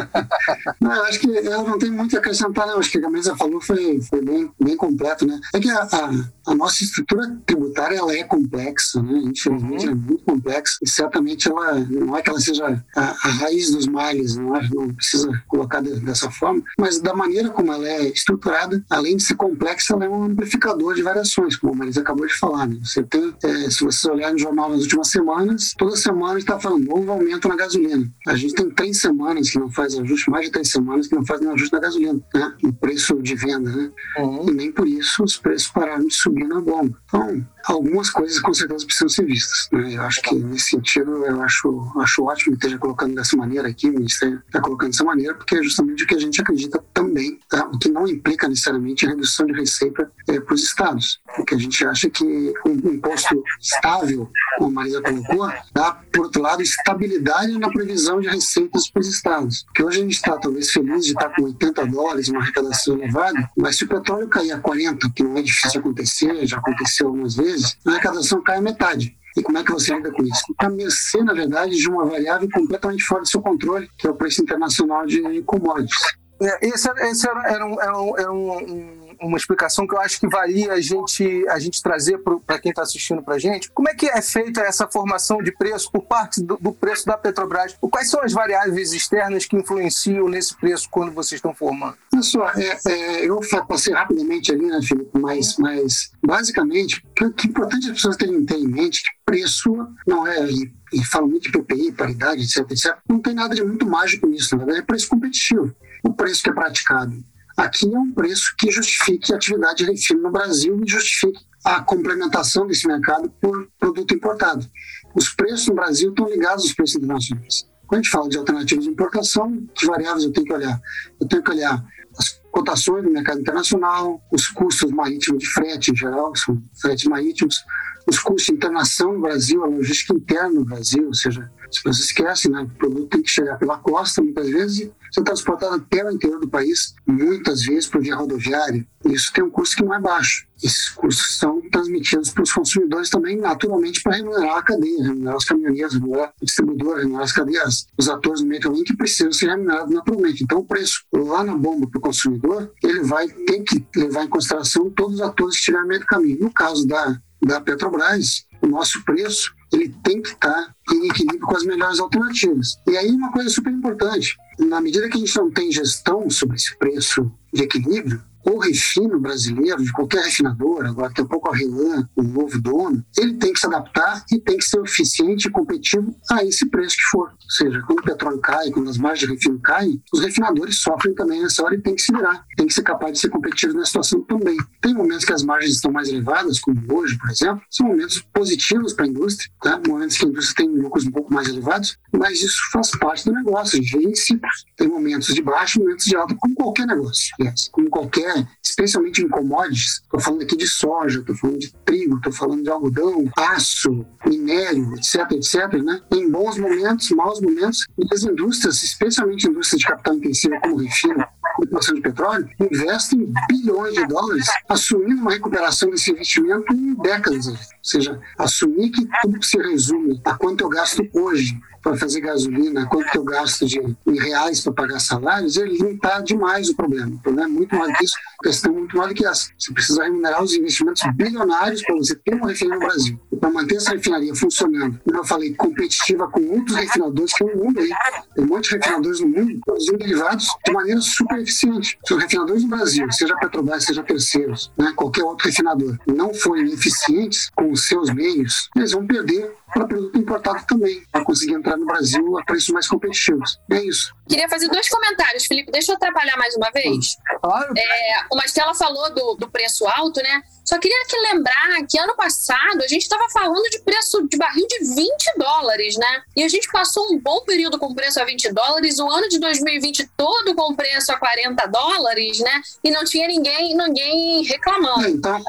não, 0.80 0.92
eu 0.92 1.04
acho 1.04 1.18
que 1.18 1.28
eu 1.28 1.62
não 1.64 1.78
tenho 1.78 1.92
muito 1.92 2.16
a 2.16 2.18
acrescentar, 2.18 2.66
não. 2.66 2.78
Acho 2.78 2.90
que 2.90 2.98
a 2.98 3.10
Marisa 3.10 3.36
falou 3.36 3.60
foi, 3.60 4.00
foi 4.02 4.22
bem, 4.22 4.50
bem 4.60 4.76
completo, 4.76 5.26
né? 5.26 5.38
É 5.54 5.60
que 5.60 5.70
a, 5.70 5.82
a, 5.82 6.10
a 6.52 6.54
nossa 6.54 6.82
estrutura 6.82 7.36
tributária 7.46 7.96
ela 7.96 8.14
é 8.14 8.24
complexa, 8.24 9.02
né? 9.02 9.20
Infelizmente, 9.24 9.86
uhum. 9.86 9.92
ela 9.92 9.92
é 9.92 9.94
muito 9.94 10.24
complexa 10.24 10.78
e 10.82 10.88
certamente 10.88 11.48
ela 11.48 11.78
não 11.78 12.16
é 12.16 12.22
que 12.22 12.30
ela 12.30 12.40
seja 12.40 12.84
a, 12.96 13.00
a 13.00 13.28
raiz 13.28 13.70
dos 13.70 13.86
males, 13.86 14.36
não, 14.36 14.56
é, 14.56 14.68
não 14.70 14.94
precisa 14.94 15.42
colocar 15.48 15.80
de, 15.80 16.00
dessa 16.00 16.30
forma, 16.30 16.62
mas 16.78 17.00
da 17.00 17.14
maneira 17.14 17.50
como 17.50 17.72
ela 17.72 17.88
é 17.88 18.08
estruturada, 18.08 18.84
além 18.90 19.16
de 19.16 19.21
ser 19.22 19.34
complexa, 19.34 19.94
ela 19.94 20.04
é 20.04 20.08
um 20.08 20.24
amplificador 20.24 20.94
de 20.94 21.02
variações, 21.02 21.56
como 21.56 21.72
a 21.72 21.76
Marisa 21.76 22.00
acabou 22.00 22.26
de 22.26 22.34
falar. 22.34 22.66
Né? 22.66 22.78
Você 22.82 23.02
tem, 23.02 23.34
é, 23.42 23.70
se 23.70 23.84
você 23.84 24.10
olhar 24.10 24.32
no 24.32 24.38
jornal 24.38 24.70
nas 24.70 24.82
últimas 24.82 25.08
semanas, 25.08 25.74
toda 25.76 25.96
semana 25.96 26.38
está 26.38 26.58
falando 26.58 26.84
novo 26.84 27.10
aumento 27.10 27.48
na 27.48 27.56
gasolina. 27.56 28.10
A 28.26 28.34
gente 28.34 28.54
tem 28.54 28.70
três 28.70 28.98
semanas 28.98 29.50
que 29.50 29.58
não 29.58 29.70
faz 29.70 29.94
ajuste, 29.98 30.30
mais 30.30 30.46
de 30.46 30.52
três 30.52 30.70
semanas 30.70 31.06
que 31.06 31.14
não 31.14 31.24
faz 31.24 31.40
nenhum 31.40 31.54
ajuste 31.54 31.72
na 31.72 31.80
gasolina, 31.80 32.20
né? 32.34 32.54
no 32.62 32.72
preço 32.72 33.20
de 33.22 33.34
venda. 33.34 33.70
Né? 33.70 33.90
Uhum. 34.18 34.48
E 34.48 34.52
nem 34.52 34.72
por 34.72 34.86
isso 34.86 35.24
os 35.24 35.36
preços 35.36 35.68
pararam 35.68 36.06
de 36.06 36.14
subir 36.14 36.46
na 36.46 36.60
bomba. 36.60 36.96
Então, 37.06 37.46
algumas 37.64 38.10
coisas 38.10 38.40
com 38.40 38.52
certeza 38.52 38.84
precisam 38.84 39.08
ser 39.08 39.26
vistas. 39.26 39.68
Né? 39.72 39.94
Eu 39.94 40.02
acho 40.02 40.22
que 40.22 40.34
nesse 40.34 40.70
sentido 40.70 41.24
eu 41.24 41.40
acho, 41.42 41.92
acho 42.00 42.24
ótimo 42.24 42.52
que 42.52 42.64
esteja 42.64 42.78
colocando 42.78 43.14
dessa 43.14 43.36
maneira 43.36 43.68
aqui, 43.68 43.88
o 43.88 43.94
Ministério 43.94 44.42
está 44.46 44.60
colocando 44.60 44.90
dessa 44.90 45.04
maneira, 45.04 45.34
porque 45.34 45.56
é 45.56 45.62
justamente 45.62 46.04
o 46.04 46.06
que 46.06 46.14
a 46.14 46.18
gente 46.18 46.40
acredita 46.40 46.82
também, 46.92 47.38
tá? 47.48 47.66
o 47.66 47.78
que 47.78 47.88
não 47.88 48.06
implica 48.06 48.48
necessariamente 48.48 49.06
a 49.06 49.10
redução 49.10 49.46
de 49.46 49.52
receita 49.52 50.10
é, 50.28 50.40
para 50.40 50.54
os 50.54 50.62
estados. 50.62 51.20
Porque 51.36 51.54
a 51.54 51.58
gente 51.58 51.84
acha 51.84 52.10
que 52.10 52.24
um 52.66 52.72
imposto 52.90 53.42
estável, 53.60 54.30
como 54.58 54.70
a 54.70 54.82
Marisa 54.82 55.02
colocou, 55.02 55.50
dá, 55.72 55.92
por 56.12 56.26
outro 56.26 56.42
lado, 56.42 56.62
estabilidade 56.62 57.58
na 57.58 57.70
previsão 57.70 58.20
de 58.20 58.28
receitas 58.28 58.88
para 58.88 59.00
os 59.00 59.08
estados. 59.08 59.64
Porque 59.64 59.82
hoje 59.82 59.98
a 59.98 60.02
gente 60.02 60.14
está 60.14 60.36
talvez 60.36 60.70
feliz 60.70 61.04
de 61.04 61.12
estar 61.12 61.30
com 61.30 61.44
80 61.44 61.86
dólares, 61.86 62.28
uma 62.28 62.40
arrecadação 62.40 62.96
elevada, 62.96 63.50
mas 63.56 63.76
se 63.76 63.84
o 63.84 63.88
petróleo 63.88 64.28
cair 64.28 64.52
a 64.52 64.58
40, 64.58 65.10
que 65.10 65.22
não 65.22 65.36
é 65.36 65.42
difícil 65.42 65.80
acontecer, 65.80 66.46
já 66.46 66.58
aconteceu 66.58 67.08
algumas 67.08 67.34
vezes, 67.34 67.51
a 67.86 67.90
arrecadação 67.90 68.42
cai 68.42 68.58
a 68.58 68.62
metade. 68.62 69.16
E 69.36 69.42
como 69.42 69.58
é 69.58 69.64
que 69.64 69.72
você 69.72 69.94
lida 69.94 70.12
com 70.12 70.22
isso? 70.22 70.42
Fica 70.46 70.66
a 70.66 70.70
mercê, 70.70 71.22
na 71.22 71.32
verdade, 71.32 71.76
de 71.76 71.88
uma 71.88 72.04
variável 72.04 72.48
completamente 72.52 73.02
fora 73.04 73.22
do 73.22 73.28
seu 73.28 73.40
controle, 73.40 73.88
que 73.96 74.06
é 74.06 74.10
o 74.10 74.14
preço 74.14 74.42
internacional 74.42 75.06
de 75.06 75.42
commodities. 75.42 75.98
É, 76.42 76.66
esse, 76.66 76.90
esse 76.90 77.28
era, 77.28 77.50
era, 77.50 77.66
um, 77.66 77.80
era, 77.80 78.00
um, 78.00 78.18
era 78.18 78.32
um 78.32 79.01
uma 79.22 79.36
explicação 79.36 79.86
que 79.86 79.94
eu 79.94 80.00
acho 80.00 80.20
que 80.20 80.28
valia 80.28 80.72
a 80.72 80.80
gente, 80.80 81.46
a 81.48 81.58
gente 81.58 81.82
trazer 81.82 82.18
para 82.46 82.58
quem 82.58 82.70
está 82.70 82.82
assistindo 82.82 83.22
para 83.22 83.34
a 83.34 83.38
gente. 83.38 83.70
Como 83.70 83.88
é 83.88 83.94
que 83.94 84.06
é 84.06 84.20
feita 84.20 84.60
essa 84.60 84.88
formação 84.88 85.42
de 85.42 85.52
preço 85.52 85.90
por 85.90 86.02
parte 86.02 86.42
do, 86.42 86.56
do, 86.60 86.72
preço 86.72 87.06
da 87.06 87.16
Petrobras? 87.16 87.76
Quais 87.80 88.10
são 88.10 88.22
as 88.22 88.32
variáveis 88.32 88.92
externas 88.92 89.46
que 89.46 89.56
influenciam 89.56 90.28
nesse 90.28 90.56
preço 90.56 90.88
quando 90.90 91.12
vocês 91.12 91.38
estão 91.38 91.54
formando? 91.54 91.96
Pessoal, 92.10 92.50
é, 92.56 92.78
é, 92.86 93.24
eu 93.24 93.40
passei 93.66 93.92
rapidamente 93.94 94.52
ali, 94.52 94.66
né, 94.66 94.80
Felipe, 94.82 95.18
mas, 95.18 95.56
mas 95.58 96.12
basicamente, 96.24 97.04
o 97.20 97.30
que 97.32 97.46
é 97.46 97.50
importante 97.50 97.86
as 97.86 97.92
pessoas 97.92 98.16
terem, 98.16 98.44
em 98.52 98.68
mente 98.68 99.02
que 99.02 99.10
preço 99.24 99.70
não 100.06 100.26
é 100.26 100.46
e 100.92 101.04
falam 101.06 101.28
muito 101.28 101.50
de 101.50 101.58
PPI, 101.58 101.92
paridade, 101.92 102.42
etc, 102.42 102.70
etc, 102.70 102.96
não 103.08 103.18
tem 103.18 103.34
nada 103.34 103.54
de 103.54 103.64
muito 103.64 103.86
mágico 103.86 104.26
nisso, 104.26 104.54
na 104.54 104.64
verdade 104.64 104.80
é 104.80 104.86
preço 104.86 105.08
competitivo. 105.08 105.74
O 106.04 106.12
preço 106.12 106.42
que 106.42 106.50
é 106.50 106.52
praticado 106.52 107.24
aqui 107.56 107.92
é 107.92 107.98
um 107.98 108.12
preço 108.12 108.54
que 108.58 108.70
justifique 108.70 109.32
a 109.32 109.36
atividade 109.36 109.84
de 109.84 109.90
refino 109.90 110.22
no 110.22 110.30
Brasil 110.30 110.80
e 110.84 110.90
justifique 110.90 111.40
a 111.64 111.80
complementação 111.80 112.66
desse 112.66 112.86
mercado 112.86 113.30
por 113.40 113.68
produto 113.78 114.14
importado. 114.14 114.66
Os 115.14 115.28
preços 115.28 115.68
no 115.68 115.74
Brasil 115.74 116.10
estão 116.10 116.28
ligados 116.28 116.64
aos 116.64 116.72
preços 116.72 116.96
internacionais. 116.96 117.66
Quando 117.86 118.00
a 118.00 118.02
gente 118.02 118.10
fala 118.10 118.28
de 118.28 118.38
alternativas 118.38 118.84
de 118.84 118.90
importação, 118.90 119.66
que 119.74 119.86
variáveis 119.86 120.24
eu 120.24 120.32
tenho 120.32 120.46
que 120.46 120.52
olhar? 120.52 120.80
Eu 121.20 121.28
tenho 121.28 121.42
que 121.42 121.50
olhar 121.50 121.84
as 122.18 122.40
cotações 122.50 123.04
do 123.04 123.10
mercado 123.10 123.40
internacional, 123.40 124.20
os 124.32 124.48
custos 124.48 124.90
marítimos 124.90 125.40
de 125.40 125.48
frete 125.48 125.92
em 125.92 125.96
geral, 125.96 126.34
são 126.34 126.60
fretes 126.80 127.04
marítimos, 127.04 127.64
os 128.06 128.18
custos 128.18 128.46
de 128.46 128.52
internação 128.52 129.12
no 129.12 129.20
Brasil, 129.20 129.62
a 129.62 129.66
logística 129.66 130.14
interna 130.14 130.50
no 130.50 130.64
Brasil, 130.64 131.06
ou 131.06 131.14
seja, 131.14 131.50
se 131.70 131.82
você 131.84 132.02
esquece, 132.02 132.50
né, 132.50 132.62
o 132.62 132.68
produto 132.78 133.08
tem 133.08 133.22
que 133.22 133.30
chegar 133.30 133.56
pela 133.58 133.78
costa 133.78 134.22
muitas 134.22 134.48
vezes 134.48 134.90
ser 135.12 135.22
transportado 135.22 135.74
até 135.74 136.04
o 136.04 136.10
interior 136.10 136.40
do 136.40 136.48
país, 136.48 136.94
muitas 137.06 137.62
vezes 137.62 137.86
por 137.86 138.00
via 138.00 138.16
rodoviária. 138.16 138.86
Isso 139.04 139.32
tem 139.32 139.44
um 139.44 139.50
custo 139.50 139.76
que 139.76 139.84
não 139.84 139.94
é 139.94 140.00
baixo. 140.00 140.46
Esses 140.62 140.88
custos 140.90 141.38
são 141.38 141.60
transmitidos 141.70 142.30
para 142.30 142.44
os 142.44 142.52
consumidores 142.52 143.10
também, 143.10 143.36
naturalmente, 143.36 144.00
para 144.00 144.16
remunerar 144.16 144.58
a 144.58 144.62
cadeia, 144.62 145.02
remunerar 145.02 145.36
os 145.36 145.44
caminhoneiros, 145.44 145.94
remunerar 145.94 146.32
o 146.40 146.44
distribuidor, 146.44 146.98
remunerar 146.98 147.24
as 147.24 147.32
cadeias, 147.32 147.86
os 147.98 148.08
atores 148.08 148.40
do 148.40 148.46
meio 148.46 148.84
que 148.84 148.96
precisam 148.96 149.32
ser 149.32 149.48
remunerados 149.48 149.92
naturalmente. 149.92 150.44
Então, 150.44 150.60
o 150.60 150.64
preço 150.64 151.04
lá 151.12 151.42
na 151.42 151.56
bomba 151.56 151.88
para 151.88 151.98
o 151.98 152.02
consumidor, 152.02 152.72
ele 152.82 153.00
vai 153.00 153.28
ter 153.28 153.60
que 153.62 153.84
levar 153.96 154.24
em 154.24 154.28
consideração 154.28 154.88
todos 154.90 155.16
os 155.16 155.20
atores 155.20 155.56
que 155.56 155.60
estiverem 155.60 155.82
no 155.82 155.88
meio 155.88 156.00
do 156.00 156.06
caminho. 156.06 156.38
No 156.40 156.52
caso 156.52 156.86
da 156.86 157.20
da 157.44 157.60
Petrobras, 157.60 158.46
o 158.60 158.66
nosso 158.66 159.04
preço 159.04 159.52
ele 159.72 159.94
tem 160.02 160.20
que 160.20 160.28
estar 160.30 160.74
em 160.90 161.06
equilíbrio 161.08 161.40
com 161.40 161.56
as 161.56 161.64
melhores 161.64 161.98
alternativas. 161.98 162.76
E 162.86 162.96
aí 162.96 163.10
uma 163.10 163.32
coisa 163.32 163.48
super 163.48 163.72
importante, 163.72 164.36
na 164.58 164.80
medida 164.80 165.08
que 165.08 165.16
a 165.16 165.20
gente 165.20 165.36
não 165.36 165.50
tem 165.50 165.72
gestão 165.72 166.28
sobre 166.28 166.56
esse 166.56 166.76
preço 166.76 167.32
de 167.52 167.62
equilíbrio, 167.62 168.22
o 168.44 168.58
refino 168.58 169.18
brasileiro, 169.18 169.82
de 169.82 169.92
qualquer 169.92 170.24
refinador, 170.24 170.86
agora 170.86 171.12
um 171.20 171.26
pouco 171.26 171.50
a 171.50 171.56
Relan, 171.56 172.08
o 172.16 172.22
novo 172.22 172.60
dono, 172.60 173.04
ele 173.16 173.34
tem 173.34 173.52
que 173.52 173.60
se 173.60 173.66
adaptar 173.66 174.24
e 174.32 174.38
tem 174.38 174.56
que 174.56 174.64
ser 174.64 174.80
eficiente 174.82 175.48
e 175.48 175.50
competitivo 175.50 176.14
a 176.30 176.44
esse 176.44 176.68
preço 176.68 176.96
que 176.96 177.04
for. 177.04 177.28
Ou 177.28 177.50
seja, 177.50 177.82
quando 177.86 178.00
o 178.00 178.02
petróleo 178.02 178.40
cai, 178.40 178.70
quando 178.70 178.90
as 178.90 178.98
margens 178.98 179.28
de 179.28 179.34
refino 179.34 179.60
caem, 179.60 180.02
os 180.12 180.20
refinadores 180.20 180.78
sofrem 180.78 181.14
também 181.14 181.42
nessa 181.42 181.62
hora 181.62 181.74
e 181.74 181.80
tem 181.80 181.94
que 181.94 182.02
se 182.02 182.12
virar. 182.12 182.44
Tem 182.56 182.66
que 182.66 182.74
ser 182.74 182.82
capaz 182.82 183.12
de 183.12 183.18
ser 183.20 183.28
competitivo 183.28 183.74
nessa 183.74 183.86
situação 183.86 184.20
também. 184.22 184.56
Tem 184.80 184.94
momentos 184.94 185.24
que 185.24 185.32
as 185.32 185.42
margens 185.42 185.74
estão 185.74 185.92
mais 185.92 186.08
elevadas, 186.08 186.58
como 186.60 186.80
hoje, 186.92 187.16
por 187.18 187.30
exemplo, 187.30 187.62
são 187.70 187.86
momentos 187.86 188.20
positivos 188.32 188.92
para 188.92 189.04
a 189.04 189.08
indústria, 189.08 189.50
tá? 189.62 189.80
momentos 189.86 190.16
que 190.16 190.24
a 190.24 190.28
indústria 190.28 190.66
tem 190.66 190.76
lucros 190.76 191.06
um 191.06 191.10
pouco 191.10 191.32
mais 191.32 191.48
elevados, 191.48 191.98
mas 192.12 192.42
isso 192.42 192.58
faz 192.72 192.90
parte 192.92 193.24
do 193.24 193.32
negócio, 193.32 193.78
a 193.78 193.82
gente 193.82 193.96
vê 193.96 194.04
em 194.04 194.14
ciclos. 194.14 194.64
Tem 194.76 194.88
momentos 194.88 195.34
de 195.34 195.42
baixo, 195.42 195.80
momentos 195.80 196.04
de 196.04 196.16
alta, 196.16 196.34
como 196.38 196.54
qualquer 196.54 196.86
negócio, 196.86 197.34
como 197.70 197.88
qualquer 197.88 198.31
especialmente 198.62 199.22
em 199.22 199.28
commodities. 199.28 200.00
Estou 200.02 200.20
falando 200.20 200.42
aqui 200.42 200.56
de 200.56 200.66
soja, 200.66 201.20
estou 201.20 201.36
falando 201.36 201.58
de 201.58 201.72
trigo, 201.84 202.16
estou 202.16 202.32
falando 202.32 202.62
de 202.62 202.70
algodão, 202.70 203.24
aço, 203.36 204.06
minério, 204.26 204.94
etc, 204.96 205.30
etc. 205.32 205.82
Né? 205.82 206.00
Em 206.12 206.30
bons 206.30 206.58
momentos, 206.58 207.10
maus 207.10 207.40
momentos, 207.40 207.86
e 207.98 208.14
as 208.14 208.22
indústrias, 208.22 208.82
especialmente 208.82 209.48
indústrias 209.48 209.80
de 209.80 209.86
capital 209.86 210.14
intensivo 210.14 210.60
como 210.60 210.76
refino, 210.76 211.24
produção 211.56 211.94
de 211.94 212.00
petróleo, 212.00 212.48
investem 212.60 213.32
bilhões 213.48 213.94
de 213.94 214.06
dólares 214.06 214.46
assumindo 214.68 215.20
uma 215.20 215.32
recuperação 215.32 215.90
desse 215.90 216.10
investimento 216.10 216.72
em 216.72 216.94
décadas. 216.94 217.46
Ou 217.46 217.56
seja, 217.82 218.20
assumir 218.38 218.90
que 218.90 219.06
tudo 219.22 219.42
se 219.42 219.58
resume 219.58 220.20
a 220.24 220.34
quanto 220.34 220.62
eu 220.62 220.68
gasto 220.68 221.06
hoje 221.12 221.60
para 221.82 221.96
fazer 221.96 222.20
gasolina, 222.20 222.86
quanto 222.86 223.14
eu 223.14 223.24
gasto 223.24 223.66
de, 223.66 223.78
em 223.78 224.18
reais 224.18 224.60
para 224.60 224.72
pagar 224.72 225.00
salários, 225.00 225.56
ele 225.56 225.76
limita 225.76 226.20
demais 226.20 226.68
o 226.68 226.76
problema. 226.76 227.14
O 227.14 227.18
problema 227.18 227.48
é 227.48 227.52
muito 227.52 227.74
mais 227.74 227.98
que 227.98 228.04
isso, 228.04 228.14
a 228.40 228.44
questão 228.44 228.72
é 228.72 228.78
muito 228.78 228.96
mais 228.96 229.08
do 229.10 229.14
que 229.14 229.26
essa. 229.26 229.48
Você 229.58 229.72
precisa 229.72 230.04
remunerar 230.04 230.42
os 230.42 230.54
investimentos 230.54 231.02
bilionários 231.14 231.82
para 231.82 231.96
você 231.96 232.14
ter 232.14 232.34
uma 232.34 232.48
refinaria 232.48 232.78
no 232.78 232.86
Brasil. 232.86 233.20
E 233.32 233.36
para 233.36 233.50
manter 233.50 233.76
essa 233.76 233.92
refinaria 233.92 234.34
funcionando, 234.34 235.00
como 235.04 235.18
eu 235.18 235.24
falei, 235.24 235.54
competitiva 235.54 236.28
com 236.28 236.40
outros 236.48 236.76
refinadores 236.76 237.32
que 237.32 237.44
tem 237.44 237.56
no 237.56 237.64
mundo 237.64 237.80
aí. 237.80 237.90
Tem 238.34 238.44
um 238.44 238.48
monte 238.48 238.68
de 238.68 238.76
refinadores 238.76 239.20
no 239.20 239.28
mundo 239.28 239.60
produzindo 239.64 239.98
derivados 239.98 240.48
de 240.64 240.72
maneira 240.72 241.00
super 241.00 241.38
eficiente. 241.40 241.98
Se 242.06 242.14
os 242.14 242.22
refinadores 242.22 242.62
no 242.62 242.68
Brasil, 242.68 243.10
seja 243.10 243.36
Petrobras, 243.36 243.84
seja 243.84 244.02
terceiros, 244.02 244.70
né, 244.78 244.92
qualquer 244.94 245.24
outro 245.24 245.46
refinador, 245.46 245.98
não 246.06 246.32
forem 246.32 246.72
eficientes 246.72 247.50
com 247.54 247.72
os 247.72 247.86
seus 247.86 248.10
meios, 248.10 248.68
eles 248.76 248.92
vão 248.92 249.06
perder 249.06 249.52
para 249.72 249.86
produto 249.86 250.18
importado 250.18 250.64
também, 250.66 251.02
para 251.10 251.24
conseguir 251.24 251.54
entrar 251.54 251.71
no 251.76 251.86
Brasil 251.86 252.38
a 252.38 252.44
preços 252.44 252.68
mais 252.68 252.86
competitivos. 252.88 253.58
É 253.70 253.80
isso. 253.82 254.14
Queria 254.28 254.48
fazer 254.48 254.68
dois 254.68 254.88
comentários, 254.88 255.46
Felipe. 255.46 255.70
Deixa 255.70 255.92
eu 255.92 255.96
atrapalhar 255.96 256.36
mais 256.36 256.54
uma 256.56 256.70
vez. 256.70 257.16
Claro. 257.40 257.74
É, 257.76 258.24
o 258.30 258.36
Mastela 258.36 258.74
falou 258.74 259.12
do, 259.14 259.34
do 259.34 259.50
preço 259.50 259.86
alto, 259.86 260.22
né? 260.22 260.42
Só 260.64 260.78
queria 260.78 260.96
aqui 261.02 261.16
lembrar 261.32 261.86
que 261.88 261.98
ano 261.98 262.14
passado 262.16 262.82
a 262.82 262.88
gente 262.88 263.02
estava 263.02 263.28
falando 263.30 263.68
de 263.70 263.80
preço 263.80 264.26
de 264.28 264.36
barril 264.36 264.66
de 264.66 264.94
20 264.94 265.08
dólares, 265.38 265.96
né? 265.96 266.22
E 266.36 266.42
a 266.42 266.48
gente 266.48 266.70
passou 266.70 267.12
um 267.12 267.18
bom 267.18 267.40
período 267.44 267.78
com 267.78 267.94
preço 267.94 268.20
a 268.20 268.24
20 268.24 268.52
dólares, 268.52 268.98
o 268.98 269.08
ano 269.08 269.28
de 269.28 269.38
2020 269.38 270.10
todo 270.16 270.54
com 270.54 270.74
preço 270.74 271.12
a 271.12 271.16
40 271.18 271.66
dólares, 271.66 272.40
né? 272.40 272.60
E 272.82 272.90
não 272.90 273.04
tinha 273.04 273.26
ninguém, 273.28 273.76
ninguém 273.76 274.42
reclamando. 274.44 275.08
Então, 275.08 275.40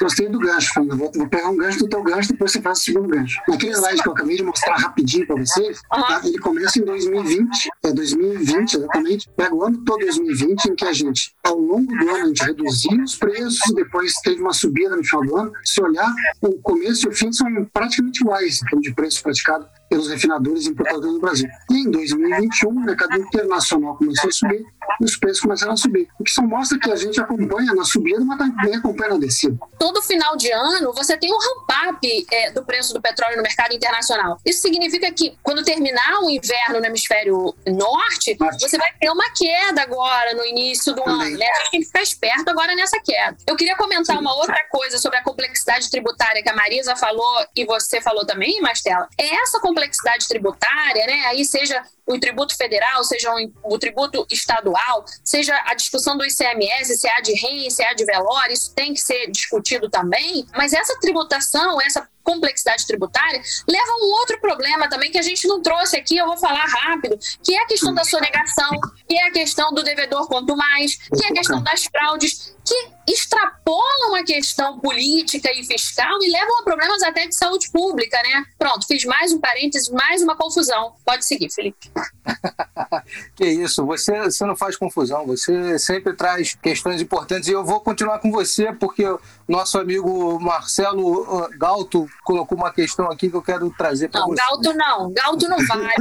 gostei 0.00 0.28
do 0.28 0.38
gancho, 0.38 0.72
Fernanda. 0.72 0.96
Vou, 0.96 1.10
vou 1.14 1.28
pegar 1.28 1.48
um 1.48 1.56
gancho 1.56 1.80
do 1.80 1.88
teu 1.88 2.02
gancho, 2.02 2.32
depois 2.32 2.52
você 2.52 2.60
faz 2.60 2.78
o 2.78 2.82
segundo 2.82 3.08
gancho. 3.08 3.40
Naquele 3.48 3.72
slide 3.72 4.02
que 4.02 4.08
eu 4.08 4.12
acabei 4.12 4.36
de 4.36 4.42
mostrar 4.42 4.76
rapidinho 4.76 5.26
para 5.26 5.36
vocês, 5.36 5.80
uhum. 5.92 6.02
tá? 6.02 6.20
ele 6.24 6.38
começa 6.38 6.78
em 6.78 6.84
2020, 6.84 7.70
é 7.84 7.92
2020 7.92 8.74
exatamente, 8.74 9.28
pega 9.36 9.54
o 9.54 9.64
ano 9.64 9.82
todo 9.84 10.02
2020 10.02 10.66
em 10.66 10.74
que 10.74 10.84
a 10.84 10.92
gente, 10.92 11.34
ao 11.44 11.56
longo 11.56 11.86
do 11.86 12.10
ano, 12.10 12.24
a 12.24 12.26
gente 12.26 12.42
reduziu 12.42 13.02
os 13.02 13.16
preços, 13.16 13.74
depois 13.74 14.14
teve 14.22 14.40
uma 14.40 14.52
subida 14.62 14.96
no 14.96 15.04
final 15.04 15.24
do 15.24 15.36
ano. 15.36 15.52
Se 15.64 15.82
olhar, 15.82 16.12
o 16.40 16.52
começo 16.60 17.06
e 17.06 17.10
o 17.10 17.12
fim 17.12 17.32
são 17.32 17.46
praticamente 17.72 18.22
iguais 18.22 18.60
em 18.62 18.66
termos 18.66 18.82
de 18.82 18.94
preço 18.94 19.22
praticado 19.22 19.66
pelos 19.92 20.08
refinadores 20.08 20.66
importadores 20.66 21.12
no 21.12 21.20
Brasil. 21.20 21.48
E 21.70 21.74
em 21.74 21.90
2021, 21.90 22.70
o 22.70 22.80
mercado 22.80 23.14
internacional 23.14 23.94
começou 23.94 24.30
a 24.30 24.32
subir 24.32 24.64
e 24.98 25.04
os 25.04 25.16
preços 25.16 25.42
começaram 25.42 25.74
a 25.74 25.76
subir. 25.76 26.08
O 26.18 26.24
que 26.24 26.30
só 26.30 26.40
mostra 26.40 26.78
que 26.78 26.90
a 26.90 26.96
gente 26.96 27.20
acompanha 27.20 27.74
na 27.74 27.84
subida, 27.84 28.24
mas 28.24 28.38
também 28.38 28.74
acompanha 28.74 29.10
na 29.10 29.18
descida. 29.18 29.54
Todo 29.78 30.00
final 30.00 30.34
de 30.34 30.50
ano, 30.50 30.94
você 30.94 31.14
tem 31.18 31.30
um 31.30 31.36
ramp-up 31.38 32.26
é, 32.32 32.50
do 32.52 32.64
preço 32.64 32.94
do 32.94 33.02
petróleo 33.02 33.36
no 33.36 33.42
mercado 33.42 33.74
internacional. 33.74 34.38
Isso 34.46 34.62
significa 34.62 35.12
que, 35.12 35.36
quando 35.42 35.62
terminar 35.62 36.20
o 36.22 36.30
inverno 36.30 36.80
no 36.80 36.86
hemisfério 36.86 37.54
norte, 37.66 38.34
norte. 38.40 38.62
você 38.62 38.78
vai 38.78 38.90
ter 38.98 39.10
uma 39.10 39.30
queda 39.36 39.82
agora 39.82 40.32
no 40.34 40.46
início 40.46 40.94
do 40.94 41.02
também. 41.02 41.32
ano. 41.32 41.38
Né? 41.38 41.46
A 41.46 41.58
gente 41.58 41.70
tem 41.70 41.80
que 41.80 41.86
ficar 41.86 42.02
esperto 42.02 42.48
agora 42.48 42.74
nessa 42.74 42.98
queda. 43.04 43.36
Eu 43.46 43.56
queria 43.56 43.76
comentar 43.76 44.16
Sim. 44.16 44.22
uma 44.22 44.34
outra 44.36 44.64
coisa 44.70 44.96
sobre 44.96 45.18
a 45.18 45.22
complexidade 45.22 45.90
tributária 45.90 46.42
que 46.42 46.48
a 46.48 46.54
Marisa 46.54 46.96
falou 46.96 47.46
e 47.54 47.66
você 47.66 48.00
falou 48.00 48.24
também, 48.24 48.58
Mastela. 48.62 49.06
É 49.18 49.34
essa 49.42 49.60
complexidade 49.60 49.81
complexidade 49.82 50.28
tributária, 50.28 51.06
né? 51.06 51.26
Aí 51.26 51.44
seja 51.44 51.82
o 52.06 52.18
tributo 52.18 52.56
federal, 52.56 53.02
seja 53.04 53.32
o, 53.62 53.78
tributo 53.78 54.26
estadual, 54.30 55.04
seja 55.24 55.54
a 55.66 55.74
discussão 55.74 56.16
do 56.16 56.24
ICMS, 56.24 56.96
se 56.96 57.08
há 57.08 57.20
de 57.20 57.32
REM, 57.32 57.70
se 57.70 57.82
há 57.82 57.94
de 57.94 58.04
velório, 58.04 58.52
isso 58.52 58.74
tem 58.74 58.92
que 58.92 59.00
ser 59.00 59.30
discutido 59.30 59.88
também. 59.88 60.46
Mas 60.54 60.72
essa 60.72 60.98
tributação, 61.00 61.80
essa 61.80 62.08
complexidade 62.22 62.86
tributária, 62.86 63.40
leva 63.68 63.92
a 63.92 64.04
um 64.04 64.10
outro 64.12 64.40
problema 64.40 64.88
também 64.88 65.10
que 65.10 65.18
a 65.18 65.22
gente 65.22 65.46
não 65.46 65.60
trouxe 65.60 65.96
aqui, 65.96 66.16
eu 66.16 66.26
vou 66.26 66.36
falar 66.36 66.64
rápido, 66.64 67.18
que 67.42 67.54
é 67.54 67.62
a 67.62 67.66
questão 67.66 67.92
da 67.94 68.04
sonegação, 68.04 68.70
que 69.08 69.16
é 69.16 69.26
a 69.26 69.32
questão 69.32 69.72
do 69.72 69.82
devedor 69.82 70.28
quanto 70.28 70.56
mais, 70.56 70.96
que 70.96 71.24
é 71.24 71.28
a 71.28 71.32
questão 71.32 71.62
das 71.62 71.84
fraudes, 71.84 72.54
que 72.72 73.12
extrapolam 73.12 74.14
a 74.14 74.24
questão 74.24 74.78
política 74.78 75.50
e 75.52 75.64
fiscal 75.64 76.22
e 76.22 76.30
levam 76.30 76.60
a 76.60 76.62
problemas 76.62 77.02
até 77.02 77.26
de 77.26 77.34
saúde 77.34 77.70
pública, 77.70 78.16
né? 78.22 78.44
Pronto, 78.58 78.86
fiz 78.86 79.04
mais 79.04 79.32
um 79.32 79.40
parênteses, 79.40 79.88
mais 79.90 80.22
uma 80.22 80.36
confusão. 80.36 80.94
Pode 81.04 81.24
seguir, 81.24 81.50
Felipe. 81.50 81.90
que 83.34 83.44
isso, 83.44 83.84
você, 83.84 84.24
você 84.24 84.46
não 84.46 84.56
faz 84.56 84.76
confusão, 84.76 85.26
você 85.26 85.78
sempre 85.78 86.14
traz 86.14 86.54
questões 86.54 87.02
importantes 87.02 87.48
e 87.48 87.52
eu 87.52 87.64
vou 87.64 87.80
continuar 87.80 88.20
com 88.20 88.30
você 88.30 88.72
porque 88.72 89.04
nosso 89.48 89.78
amigo 89.78 90.38
Marcelo 90.40 91.22
uh, 91.22 91.58
Galto 91.58 92.08
colocou 92.24 92.56
uma 92.56 92.72
questão 92.72 93.10
aqui 93.10 93.28
que 93.28 93.36
eu 93.36 93.42
quero 93.42 93.68
trazer 93.76 94.08
para 94.08 94.22
você. 94.22 94.40
Não, 94.40 94.60
Galto 94.60 94.74
não, 94.74 95.12
Galto 95.12 95.48
não 95.48 95.66
vale. 95.66 95.94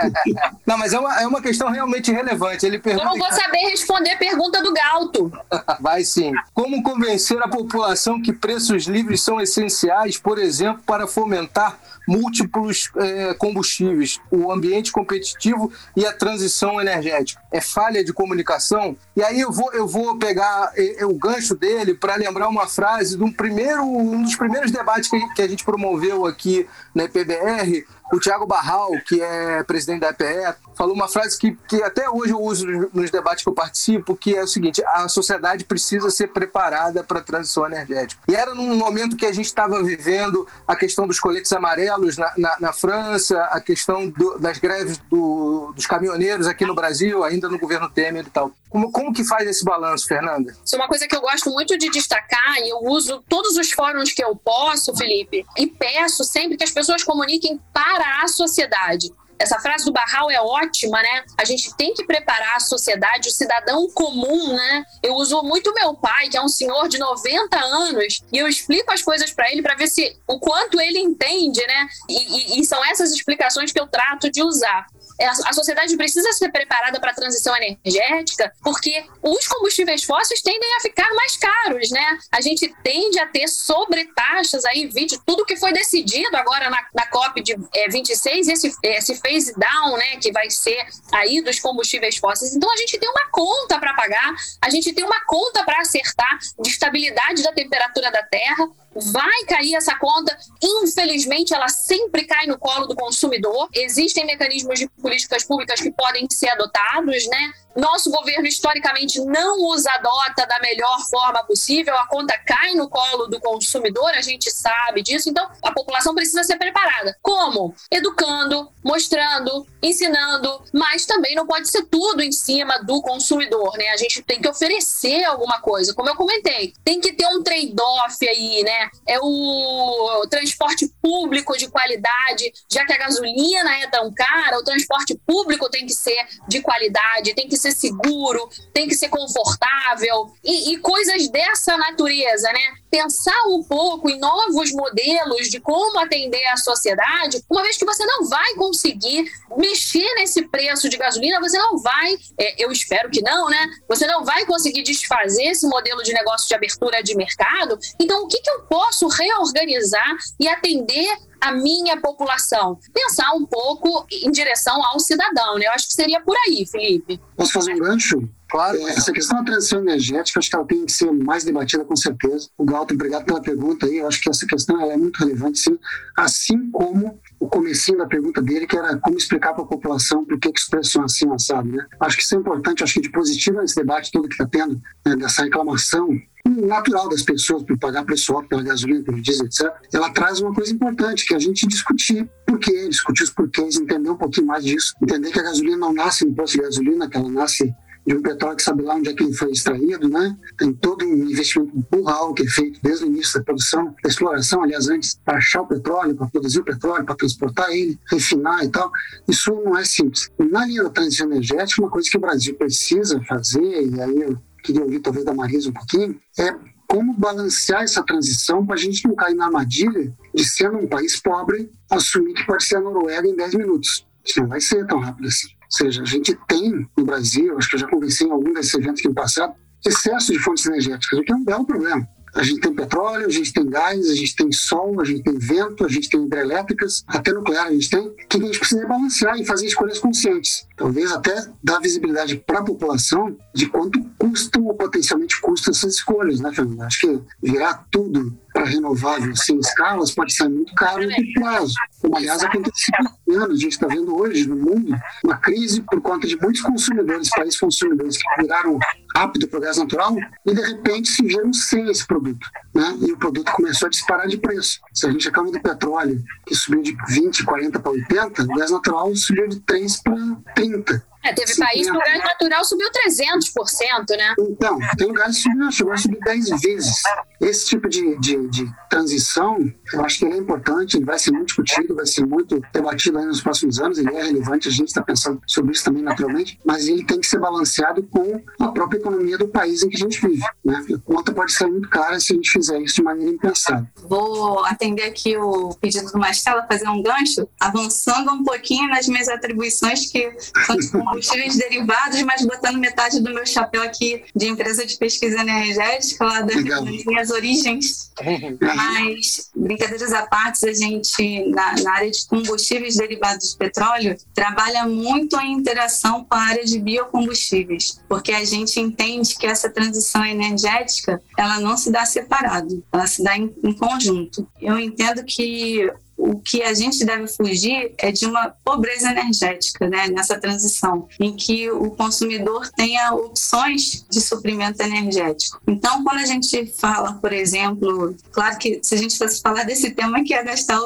não, 0.64 0.78
mas 0.78 0.92
é 0.92 0.98
uma, 0.98 1.20
é 1.20 1.26
uma 1.26 1.42
questão 1.42 1.70
realmente 1.70 2.12
relevante. 2.12 2.64
Ele 2.64 2.78
pergunta... 2.78 3.04
Eu 3.04 3.10
não 3.10 3.18
vou 3.18 3.32
saber 3.32 3.58
responder 3.70 4.12
a 4.12 4.18
pergunta 4.18 4.62
do 4.62 4.72
Galto. 4.72 5.32
vai 5.80 5.97
Vai 5.98 6.04
sim. 6.04 6.32
Como 6.54 6.80
convencer 6.80 7.42
a 7.42 7.48
população 7.48 8.22
que 8.22 8.32
preços 8.32 8.84
livres 8.84 9.20
são 9.20 9.40
essenciais, 9.40 10.16
por 10.16 10.38
exemplo, 10.38 10.80
para 10.86 11.08
fomentar 11.08 11.76
múltiplos 12.06 12.90
é, 12.96 13.34
combustíveis, 13.34 14.18
o 14.30 14.50
ambiente 14.50 14.92
competitivo 14.92 15.70
e 15.96 16.06
a 16.06 16.12
transição 16.12 16.80
energética. 16.80 17.42
É 17.52 17.60
falha 17.60 18.02
de 18.02 18.12
comunicação? 18.12 18.96
E 19.14 19.22
aí 19.22 19.40
eu 19.40 19.52
vou, 19.52 19.72
eu 19.74 19.86
vou 19.86 20.16
pegar 20.16 20.72
é, 20.76 21.02
é, 21.02 21.06
o 21.06 21.14
gancho 21.14 21.54
dele 21.54 21.94
para 21.94 22.14
lembrar 22.14 22.48
uma 22.48 22.66
frase 22.66 23.16
de 23.16 23.22
um, 23.22 23.32
primeiro, 23.32 23.82
um 23.82 24.22
dos 24.22 24.36
primeiros 24.36 24.70
debates 24.70 25.10
que, 25.10 25.34
que 25.34 25.42
a 25.42 25.48
gente 25.48 25.64
promoveu 25.64 26.24
aqui 26.24 26.66
na 26.94 27.04
EPBR, 27.04 27.84
o 28.12 28.18
Tiago 28.18 28.46
Barral, 28.46 28.90
que 29.06 29.20
é 29.20 29.62
presidente 29.62 30.00
da 30.00 30.10
EPE, 30.10 30.56
falou 30.74 30.94
uma 30.94 31.08
frase 31.08 31.38
que, 31.38 31.56
que 31.68 31.82
até 31.82 32.08
hoje 32.08 32.32
eu 32.32 32.40
uso 32.40 32.66
nos 32.92 33.10
debates 33.10 33.42
que 33.42 33.50
eu 33.50 33.54
participo, 33.54 34.16
que 34.16 34.34
é 34.34 34.42
o 34.42 34.46
seguinte: 34.46 34.82
a 34.86 35.08
sociedade 35.08 35.64
precisa 35.64 36.10
ser 36.10 36.28
preparada 36.28 37.04
para 37.04 37.18
a 37.18 37.22
transição 37.22 37.66
energética. 37.66 38.20
E 38.28 38.34
era 38.34 38.54
num 38.54 38.76
momento 38.76 39.16
que 39.16 39.26
a 39.26 39.32
gente 39.32 39.46
estava 39.46 39.82
vivendo 39.82 40.46
a 40.66 40.74
questão 40.74 41.06
dos 41.06 41.20
coletes 41.20 41.52
amarelos 41.52 42.16
na, 42.16 42.32
na, 42.36 42.56
na 42.60 42.72
França, 42.72 43.42
a 43.44 43.60
questão 43.60 44.08
do, 44.08 44.38
das 44.38 44.58
greves 44.58 44.98
do, 45.10 45.72
dos 45.74 45.86
caminhoneiros 45.86 46.46
aqui 46.46 46.64
no 46.64 46.74
Brasil, 46.74 47.22
ainda 47.24 47.48
no 47.48 47.58
governo 47.58 47.88
Temer 47.88 48.26
e 48.26 48.30
tal. 48.30 48.52
Como, 48.68 48.92
como 48.92 49.12
que 49.12 49.24
faz 49.24 49.48
esse 49.48 49.64
balanço, 49.64 50.06
Fernanda? 50.06 50.54
Isso 50.64 50.76
é 50.76 50.78
uma 50.78 50.88
coisa 50.88 51.06
que 51.06 51.16
eu 51.16 51.20
gosto 51.20 51.50
muito 51.50 51.76
de 51.78 51.90
destacar 51.90 52.58
e 52.58 52.68
eu 52.68 52.78
uso 52.82 53.22
todos 53.28 53.56
os 53.56 53.70
fóruns 53.70 54.12
que 54.12 54.22
eu 54.22 54.36
posso, 54.36 54.94
Felipe, 54.96 55.44
e 55.56 55.66
peço 55.66 56.24
sempre 56.24 56.56
que 56.56 56.64
as 56.64 56.70
pessoas 56.70 57.02
comuniquem 57.02 57.60
para 57.72 58.22
a 58.22 58.28
sociedade. 58.28 59.10
Essa 59.38 59.60
frase 59.60 59.84
do 59.84 59.92
Barral 59.92 60.30
é 60.30 60.40
ótima, 60.40 61.00
né? 61.00 61.24
A 61.38 61.44
gente 61.44 61.74
tem 61.76 61.94
que 61.94 62.04
preparar 62.04 62.56
a 62.56 62.60
sociedade, 62.60 63.28
o 63.28 63.32
cidadão 63.32 63.88
comum, 63.90 64.52
né? 64.52 64.84
Eu 65.02 65.14
uso 65.14 65.40
muito 65.42 65.72
meu 65.74 65.94
pai, 65.94 66.28
que 66.28 66.36
é 66.36 66.42
um 66.42 66.48
senhor 66.48 66.88
de 66.88 66.98
90 66.98 67.56
anos, 67.56 68.20
e 68.32 68.38
eu 68.38 68.48
explico 68.48 68.92
as 68.92 69.00
coisas 69.00 69.30
para 69.30 69.50
ele 69.52 69.62
para 69.62 69.76
ver 69.76 69.86
se 69.86 70.18
o 70.26 70.40
quanto 70.40 70.80
ele 70.80 70.98
entende, 70.98 71.64
né? 71.64 71.88
E, 72.08 72.56
e, 72.56 72.60
e 72.60 72.64
são 72.64 72.84
essas 72.86 73.12
explicações 73.12 73.70
que 73.70 73.80
eu 73.80 73.86
trato 73.86 74.28
de 74.28 74.42
usar. 74.42 74.86
É, 75.18 75.26
a 75.26 75.52
sociedade 75.52 75.96
precisa 75.96 76.32
ser 76.32 76.50
preparada 76.50 77.00
para 77.00 77.10
a 77.10 77.14
transição 77.14 77.54
energética, 77.56 78.52
porque 78.62 79.04
os 79.22 79.46
combustíveis 79.48 80.04
fósseis 80.04 80.40
tendem 80.42 80.76
a 80.76 80.80
ficar 80.80 81.12
mais 81.14 81.36
caros, 81.36 81.90
né? 81.90 82.18
A 82.32 82.40
gente 82.40 82.72
tende 82.82 83.18
a 83.18 83.26
ter 83.26 83.48
sobretaxas 83.48 84.64
aí, 84.64 84.86
vídeo, 84.86 85.20
tudo 85.26 85.44
que 85.44 85.56
foi 85.56 85.72
decidido 85.72 86.36
agora 86.36 86.70
na, 86.70 86.78
na 86.94 87.06
COP 87.08 87.42
de 87.42 87.56
é, 87.74 87.88
26, 87.88 88.48
esse, 88.48 88.74
esse 88.82 89.14
phase 89.16 89.52
down, 89.58 89.96
né, 89.96 90.16
que 90.20 90.30
vai 90.32 90.50
ser 90.50 90.86
aí 91.12 91.42
dos 91.42 91.58
combustíveis 91.58 92.16
fósseis. 92.16 92.54
Então 92.54 92.72
a 92.72 92.76
gente 92.76 92.98
tem 92.98 93.08
uma 93.08 93.28
conta 93.30 93.78
para 93.78 93.94
pagar, 93.94 94.34
a 94.62 94.70
gente 94.70 94.92
tem 94.92 95.04
uma 95.04 95.24
conta 95.26 95.64
para 95.64 95.80
acertar 95.80 96.38
de 96.60 96.70
estabilidade 96.70 97.42
da 97.42 97.52
temperatura 97.52 98.10
da 98.10 98.22
Terra 98.22 98.68
vai 98.94 99.44
cair 99.46 99.74
essa 99.74 99.96
conta. 99.98 100.36
Infelizmente, 100.62 101.54
ela 101.54 101.68
sempre 101.68 102.24
cai 102.24 102.46
no 102.46 102.58
colo 102.58 102.86
do 102.86 102.94
consumidor. 102.94 103.68
Existem 103.74 104.26
mecanismos 104.26 104.78
de 104.78 104.88
políticas 104.88 105.44
públicas 105.44 105.80
que 105.80 105.90
podem 105.90 106.26
ser 106.30 106.50
adotados, 106.50 107.26
né? 107.28 107.52
Nosso 107.76 108.10
governo, 108.10 108.46
historicamente, 108.46 109.20
não 109.20 109.68
os 109.68 109.86
adota 109.86 110.44
da 110.46 110.58
melhor 110.58 110.98
forma 111.08 111.44
possível, 111.44 111.94
a 111.94 112.08
conta 112.08 112.36
cai 112.38 112.74
no 112.74 112.88
colo 112.88 113.28
do 113.28 113.38
consumidor, 113.38 114.10
a 114.16 114.20
gente 114.20 114.50
sabe 114.50 115.00
disso, 115.00 115.30
então 115.30 115.48
a 115.62 115.70
população 115.70 116.12
precisa 116.12 116.42
ser 116.42 116.56
preparada. 116.56 117.16
Como? 117.22 117.72
Educando, 117.88 118.68
mostrando, 118.82 119.64
ensinando, 119.80 120.60
mas 120.72 121.06
também 121.06 121.36
não 121.36 121.46
pode 121.46 121.70
ser 121.70 121.84
tudo 121.84 122.20
em 122.20 122.32
cima 122.32 122.78
do 122.82 123.00
consumidor, 123.00 123.76
né? 123.78 123.90
A 123.90 123.96
gente 123.96 124.22
tem 124.22 124.40
que 124.40 124.48
oferecer 124.48 125.22
alguma 125.24 125.60
coisa, 125.60 125.94
como 125.94 126.08
eu 126.08 126.16
comentei, 126.16 126.74
tem 126.84 127.00
que 127.00 127.12
ter 127.12 127.26
um 127.26 127.44
trade-off 127.44 128.28
aí, 128.28 128.64
né? 128.64 128.77
É 129.06 129.18
o 129.20 130.26
transporte 130.30 130.88
público 131.02 131.56
de 131.56 131.68
qualidade, 131.68 132.52
já 132.70 132.84
que 132.84 132.92
a 132.92 132.98
gasolina 132.98 133.78
é 133.78 133.88
tão 133.88 134.12
cara, 134.12 134.58
o 134.58 134.64
transporte 134.64 135.18
público 135.26 135.70
tem 135.70 135.86
que 135.86 135.92
ser 135.92 136.26
de 136.48 136.60
qualidade, 136.60 137.34
tem 137.34 137.48
que 137.48 137.56
ser 137.56 137.72
seguro, 137.72 138.48
tem 138.72 138.88
que 138.88 138.94
ser 138.94 139.08
confortável 139.08 140.32
e, 140.44 140.72
e 140.72 140.78
coisas 140.78 141.28
dessa 141.28 141.76
natureza, 141.76 142.52
né? 142.52 142.60
Pensar 142.90 143.38
um 143.48 143.62
pouco 143.62 144.08
em 144.08 144.18
novos 144.18 144.72
modelos 144.72 145.48
de 145.48 145.60
como 145.60 145.98
atender 145.98 146.44
a 146.46 146.56
sociedade, 146.56 147.42
uma 147.50 147.62
vez 147.62 147.76
que 147.76 147.84
você 147.84 148.04
não 148.06 148.28
vai 148.28 148.54
conseguir 148.54 149.30
mexer 149.56 150.14
nesse 150.14 150.48
preço 150.48 150.88
de 150.88 150.96
gasolina, 150.96 151.40
você 151.40 151.58
não 151.58 151.78
vai, 151.78 152.16
é, 152.38 152.64
eu 152.64 152.70
espero 152.72 153.10
que 153.10 153.22
não, 153.22 153.48
né? 153.48 153.66
Você 153.88 154.06
não 154.06 154.24
vai 154.24 154.44
conseguir 154.46 154.82
desfazer 154.82 155.44
esse 155.44 155.66
modelo 155.66 156.02
de 156.02 156.12
negócio 156.12 156.48
de 156.48 156.54
abertura 156.54 157.02
de 157.02 157.14
mercado. 157.14 157.78
Então, 158.00 158.24
o 158.24 158.28
que, 158.28 158.40
que 158.40 158.50
eu 158.50 158.62
posso 158.68 159.08
reorganizar 159.08 160.16
e 160.38 160.48
atender 160.48 161.08
a 161.40 161.52
minha 161.52 162.00
população? 162.00 162.78
Pensar 162.92 163.32
um 163.34 163.46
pouco 163.46 164.06
em 164.10 164.30
direção 164.30 164.84
ao 164.84 164.98
cidadão, 164.98 165.56
né? 165.56 165.66
Eu 165.66 165.72
acho 165.72 165.86
que 165.86 165.94
seria 165.94 166.20
por 166.20 166.36
aí, 166.46 166.66
Felipe. 166.66 167.20
Posso 167.36 167.52
fazer 167.52 167.74
um 167.74 167.78
gancho? 167.78 168.28
Claro. 168.50 168.78
É, 168.78 168.90
essa 168.90 169.12
questão 169.12 169.38
da 169.38 169.44
transição 169.44 169.80
energética, 169.80 170.38
acho 170.38 170.48
que 170.48 170.56
ela 170.56 170.64
tem 170.64 170.86
que 170.86 170.92
ser 170.92 171.12
mais 171.12 171.44
debatida 171.44 171.84
com 171.84 171.94
certeza. 171.94 172.48
O 172.56 172.64
Galton, 172.64 172.94
obrigado 172.94 173.24
pela 173.24 173.42
pergunta 173.42 173.86
aí. 173.86 173.98
Eu 173.98 174.08
acho 174.08 174.20
que 174.20 174.30
essa 174.30 174.46
questão 174.46 174.80
é 174.80 174.96
muito 174.96 175.18
relevante, 175.18 175.58
sim. 175.58 175.78
Assim 176.16 176.70
como 176.70 177.20
o 177.38 177.48
comecinho 177.48 177.98
da 177.98 178.06
pergunta 178.06 178.40
dele, 178.40 178.66
que 178.66 178.76
era 178.76 178.96
como 178.98 179.16
explicar 179.16 179.52
para 179.52 179.64
a 179.64 179.66
população 179.66 180.24
por 180.24 180.38
que, 180.38 180.50
que 180.50 180.60
os 180.60 180.66
preços 180.66 180.92
são 180.92 181.04
assim, 181.04 181.30
assado, 181.32 181.68
né? 181.68 181.84
Acho 182.00 182.16
que 182.16 182.22
isso 182.22 182.34
é 182.34 182.38
importante. 182.38 182.82
Acho 182.82 182.94
que 182.94 183.00
de 183.00 183.10
positivo 183.10 183.60
esse 183.60 183.76
debate 183.76 184.10
todo 184.10 184.28
que 184.28 184.34
está 184.34 184.46
tendo, 184.46 184.80
né, 185.04 185.16
dessa 185.16 185.42
reclamação 185.42 186.08
natural 186.44 187.08
das 187.08 187.22
pessoas 187.22 187.62
por 187.62 187.78
pagar 187.78 188.04
preço 188.04 188.32
alto 188.32 188.48
pela 188.48 188.62
gasolina, 188.62 189.02
pelo 189.04 189.20
diesel, 189.20 189.46
etc., 189.46 189.70
ela 189.92 190.10
traz 190.10 190.40
uma 190.40 190.54
coisa 190.54 190.72
importante, 190.72 191.26
que 191.26 191.34
é 191.34 191.36
a 191.36 191.40
gente 191.40 191.66
discutir 191.66 192.28
por 192.46 192.58
quê, 192.58 192.88
discutir 192.88 193.24
os 193.24 193.30
porquês, 193.30 193.76
entender 193.76 194.08
um 194.08 194.16
pouquinho 194.16 194.46
mais 194.46 194.64
disso, 194.64 194.94
entender 195.02 195.30
que 195.30 195.38
a 195.38 195.42
gasolina 195.42 195.76
não 195.76 195.92
nasce 195.92 196.24
no 196.24 196.34
posto 196.34 196.54
de 196.54 196.62
gasolina, 196.62 197.08
que 197.08 197.16
ela 197.16 197.28
nasce 197.28 197.74
de 198.08 198.14
um 198.14 198.22
petróleo 198.22 198.56
que 198.56 198.62
sabe 198.62 198.82
lá 198.82 198.94
onde 198.94 199.10
é 199.10 199.12
que 199.12 199.22
ele 199.22 199.34
foi 199.34 199.50
extraído, 199.50 200.08
né? 200.08 200.34
Tem 200.56 200.72
todo 200.72 201.04
um 201.04 201.28
investimento 201.28 201.86
burral 201.90 202.32
que 202.32 202.42
é 202.42 202.46
feito 202.46 202.80
desde 202.82 203.04
o 203.04 203.06
início 203.06 203.38
da 203.38 203.44
produção, 203.44 203.94
da 204.02 204.08
exploração, 204.08 204.62
aliás, 204.62 204.88
antes, 204.88 205.20
para 205.22 205.36
achar 205.36 205.60
o 205.60 205.66
petróleo, 205.66 206.16
para 206.16 206.26
produzir 206.26 206.60
o 206.60 206.64
petróleo, 206.64 207.04
para 207.04 207.14
transportar 207.14 207.70
ele, 207.70 208.00
refinar 208.10 208.64
e 208.64 208.70
tal. 208.70 208.90
Isso 209.28 209.52
não 209.52 209.76
é 209.76 209.84
simples. 209.84 210.30
Na 210.38 210.64
linha 210.64 210.84
da 210.84 210.90
transição 210.90 211.30
energética, 211.30 211.82
uma 211.82 211.90
coisa 211.90 212.08
que 212.08 212.16
o 212.16 212.20
Brasil 212.20 212.54
precisa 212.54 213.22
fazer, 213.28 213.60
e 213.60 214.00
aí 214.00 214.22
eu 214.22 214.38
queria 214.64 214.82
ouvir 214.82 215.00
talvez 215.00 215.26
da 215.26 215.34
Marisa 215.34 215.68
um 215.68 215.74
pouquinho, 215.74 216.18
é 216.38 216.54
como 216.86 217.12
balancear 217.12 217.82
essa 217.82 218.02
transição 218.02 218.64
para 218.64 218.76
a 218.76 218.78
gente 218.78 219.06
não 219.06 219.14
cair 219.14 219.34
na 219.34 219.44
armadilha 219.44 220.16
de, 220.34 220.44
sendo 220.44 220.78
um 220.78 220.88
país 220.88 221.20
pobre, 221.20 221.70
assumir 221.90 222.32
que 222.32 222.46
pode 222.46 222.64
ser 222.64 222.76
a 222.76 222.80
Noruega 222.80 223.28
em 223.28 223.36
10 223.36 223.54
minutos. 223.56 224.06
Isso 224.24 224.40
não 224.40 224.48
vai 224.48 224.62
ser 224.62 224.86
tão 224.86 224.98
rápido 224.98 225.28
assim. 225.28 225.57
Seja, 225.68 226.02
a 226.02 226.06
gente 226.06 226.36
tem 226.46 226.88
no 226.96 227.04
Brasil, 227.04 227.56
acho 227.58 227.68
que 227.68 227.76
eu 227.76 227.80
já 227.80 227.88
conversei 227.88 228.26
em 228.26 228.30
algum 228.30 228.52
desses 228.52 228.74
eventos 228.74 229.02
que 229.02 229.08
no 229.08 229.14
passado, 229.14 229.54
excesso 229.84 230.32
de 230.32 230.38
fontes 230.38 230.66
energéticas, 230.66 231.18
o 231.18 231.22
que 231.22 231.32
é 231.32 231.36
um 231.36 231.44
belo 231.44 231.66
problema. 231.66 232.08
A 232.34 232.42
gente 232.42 232.60
tem 232.60 232.74
petróleo, 232.74 233.26
a 233.26 233.30
gente 233.30 233.52
tem 233.52 233.66
gás, 233.66 234.08
a 234.08 234.14
gente 234.14 234.36
tem 234.36 234.52
sol, 234.52 235.00
a 235.00 235.04
gente 235.04 235.22
tem 235.22 235.38
vento, 235.38 235.84
a 235.84 235.88
gente 235.88 236.08
tem 236.08 236.24
hidrelétricas, 236.24 237.02
até 237.06 237.32
nuclear 237.32 237.66
a 237.66 237.72
gente 237.72 237.88
tem, 237.88 238.14
que 238.28 238.36
a 238.36 238.40
gente 238.40 238.58
precisa 238.58 238.86
balancear 238.86 239.36
e 239.38 239.44
fazer 239.44 239.66
escolhas 239.66 239.98
conscientes. 239.98 240.66
Talvez 240.76 241.10
até 241.10 241.34
dar 241.62 241.80
visibilidade 241.80 242.36
para 242.36 242.60
a 242.60 242.64
população 242.64 243.36
de 243.54 243.66
quanto 243.66 244.00
custam 244.18 244.66
ou 244.66 244.74
potencialmente 244.74 245.40
custam 245.40 245.72
essas 245.72 245.94
escolhas, 245.94 246.40
né, 246.40 246.52
Fernanda? 246.52 246.86
Acho 246.86 247.00
que 247.00 247.20
virar 247.42 247.86
tudo 247.90 248.36
para 248.58 248.66
renovável 248.66 249.36
sem 249.36 249.58
escalas 249.60 250.10
pode 250.10 250.34
ser 250.34 250.48
muito 250.48 250.74
caro 250.74 251.06
no 251.06 251.40
prazo. 251.40 251.74
Como, 252.00 252.16
aliás, 252.16 252.42
aconteceu 252.42 252.94
anos. 253.28 253.58
A 253.58 253.62
gente 253.62 253.72
está 253.72 253.86
vendo 253.86 254.16
hoje 254.16 254.48
no 254.48 254.56
mundo 254.56 254.96
uma 255.24 255.36
crise 255.36 255.80
por 255.82 256.00
conta 256.00 256.26
de 256.26 256.36
muitos 256.36 256.60
consumidores, 256.62 257.30
países 257.30 257.58
consumidores 257.58 258.16
que 258.16 258.42
viraram 258.42 258.78
rápido 259.18 259.48
para 259.48 259.58
o 259.58 259.62
gás 259.62 259.76
natural 259.76 260.16
e, 260.46 260.54
de 260.54 260.60
repente, 260.60 261.08
se 261.08 261.22
viram 261.22 261.52
sem 261.52 261.90
esse 261.90 262.06
produto. 262.06 262.46
Né? 262.72 262.96
E 263.00 263.12
o 263.12 263.18
produto 263.18 263.50
começou 263.52 263.86
a 263.86 263.90
disparar 263.90 264.28
de 264.28 264.38
preço. 264.38 264.80
Se 264.94 265.06
a 265.06 265.10
gente 265.10 265.26
reclama 265.26 265.50
do 265.50 265.60
petróleo, 265.60 266.22
que 266.46 266.54
subiu 266.54 266.82
de 266.82 266.96
20, 267.08 267.44
40 267.44 267.80
para 267.80 267.92
80, 267.92 268.42
o 268.44 268.46
gás 268.46 268.70
natural 268.70 269.14
subiu 269.16 269.48
de 269.48 269.60
3 269.60 270.02
para 270.02 270.16
30. 270.54 271.08
É, 271.24 271.32
teve 271.32 271.56
país 271.56 271.90
que 271.90 271.96
o 271.96 271.98
gás 271.98 272.22
natural 272.22 272.64
subiu 272.64 272.88
300%, 272.90 274.16
né? 274.16 274.34
Então, 274.38 274.78
tem 274.96 275.12
gás 275.12 275.36
que 275.36 275.42
subiu, 275.42 275.72
chegou 275.72 275.92
a 275.92 275.96
subir 275.96 276.20
10 276.20 276.48
vezes. 276.60 277.02
Esse 277.40 277.66
tipo 277.66 277.88
de, 277.88 278.16
de, 278.18 278.48
de, 278.48 278.72
transição, 278.88 279.58
eu 279.92 280.04
acho 280.04 280.18
que 280.18 280.24
ele 280.24 280.34
é 280.34 280.36
importante, 280.38 280.96
ele 280.96 281.04
vai 281.04 281.18
ser 281.18 281.32
muito 281.32 281.46
discutido, 281.46 281.94
vai 281.94 282.06
ser 282.06 282.24
muito 282.24 282.60
debatido 282.72 283.20
nos 283.20 283.40
próximos 283.40 283.78
anos, 283.80 283.98
ele 283.98 284.14
é 284.14 284.22
relevante, 284.22 284.68
a 284.68 284.70
gente 284.70 284.88
está 284.88 285.02
pensando 285.02 285.40
sobre 285.46 285.72
isso 285.72 285.84
também 285.84 286.02
naturalmente, 286.02 286.58
mas 286.64 286.86
ele 286.86 287.04
tem 287.04 287.20
que 287.20 287.26
ser 287.26 287.38
balanceado 287.38 288.02
com 288.04 288.42
a 288.60 288.68
própria 288.68 288.98
economia 288.98 289.07
do 289.10 289.48
país 289.48 289.82
em 289.82 289.88
que 289.88 289.96
a 289.96 290.00
gente 290.00 290.20
vive. 290.20 290.42
Né? 290.64 290.84
A 290.94 290.98
conta 290.98 291.32
pode 291.32 291.52
ser 291.52 291.66
muito 291.66 291.88
cara 291.88 292.18
se 292.20 292.32
a 292.32 292.36
gente 292.36 292.50
fizer 292.50 292.80
isso 292.80 292.96
de 292.96 293.02
maneira 293.02 293.32
impensada. 293.32 293.90
Vou 294.08 294.64
atender 294.64 295.04
aqui 295.04 295.36
o 295.36 295.70
pedido 295.80 296.10
do 296.10 296.18
Mastela, 296.18 296.66
fazer 296.66 296.88
um 296.88 297.02
gancho, 297.02 297.48
avançando 297.60 298.32
um 298.32 298.44
pouquinho 298.44 298.88
nas 298.88 299.06
minhas 299.06 299.28
atribuições 299.28 300.10
que 300.10 300.30
continuam 300.66 301.06
combustíveis 301.06 301.56
derivados, 301.58 302.22
mas 302.22 302.44
botando 302.44 302.78
metade 302.78 303.20
do 303.20 303.32
meu 303.32 303.46
chapéu 303.46 303.82
aqui 303.82 304.24
de 304.34 304.48
empresa 304.48 304.84
de 304.84 304.96
pesquisa 304.96 305.40
energética, 305.40 306.24
lá 306.24 306.40
das, 306.40 306.64
das 306.64 307.04
minhas 307.04 307.30
origens. 307.30 308.12
mas, 308.60 309.50
brincadeiras 309.54 310.12
à 310.12 310.26
parte, 310.26 310.68
a 310.68 310.72
gente, 310.72 311.48
na, 311.50 311.74
na 311.82 311.92
área 311.94 312.10
de 312.10 312.26
combustíveis 312.26 312.96
derivados 312.96 313.50
de 313.50 313.56
petróleo, 313.56 314.16
trabalha 314.34 314.86
muito 314.86 315.38
em 315.40 315.52
interação 315.52 316.24
com 316.24 316.34
a 316.34 316.40
área 316.40 316.64
de 316.64 316.78
biocombustíveis, 316.78 318.00
porque 318.08 318.32
a 318.32 318.44
gente 318.44 318.80
entende 318.98 319.36
que 319.36 319.46
essa 319.46 319.70
transição 319.70 320.24
energética, 320.24 321.22
ela 321.36 321.60
não 321.60 321.76
se 321.76 321.90
dá 321.90 322.04
separado, 322.04 322.84
ela 322.92 323.06
se 323.06 323.22
dá 323.22 323.36
em, 323.36 323.54
em 323.62 323.72
conjunto. 323.72 324.46
Eu 324.60 324.78
entendo 324.78 325.24
que 325.24 325.90
o 326.16 326.40
que 326.40 326.64
a 326.64 326.74
gente 326.74 327.04
deve 327.04 327.28
fugir 327.28 327.94
é 327.96 328.10
de 328.10 328.26
uma 328.26 328.52
pobreza 328.64 329.08
energética 329.08 329.88
né, 329.88 330.08
nessa 330.08 330.38
transição, 330.38 331.06
em 331.20 331.34
que 331.36 331.70
o 331.70 331.92
consumidor 331.92 332.68
tenha 332.76 333.14
opções 333.14 334.04
de 334.10 334.20
suprimento 334.20 334.82
energético. 334.82 335.60
Então, 335.68 336.02
quando 336.02 336.18
a 336.18 336.26
gente 336.26 336.66
fala, 336.76 337.14
por 337.14 337.32
exemplo, 337.32 338.16
claro 338.32 338.58
que 338.58 338.80
se 338.82 338.96
a 338.96 338.98
gente 338.98 339.16
fosse 339.16 339.40
falar 339.40 339.62
desse 339.62 339.92
tema 339.92 340.18
aqui 340.18 340.32
ia 340.32 340.42
gastar 340.42 340.80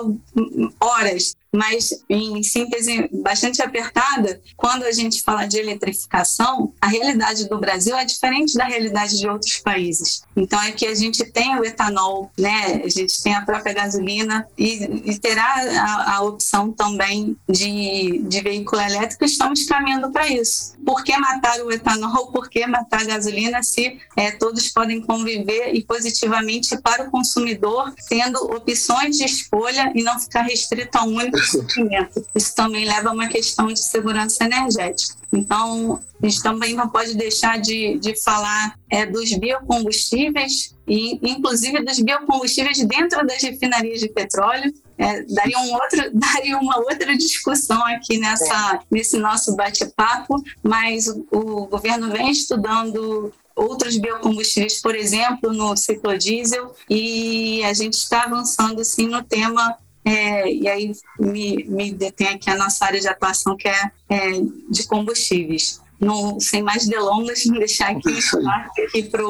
horas, 0.79 1.35
mas 1.53 1.91
em 2.09 2.43
síntese 2.43 3.09
bastante 3.13 3.61
apertada, 3.61 4.41
quando 4.57 4.85
a 4.85 4.93
gente 4.93 5.23
fala 5.23 5.45
de 5.45 5.59
eletrificação, 5.59 6.73
a 6.81 6.87
realidade 6.87 7.49
do 7.49 7.59
Brasil 7.59 7.95
é 7.97 8.05
diferente 8.05 8.55
da 8.55 8.65
realidade 8.65 9.19
de 9.19 9.29
outros 9.29 9.59
países. 9.59 10.23
Então 10.35 10.61
é 10.63 10.73
que 10.73 10.87
a 10.87 10.95
gente 10.95 11.25
tem 11.25 11.59
o 11.59 11.65
etanol, 11.65 12.31
né? 12.39 12.83
A 12.85 12.89
gente 12.89 13.23
tem 13.23 13.35
a 13.35 13.43
própria 13.43 13.75
gasolina 13.75 14.47
e, 14.57 15.11
e 15.11 15.19
terá 15.19 15.45
a, 15.45 16.17
a, 16.17 16.23
opção 16.23 16.73
também 16.73 17.37
de, 17.49 18.23
de 18.25 18.41
veículo 18.41 18.81
elétrico. 18.81 19.25
Estamos 19.25 19.65
caminhando 19.65 20.11
para 20.11 20.29
isso. 20.29 20.75
Por 20.85 21.05
que 21.05 21.17
matar 21.19 21.61
o 21.61 21.71
etanol? 21.71 22.33
Por 22.33 22.49
que 22.49 22.67
matar 22.67 23.03
a 23.03 23.05
gasolina 23.05 23.63
se 23.63 23.99
é, 24.17 24.31
todos 24.31 24.69
podem 24.69 25.01
conviver 25.03 25.75
e 25.75 25.85
positivamente 25.85 26.77
para 26.79 27.05
o 27.05 27.11
consumidor, 27.11 27.93
tendo 28.09 28.39
opções 28.39 29.19
de 29.19 29.25
escolha 29.25 29.93
e 29.95 30.03
não 30.03 30.19
ficar 30.19 30.43
restrito 30.43 30.97
a 30.97 31.05
um 31.05 31.17
único 31.17 31.41
isso 32.34 32.55
também 32.55 32.84
leva 32.84 33.11
a 33.11 33.12
uma 33.12 33.28
questão 33.28 33.66
de 33.66 33.82
segurança 33.82 34.45
energética. 34.45 35.16
Então, 35.32 35.99
a 36.22 36.28
gente 36.28 36.43
também 36.43 36.74
não 36.74 36.88
pode 36.88 37.14
deixar 37.14 37.59
de, 37.59 37.99
de 37.99 38.14
falar 38.22 38.74
é, 38.90 39.07
dos 39.07 39.32
biocombustíveis, 39.32 40.74
e 40.86 41.18
inclusive 41.22 41.82
dos 41.82 41.99
biocombustíveis 42.01 42.84
dentro 42.84 43.26
das 43.26 43.43
refinarias 43.43 44.01
de 44.01 44.09
petróleo. 44.09 44.72
É, 44.99 45.22
daria, 45.22 45.59
um 45.59 45.72
outro, 45.72 46.11
daria 46.12 46.59
uma 46.59 46.78
outra 46.78 47.16
discussão 47.16 47.82
aqui 47.86 48.18
nessa, 48.18 48.80
nesse 48.90 49.18
nosso 49.18 49.57
bate-papo, 49.57 50.36
mas 50.62 51.09
o, 51.09 51.26
o 51.30 51.66
governo 51.66 52.11
vem 52.11 52.30
estudando 52.30 53.32
outros 53.57 53.97
biocombustíveis, 53.97 54.80
por 54.80 54.95
exemplo, 54.95 55.53
no 55.53 55.76
ciclodiesel, 55.76 56.74
e 56.88 57.62
a 57.64 57.72
gente 57.72 57.95
está 57.95 58.24
avançando 58.24 58.84
sim 58.84 59.07
no 59.07 59.22
tema 59.22 59.76
é, 60.05 60.53
e 60.53 60.69
aí 60.69 60.93
me, 61.19 61.65
me 61.65 61.93
detém 61.93 62.29
aqui 62.29 62.51
a 62.51 62.57
nossa 62.57 62.85
área 62.85 63.01
de 63.01 63.09
atuação, 63.09 63.57
que 63.57 63.69
é, 63.69 63.91
é 64.09 64.33
de 64.69 64.87
combustíveis. 64.87 65.81
No, 66.01 66.41
sem 66.41 66.63
mais 66.63 66.85
delongas, 66.85 67.47
me 67.47 67.61
deixar 67.61 67.91
aqui, 67.91 68.19
aqui 68.89 69.05
para 69.05 69.25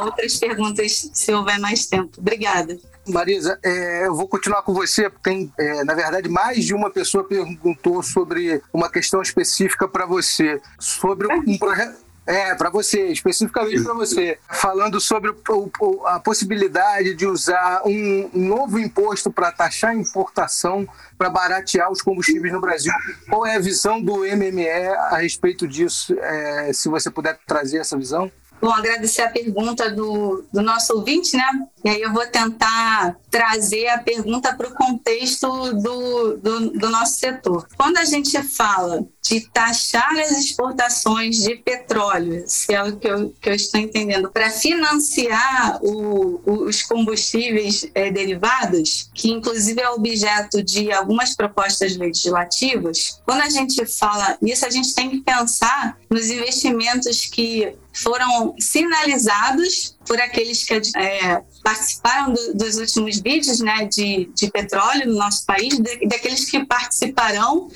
outras 0.00 0.36
perguntas, 0.38 1.10
se 1.12 1.34
houver 1.34 1.58
mais 1.58 1.84
tempo. 1.84 2.18
Obrigada. 2.18 2.78
Marisa, 3.06 3.58
é, 3.62 4.06
eu 4.06 4.14
vou 4.14 4.26
continuar 4.26 4.62
com 4.62 4.72
você. 4.72 5.10
Tem, 5.22 5.52
é, 5.58 5.84
na 5.84 5.92
verdade, 5.92 6.28
mais 6.28 6.64
de 6.64 6.74
uma 6.74 6.90
pessoa 6.90 7.22
perguntou 7.22 8.02
sobre 8.02 8.62
uma 8.72 8.90
questão 8.90 9.20
específica 9.20 9.86
para 9.86 10.06
você, 10.06 10.60
sobre 10.78 11.28
um 11.28 11.58
projeto 11.58 12.05
é, 12.26 12.54
para 12.54 12.68
você, 12.68 13.06
especificamente 13.06 13.82
para 13.82 13.94
você. 13.94 14.38
Falando 14.50 15.00
sobre 15.00 15.30
o, 15.30 16.06
a 16.06 16.18
possibilidade 16.18 17.14
de 17.14 17.26
usar 17.26 17.82
um 17.84 18.28
novo 18.34 18.78
imposto 18.78 19.30
para 19.30 19.52
taxar 19.52 19.90
a 19.90 19.94
importação 19.94 20.86
para 21.16 21.30
baratear 21.30 21.90
os 21.90 22.02
combustíveis 22.02 22.52
no 22.52 22.60
Brasil. 22.60 22.92
Qual 23.28 23.46
é 23.46 23.56
a 23.56 23.60
visão 23.60 24.02
do 24.02 24.18
MME 24.18 24.68
a 24.68 25.18
respeito 25.18 25.66
disso? 25.66 26.14
É, 26.18 26.72
se 26.72 26.88
você 26.88 27.10
puder 27.10 27.38
trazer 27.46 27.78
essa 27.78 27.96
visão. 27.96 28.30
Bom, 28.60 28.72
agradecer 28.72 29.22
a 29.22 29.30
pergunta 29.30 29.90
do, 29.90 30.44
do 30.52 30.62
nosso 30.62 30.94
ouvinte, 30.94 31.36
né? 31.36 31.44
E 31.86 31.88
aí 31.88 32.02
eu 32.02 32.12
vou 32.12 32.26
tentar 32.26 33.14
trazer 33.30 33.86
a 33.86 33.98
pergunta 33.98 34.52
para 34.56 34.66
o 34.66 34.74
contexto 34.74 35.46
do, 35.74 36.36
do, 36.36 36.70
do, 36.70 36.90
nosso 36.90 37.20
setor. 37.20 37.64
Quando 37.76 37.98
a 37.98 38.04
gente 38.04 38.42
fala 38.42 39.06
de 39.22 39.42
taxar 39.50 40.18
as 40.18 40.32
exportações 40.32 41.36
de 41.36 41.54
petróleo, 41.54 42.42
se 42.44 42.74
é 42.74 42.82
o 42.82 42.96
que 42.96 43.06
eu, 43.06 43.32
que 43.40 43.48
eu 43.50 43.54
estou 43.54 43.80
entendendo, 43.80 44.32
para 44.32 44.50
financiar 44.50 45.78
o, 45.80 46.40
os 46.44 46.82
combustíveis 46.82 47.88
é, 47.94 48.10
derivados, 48.10 49.08
que 49.14 49.30
inclusive 49.30 49.80
é 49.80 49.88
objeto 49.88 50.64
de 50.64 50.90
algumas 50.90 51.36
propostas 51.36 51.96
legislativas, 51.96 53.20
quando 53.24 53.42
a 53.42 53.48
gente 53.48 53.86
fala 53.86 54.36
nisso, 54.42 54.66
a 54.66 54.70
gente 54.70 54.92
tem 54.92 55.08
que 55.08 55.20
pensar 55.20 55.96
nos 56.10 56.30
investimentos 56.30 57.26
que 57.26 57.76
foram 57.92 58.54
sinalizados 58.58 59.95
por 60.06 60.20
aqueles 60.20 60.64
que 60.64 60.74
é, 60.74 61.42
participaram 61.62 62.32
do, 62.32 62.54
dos 62.54 62.76
últimos 62.76 63.20
vídeos 63.20 63.60
né, 63.60 63.84
de, 63.86 64.30
de 64.34 64.50
petróleo 64.50 65.06
no 65.06 65.18
nosso 65.18 65.44
país, 65.44 65.78
de, 65.78 66.06
daqueles 66.06 66.44
que 66.44 66.64
participarão 66.64 67.68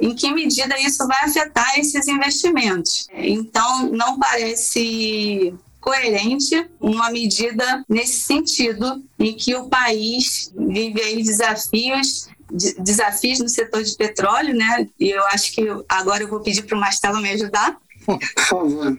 em 0.00 0.14
que 0.14 0.30
medida 0.30 0.78
isso 0.78 1.06
vai 1.06 1.24
afetar 1.24 1.78
esses 1.78 2.06
investimentos. 2.06 3.08
Então, 3.12 3.90
não 3.90 4.18
parece 4.18 5.52
coerente 5.80 6.68
uma 6.80 7.10
medida 7.10 7.84
nesse 7.88 8.20
sentido, 8.20 9.02
em 9.18 9.34
que 9.34 9.54
o 9.54 9.68
país 9.68 10.52
vive 10.56 11.00
aí 11.00 11.22
desafios 11.22 12.28
desafios 12.50 13.40
no 13.40 13.48
setor 13.48 13.82
de 13.82 13.94
petróleo, 13.94 14.54
né? 14.54 14.88
E 14.98 15.10
eu 15.10 15.22
acho 15.26 15.52
que 15.52 15.66
agora 15.88 16.22
eu 16.22 16.28
vou 16.28 16.40
pedir 16.40 16.62
para 16.62 16.76
o 16.76 16.80
Marcelo 16.80 17.20
me 17.20 17.30
ajudar, 17.30 17.76
por 18.16 18.44
favor. 18.44 18.98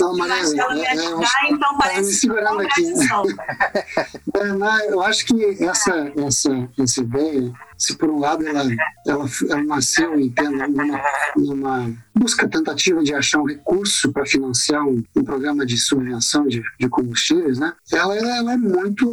Não, 0.00 0.16
mas, 0.16 0.54
ela 0.54 0.74
me 0.74 0.86
ajudar, 0.86 1.28
é, 1.44 1.50
então 1.50 1.76
parece 1.76 2.00
me 2.00 2.12
segurando 2.12 2.60
aqui. 2.62 2.92
é, 4.36 4.88
eu 4.92 5.02
acho 5.02 5.26
que 5.26 5.64
essa, 5.64 6.12
essa, 6.16 6.68
essa 6.78 7.00
ideia 7.00 7.52
se 7.78 7.96
por 7.96 8.10
um 8.10 8.18
lado 8.18 8.46
ela, 8.46 8.64
ela, 9.06 9.26
ela 9.48 9.62
nasceu, 9.62 10.18
entendo, 10.18 10.58
numa, 10.68 11.00
numa 11.36 11.96
busca, 12.14 12.48
tentativa 12.48 13.02
de 13.02 13.14
achar 13.14 13.40
um 13.40 13.46
recurso 13.46 14.12
para 14.12 14.26
financiar 14.26 14.84
um, 14.84 15.02
um, 15.14 15.22
programa 15.22 15.64
de 15.64 15.78
subvenção 15.78 16.46
de, 16.46 16.60
de 16.78 16.88
combustíveis, 16.88 17.58
né? 17.58 17.72
Ela, 17.92 18.16
ela, 18.16 18.52
é 18.54 18.56
muito 18.56 19.06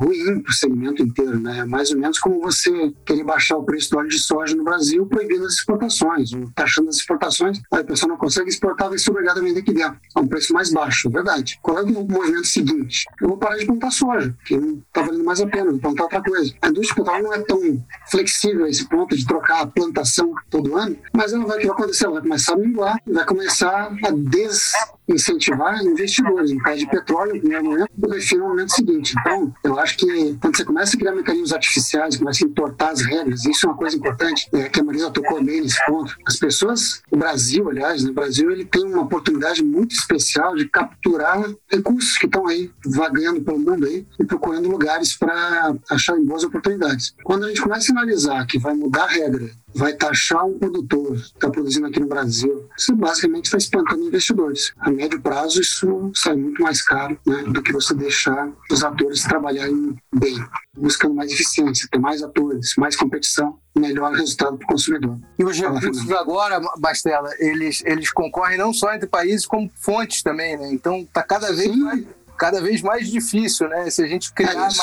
ruim 0.00 0.40
para 0.40 0.50
o 0.50 0.54
segmento 0.54 1.02
inteiro, 1.02 1.38
né? 1.38 1.60
É 1.60 1.64
mais 1.64 1.92
ou 1.92 1.98
menos 1.98 2.18
como 2.18 2.40
você 2.40 2.92
querer 3.06 3.22
baixar 3.22 3.56
o 3.56 3.64
preço 3.64 3.90
do 3.90 3.98
óleo 3.98 4.08
de 4.08 4.18
soja 4.18 4.56
no 4.56 4.64
Brasil 4.64 5.06
proibindo 5.06 5.46
as 5.46 5.54
exportações, 5.54 6.30
taxando 6.54 6.88
as 6.88 6.96
exportações, 6.96 7.60
aí 7.72 7.80
a 7.80 7.84
pessoa 7.84 8.08
não 8.10 8.16
consegue 8.16 8.48
exportar, 8.48 8.88
vai 8.88 8.98
ser 8.98 9.10
obrigada 9.10 9.38
a 9.38 9.42
vender 9.42 9.60
aqui 9.60 9.72
dentro, 9.72 9.98
a 10.14 10.20
um 10.20 10.26
preço 10.26 10.52
mais 10.52 10.72
baixo, 10.72 11.08
verdade. 11.10 11.58
Qual 11.62 11.78
é 11.78 11.82
o 11.82 11.86
movimento 11.86 12.46
seguinte? 12.46 13.04
Eu 13.20 13.28
vou 13.28 13.38
parar 13.38 13.56
de 13.56 13.66
plantar 13.66 13.92
soja, 13.92 14.34
que 14.44 14.56
não 14.56 14.78
está 14.78 15.02
valendo 15.02 15.24
mais 15.24 15.40
a 15.40 15.46
pena, 15.46 15.70
vou 15.70 15.80
plantar 15.80 16.04
outra 16.04 16.22
coisa. 16.22 16.52
A 16.60 16.68
indústria 16.68 17.04
petróleo 17.04 17.24
não 17.24 17.34
é 17.34 17.38
tão 17.42 17.83
flexível 18.10 18.64
a 18.64 18.68
esse 18.68 18.88
ponto 18.88 19.16
de 19.16 19.26
trocar 19.26 19.62
a 19.62 19.66
plantação 19.66 20.32
todo 20.50 20.76
ano, 20.76 20.96
mas 21.14 21.32
ela 21.32 21.44
vai, 21.46 21.58
o 21.58 21.60
que 21.60 21.66
vai 21.66 21.76
acontecer? 21.76 22.04
Ela 22.04 22.14
vai 22.14 22.22
começar 22.22 22.52
a 22.52 22.56
minguar, 22.56 22.96
vai 23.06 23.24
começar 23.24 23.92
a 24.04 24.10
des 24.10 24.72
incentivar 25.08 25.82
investidores 25.82 26.50
em 26.50 26.58
pé 26.62 26.76
de 26.76 26.86
petróleo 26.88 27.34
no 27.34 27.40
primeiro 27.40 27.64
momento 27.64 27.90
e 27.96 28.14
refino 28.14 28.44
no 28.44 28.48
momento 28.50 28.72
seguinte. 28.72 29.14
Então, 29.20 29.54
eu 29.62 29.78
acho 29.78 29.96
que 29.98 30.36
quando 30.40 30.56
você 30.56 30.64
começa 30.64 30.96
a 30.96 30.98
criar 30.98 31.12
mecanismos 31.12 31.52
artificiais, 31.52 32.16
começa 32.16 32.44
a 32.44 32.48
entortar 32.48 32.90
as 32.90 33.02
regras, 33.02 33.44
isso 33.44 33.66
é 33.66 33.70
uma 33.70 33.76
coisa 33.76 33.96
importante, 33.96 34.48
é, 34.52 34.68
que 34.68 34.80
a 34.80 34.84
Marisa 34.84 35.10
tocou 35.10 35.42
bem 35.42 35.60
nesse 35.60 35.84
ponto. 35.86 36.16
As 36.26 36.36
pessoas, 36.36 37.02
o 37.10 37.16
Brasil, 37.16 37.68
aliás, 37.68 38.02
no 38.02 38.08
né, 38.08 38.14
Brasil, 38.14 38.50
ele 38.50 38.64
tem 38.64 38.84
uma 38.84 39.02
oportunidade 39.02 39.62
muito 39.62 39.94
especial 39.94 40.54
de 40.56 40.68
capturar 40.68 41.44
recursos 41.70 42.16
que 42.16 42.26
estão 42.26 42.46
aí 42.46 42.70
vagando 42.86 43.42
pelo 43.42 43.58
mundo 43.58 43.86
aí 43.86 44.06
e 44.18 44.24
procurando 44.24 44.70
lugares 44.70 45.16
para 45.16 45.74
achar 45.90 46.16
boas 46.20 46.44
oportunidades. 46.44 47.14
Quando 47.22 47.44
a 47.44 47.48
gente 47.48 47.60
começa 47.60 47.73
a 47.74 47.92
analisar 47.92 48.46
que 48.46 48.58
vai 48.58 48.74
mudar 48.74 49.04
a 49.04 49.08
regra 49.08 49.50
vai 49.74 49.92
taxar 49.92 50.46
um 50.46 50.58
produtor 50.58 51.16
que 51.16 51.22
está 51.22 51.50
produzindo 51.50 51.86
aqui 51.86 51.98
no 51.98 52.06
Brasil, 52.06 52.68
isso 52.78 52.94
basicamente 52.94 53.46
está 53.46 53.58
espantando 53.58 54.04
investidores. 54.04 54.72
A 54.78 54.90
médio 54.90 55.20
prazo, 55.20 55.60
isso 55.60 56.12
sai 56.14 56.36
muito 56.36 56.62
mais 56.62 56.80
caro 56.80 57.18
né, 57.26 57.42
do 57.42 57.60
que 57.60 57.72
você 57.72 57.92
deixar 57.92 58.48
os 58.70 58.84
atores 58.84 59.24
trabalharem 59.24 59.96
bem, 60.14 60.36
buscando 60.76 61.14
mais 61.14 61.32
eficiência, 61.32 61.88
ter 61.90 61.98
mais 61.98 62.22
atores, 62.22 62.74
mais 62.78 62.94
competição, 62.94 63.58
melhor 63.76 64.12
resultado 64.12 64.56
para 64.56 64.64
o 64.64 64.68
consumidor. 64.68 65.18
E 65.38 65.44
os 65.44 65.58
recursos 65.58 66.10
agora, 66.12 66.60
Bastela, 66.78 67.30
eles, 67.40 67.82
eles 67.84 68.10
concorrem 68.12 68.56
não 68.56 68.72
só 68.72 68.94
entre 68.94 69.08
países, 69.08 69.44
como 69.44 69.70
fontes 69.74 70.22
também, 70.22 70.56
né? 70.56 70.72
Então 70.72 70.98
está 70.98 71.22
cada 71.22 71.52
vez 71.52 71.76
mais 71.76 72.04
cada 72.36 72.60
vez 72.60 72.82
mais 72.82 73.08
difícil, 73.08 73.68
né? 73.68 73.88
Se 73.90 74.02
a 74.02 74.06
gente 74.08 74.32
criar 74.32 74.52
é 74.52 74.56
mais 74.56 74.76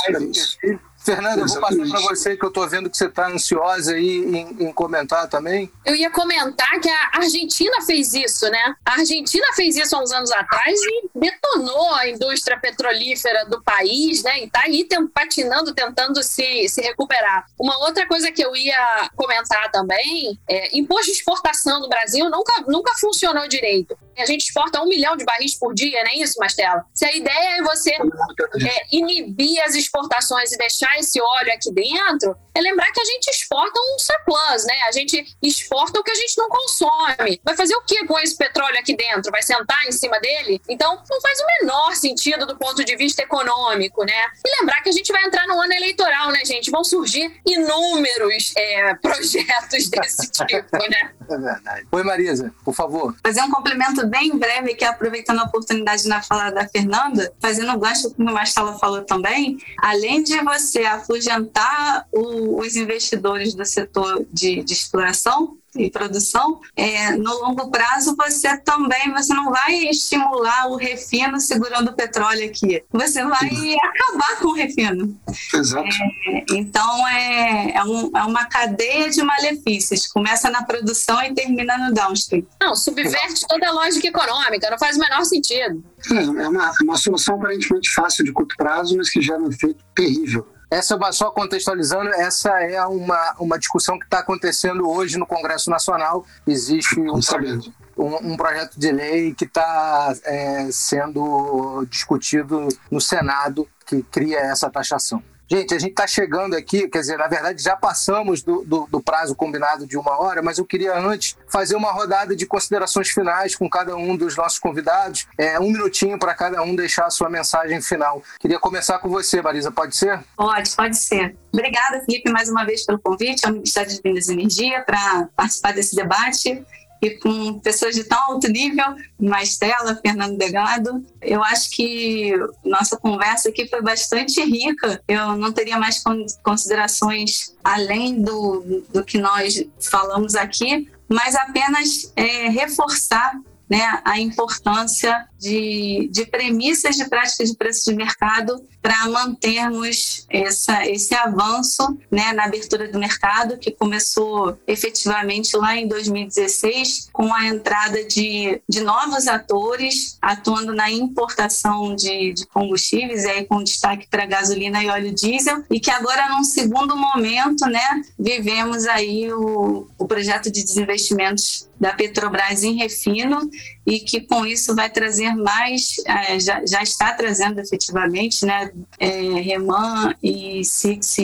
Fernanda, 1.03 1.41
eu 1.41 1.47
vou 1.47 1.61
passar 1.61 1.89
para 1.89 1.99
você 2.01 2.37
que 2.37 2.45
eu 2.45 2.49
estou 2.49 2.67
vendo 2.67 2.89
que 2.89 2.97
você 2.97 3.05
está 3.05 3.27
ansiosa 3.27 3.93
aí 3.93 4.17
em, 4.17 4.65
em, 4.67 4.71
comentar 4.71 5.27
também. 5.27 5.71
Eu 5.85 5.95
ia 5.95 6.11
comentar 6.11 6.79
que 6.79 6.89
a 6.89 7.09
Argentina 7.13 7.81
fez 7.85 8.13
isso, 8.13 8.49
né? 8.49 8.75
A 8.85 8.93
Argentina 8.93 9.45
fez 9.55 9.75
isso 9.75 9.95
há 9.95 9.99
uns 9.99 10.11
anos 10.11 10.31
atrás 10.31 10.79
e 10.79 11.09
detonou 11.15 11.93
a 11.95 12.07
indústria 12.07 12.59
petrolífera 12.59 13.45
do 13.45 13.61
país, 13.63 14.23
né? 14.23 14.41
E 14.41 14.45
está 14.45 14.61
aí 14.61 14.87
patinando, 15.13 15.73
tentando 15.73 16.21
se, 16.21 16.67
se 16.69 16.81
recuperar. 16.81 17.45
Uma 17.59 17.77
outra 17.79 18.07
coisa 18.07 18.31
que 18.31 18.43
eu 18.43 18.55
ia 18.55 19.09
comentar 19.15 19.71
também 19.71 20.39
é 20.47 20.77
imposto 20.77 21.07
de 21.07 21.11
exportação 21.13 21.81
no 21.81 21.89
Brasil 21.89 22.29
nunca, 22.29 22.53
nunca 22.67 22.93
funcionou 22.99 23.47
direito. 23.47 23.97
A 24.17 24.25
gente 24.25 24.45
exporta 24.45 24.81
um 24.81 24.87
milhão 24.87 25.15
de 25.15 25.25
barris 25.25 25.57
por 25.57 25.73
dia, 25.73 26.03
não 26.03 26.11
é 26.11 26.15
isso, 26.15 26.39
Mastela? 26.39 26.85
Se 26.93 27.05
a 27.05 27.15
ideia 27.15 27.57
é 27.57 27.61
você 27.61 27.91
é, 27.91 28.85
inibir 28.91 29.61
as 29.63 29.75
exportações 29.75 30.51
e 30.51 30.57
deixar 30.57 30.97
esse 30.99 31.21
óleo 31.21 31.53
aqui 31.53 31.71
dentro, 31.71 32.35
é 32.53 32.61
lembrar 32.61 32.91
que 32.91 32.99
a 32.99 33.05
gente 33.05 33.29
exporta 33.29 33.79
um 33.79 33.99
surplus, 33.99 34.65
né? 34.65 34.75
A 34.87 34.91
gente 34.91 35.35
exporta 35.41 35.99
o 35.99 36.03
que 36.03 36.11
a 36.11 36.15
gente 36.15 36.37
não 36.37 36.49
consome. 36.49 37.41
Vai 37.43 37.55
fazer 37.55 37.75
o 37.75 37.81
que 37.83 38.05
com 38.05 38.19
esse 38.19 38.35
petróleo 38.35 38.77
aqui 38.77 38.95
dentro? 38.95 39.31
Vai 39.31 39.41
sentar 39.41 39.87
em 39.87 39.91
cima 39.91 40.19
dele? 40.19 40.61
Então, 40.67 41.01
não 41.09 41.21
faz 41.21 41.39
o 41.39 41.45
menor 41.59 41.95
sentido 41.95 42.45
do 42.45 42.57
ponto 42.57 42.83
de 42.83 42.95
vista 42.95 43.23
econômico, 43.23 44.03
né? 44.03 44.27
E 44.45 44.59
lembrar 44.59 44.81
que 44.81 44.89
a 44.89 44.91
gente 44.91 45.11
vai 45.11 45.23
entrar 45.25 45.47
no 45.47 45.59
ano 45.59 45.73
eleitoral, 45.73 46.31
né, 46.31 46.43
gente? 46.45 46.69
Vão 46.69 46.83
surgir 46.83 47.39
inúmeros 47.45 48.53
é, 48.57 48.93
projetos 48.95 49.89
desse 49.89 50.31
tipo, 50.31 50.77
né? 50.77 51.11
É 51.29 51.37
verdade. 51.37 51.87
Oi, 51.91 52.03
Marisa, 52.03 52.53
por 52.63 52.73
favor. 52.73 53.15
Fazer 53.23 53.41
um 53.41 53.49
complemento 53.49 54.00
bem 54.07 54.37
breve, 54.37 54.75
que 54.75 54.85
aproveitando 54.85 55.39
a 55.39 55.43
oportunidade 55.43 56.07
na 56.07 56.21
fala 56.21 56.49
da 56.49 56.67
Fernanda, 56.67 57.31
fazendo 57.39 57.71
o 57.73 57.79
gancho 57.79 58.13
que 58.13 58.21
o 58.21 58.25
Marcelo 58.25 58.77
falou 58.77 59.03
também, 59.03 59.57
além 59.77 60.23
de 60.23 60.39
você 60.41 60.83
afugentar 60.83 62.05
o, 62.11 62.59
os 62.59 62.75
investidores 62.75 63.53
do 63.53 63.65
setor 63.65 64.25
de, 64.31 64.63
de 64.63 64.73
exploração, 64.73 65.57
e 65.75 65.89
produção, 65.89 66.59
é, 66.75 67.11
no 67.11 67.33
longo 67.41 67.69
prazo 67.69 68.15
você 68.15 68.57
também 68.57 69.11
você 69.13 69.33
não 69.33 69.49
vai 69.49 69.73
estimular 69.85 70.67
o 70.67 70.75
refino 70.75 71.39
segurando 71.39 71.89
o 71.89 71.93
petróleo 71.93 72.45
aqui. 72.45 72.83
Você 72.91 73.23
vai 73.23 73.49
acabar 73.75 74.39
com 74.39 74.49
o 74.49 74.53
refino. 74.53 75.17
Exato. 75.53 75.87
É, 75.87 76.45
então 76.51 77.07
é, 77.07 77.71
é, 77.75 77.83
um, 77.83 78.11
é, 78.15 78.23
uma 78.23 78.45
cadeia 78.45 79.09
de 79.09 79.23
malefícios. 79.23 80.07
Começa 80.07 80.49
na 80.49 80.63
produção 80.63 81.21
e 81.23 81.33
termina 81.33 81.77
no 81.77 81.93
downstream. 81.93 82.45
Não, 82.59 82.75
subverte 82.75 83.45
toda 83.47 83.67
a 83.67 83.71
lógica 83.71 84.07
econômica, 84.07 84.69
não 84.69 84.79
faz 84.79 84.97
o 84.97 84.99
menor 84.99 85.23
sentido. 85.25 85.83
É, 86.11 86.43
é 86.43 86.49
uma, 86.49 86.71
uma 86.81 86.97
solução 86.97 87.35
aparentemente 87.35 87.89
fácil 87.93 88.25
de 88.25 88.31
curto 88.31 88.55
prazo, 88.57 88.97
mas 88.97 89.09
que 89.09 89.21
gera 89.21 89.39
um 89.39 89.49
efeito 89.49 89.83
terrível. 89.95 90.47
Essa, 90.71 90.97
só 91.11 91.29
contextualizando, 91.31 92.09
essa 92.11 92.49
é 92.61 92.81
uma, 92.85 93.35
uma 93.37 93.59
discussão 93.59 93.99
que 93.99 94.05
está 94.05 94.19
acontecendo 94.19 94.89
hoje 94.89 95.17
no 95.17 95.25
Congresso 95.25 95.69
Nacional. 95.69 96.25
Existe 96.47 96.97
um, 96.97 97.19
projeto, 97.19 97.73
um, 97.97 98.31
um 98.31 98.37
projeto 98.37 98.79
de 98.79 98.89
lei 98.89 99.35
que 99.35 99.43
está 99.43 100.15
é, 100.23 100.69
sendo 100.71 101.85
discutido 101.89 102.69
no 102.89 103.01
Senado 103.01 103.67
que 103.85 104.01
cria 104.03 104.39
essa 104.39 104.69
taxação. 104.69 105.21
Gente, 105.51 105.73
a 105.73 105.79
gente 105.79 105.91
está 105.91 106.07
chegando 106.07 106.55
aqui, 106.55 106.87
quer 106.87 106.99
dizer, 106.99 107.17
na 107.17 107.27
verdade 107.27 107.61
já 107.61 107.75
passamos 107.75 108.41
do, 108.41 108.63
do, 108.63 108.87
do, 108.89 109.01
prazo 109.01 109.35
combinado 109.35 109.85
de 109.85 109.97
uma 109.97 110.17
hora, 110.17 110.41
mas 110.41 110.57
eu 110.57 110.63
queria 110.63 110.97
antes 110.97 111.35
fazer 111.49 111.75
uma 111.75 111.91
rodada 111.91 112.33
de 112.33 112.45
considerações 112.45 113.09
finais 113.09 113.53
com 113.53 113.69
cada 113.69 113.97
um 113.97 114.15
dos 114.15 114.37
nossos 114.37 114.59
convidados. 114.59 115.27
É, 115.37 115.59
um 115.59 115.69
minutinho 115.69 116.17
para 116.17 116.33
cada 116.33 116.63
um 116.63 116.73
deixar 116.73 117.07
a 117.07 117.09
sua 117.09 117.29
mensagem 117.29 117.81
final. 117.81 118.23
Queria 118.39 118.59
começar 118.59 118.99
com 118.99 119.09
você, 119.09 119.41
Marisa, 119.41 119.69
pode 119.69 119.93
ser? 119.93 120.21
Pode, 120.37 120.73
pode 120.73 120.97
ser. 120.97 121.35
Obrigada, 121.51 122.01
Felipe, 122.05 122.31
mais 122.31 122.47
uma 122.47 122.63
vez 122.63 122.85
pelo 122.85 122.99
convite 122.99 123.45
ao 123.45 123.51
Ministério 123.51 123.91
de 123.91 123.99
Minas 124.05 124.29
e 124.29 124.31
Energia 124.31 124.81
para 124.85 125.27
participar 125.35 125.73
desse 125.73 125.97
debate 125.97 126.65
e 127.01 127.11
com 127.11 127.59
pessoas 127.59 127.95
de 127.95 128.03
tão 128.03 128.19
alto 128.31 128.47
nível, 128.47 128.85
Mastela, 129.19 129.95
Fernando 129.95 130.37
Degado. 130.37 131.03
Eu 131.19 131.43
acho 131.43 131.71
que 131.71 132.33
nossa 132.63 132.95
conversa 132.95 133.49
aqui 133.49 133.67
foi 133.67 133.81
bastante 133.81 134.39
rica. 134.43 135.01
Eu 135.07 135.35
não 135.35 135.51
teria 135.51 135.79
mais 135.79 136.03
considerações 136.43 137.55
além 137.63 138.21
do, 138.21 138.83
do 138.93 139.03
que 139.03 139.17
nós 139.17 139.65
falamos 139.79 140.35
aqui, 140.35 140.89
mas 141.09 141.33
apenas 141.35 142.13
é, 142.15 142.49
reforçar 142.49 143.33
né, 143.67 144.01
a 144.05 144.19
importância 144.19 145.27
de, 145.41 146.07
de 146.11 146.23
premissas 146.27 146.95
de 146.95 147.09
prática 147.09 147.43
de 147.43 147.55
preço 147.55 147.89
de 147.89 147.95
mercado 147.95 148.63
para 148.79 149.07
mantermos 149.09 150.25
essa, 150.29 150.87
esse 150.87 151.15
avanço 151.15 151.97
né, 152.11 152.31
na 152.33 152.45
abertura 152.45 152.87
do 152.87 152.99
mercado, 152.99 153.57
que 153.57 153.71
começou 153.71 154.57
efetivamente 154.67 155.57
lá 155.57 155.75
em 155.75 155.87
2016, 155.87 157.09
com 157.11 157.33
a 157.33 157.47
entrada 157.47 158.03
de, 158.03 158.61
de 158.69 158.81
novos 158.81 159.27
atores 159.27 160.17
atuando 160.21 160.73
na 160.73 160.91
importação 160.91 161.95
de, 161.95 162.33
de 162.33 162.45
combustíveis, 162.45 163.25
aí 163.25 163.45
com 163.45 163.63
destaque 163.63 164.07
para 164.07 164.27
gasolina 164.27 164.83
e 164.83 164.89
óleo 164.89 165.11
diesel, 165.11 165.63
e 165.71 165.79
que 165.79 165.89
agora, 165.89 166.29
num 166.29 166.43
segundo 166.43 166.95
momento, 166.95 167.65
né, 167.65 168.03
vivemos 168.17 168.85
aí 168.85 169.31
o, 169.33 169.87
o 169.97 170.07
projeto 170.07 170.51
de 170.51 170.63
desinvestimentos 170.63 171.67
da 171.79 171.93
Petrobras 171.93 172.61
em 172.61 172.75
refino 172.75 173.49
e 173.85 173.99
que 173.99 174.21
com 174.21 174.45
isso 174.45 174.75
vai 174.75 174.89
trazer 174.89 175.33
mais, 175.35 175.95
é, 176.05 176.39
já, 176.39 176.63
já 176.65 176.83
está 176.83 177.13
trazendo 177.13 177.59
efetivamente, 177.59 178.45
né, 178.45 178.71
é, 178.99 179.09
Reman 179.09 180.13
e 180.21 180.63
Six 180.63 181.17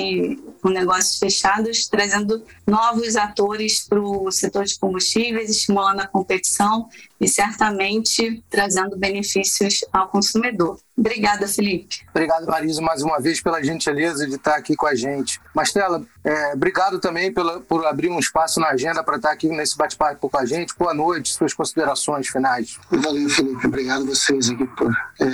com 0.62 0.70
negócios 0.70 1.20
fechados, 1.20 1.88
trazendo 1.88 2.44
novos 2.66 3.16
atores 3.16 3.86
para 3.88 4.02
o 4.02 4.32
setor 4.32 4.66
de 4.66 4.78
combustíveis, 4.80 5.50
estimulando 5.50 6.00
a 6.00 6.08
competição 6.08 6.90
e 7.22 7.28
certamente 7.28 8.44
trazendo 8.50 8.98
benefícios 8.98 9.86
ao 9.92 10.10
consumidor. 10.10 10.80
Obrigada, 10.98 11.48
Felipe. 11.48 12.08
Obrigado, 12.10 12.48
Marisa, 12.48 12.82
mais 12.82 13.04
uma 13.04 13.20
vez 13.20 13.40
pela 13.40 13.64
gentileza 13.64 14.26
de 14.26 14.34
estar 14.34 14.56
aqui 14.56 14.76
com 14.76 14.88
a 14.88 14.96
gente. 14.96 15.40
Mastela, 15.54 16.04
é, 16.24 16.54
obrigado 16.54 17.00
também 17.00 17.32
pela, 17.32 17.60
por 17.60 17.86
abrir 17.86 18.10
um 18.10 18.18
espaço 18.18 18.60
na 18.60 18.70
agenda 18.70 19.04
para 19.04 19.18
estar 19.18 19.32
aqui 19.32 19.48
nesse 19.48 19.78
bate-papo 19.78 20.28
com 20.28 20.38
a 20.38 20.46
gente. 20.46 20.74
Boa 20.76 20.96
noite, 20.96 21.34
suas 21.34 21.54
considerações 21.54 22.28
finais. 22.28 22.80
Valeu, 22.90 23.30
Felipe. 23.30 23.68
Obrigado 23.68 24.02
a 24.02 24.06
vocês 24.06 24.50
aqui 24.50 24.66
por 24.66 24.92
é, 25.22 25.28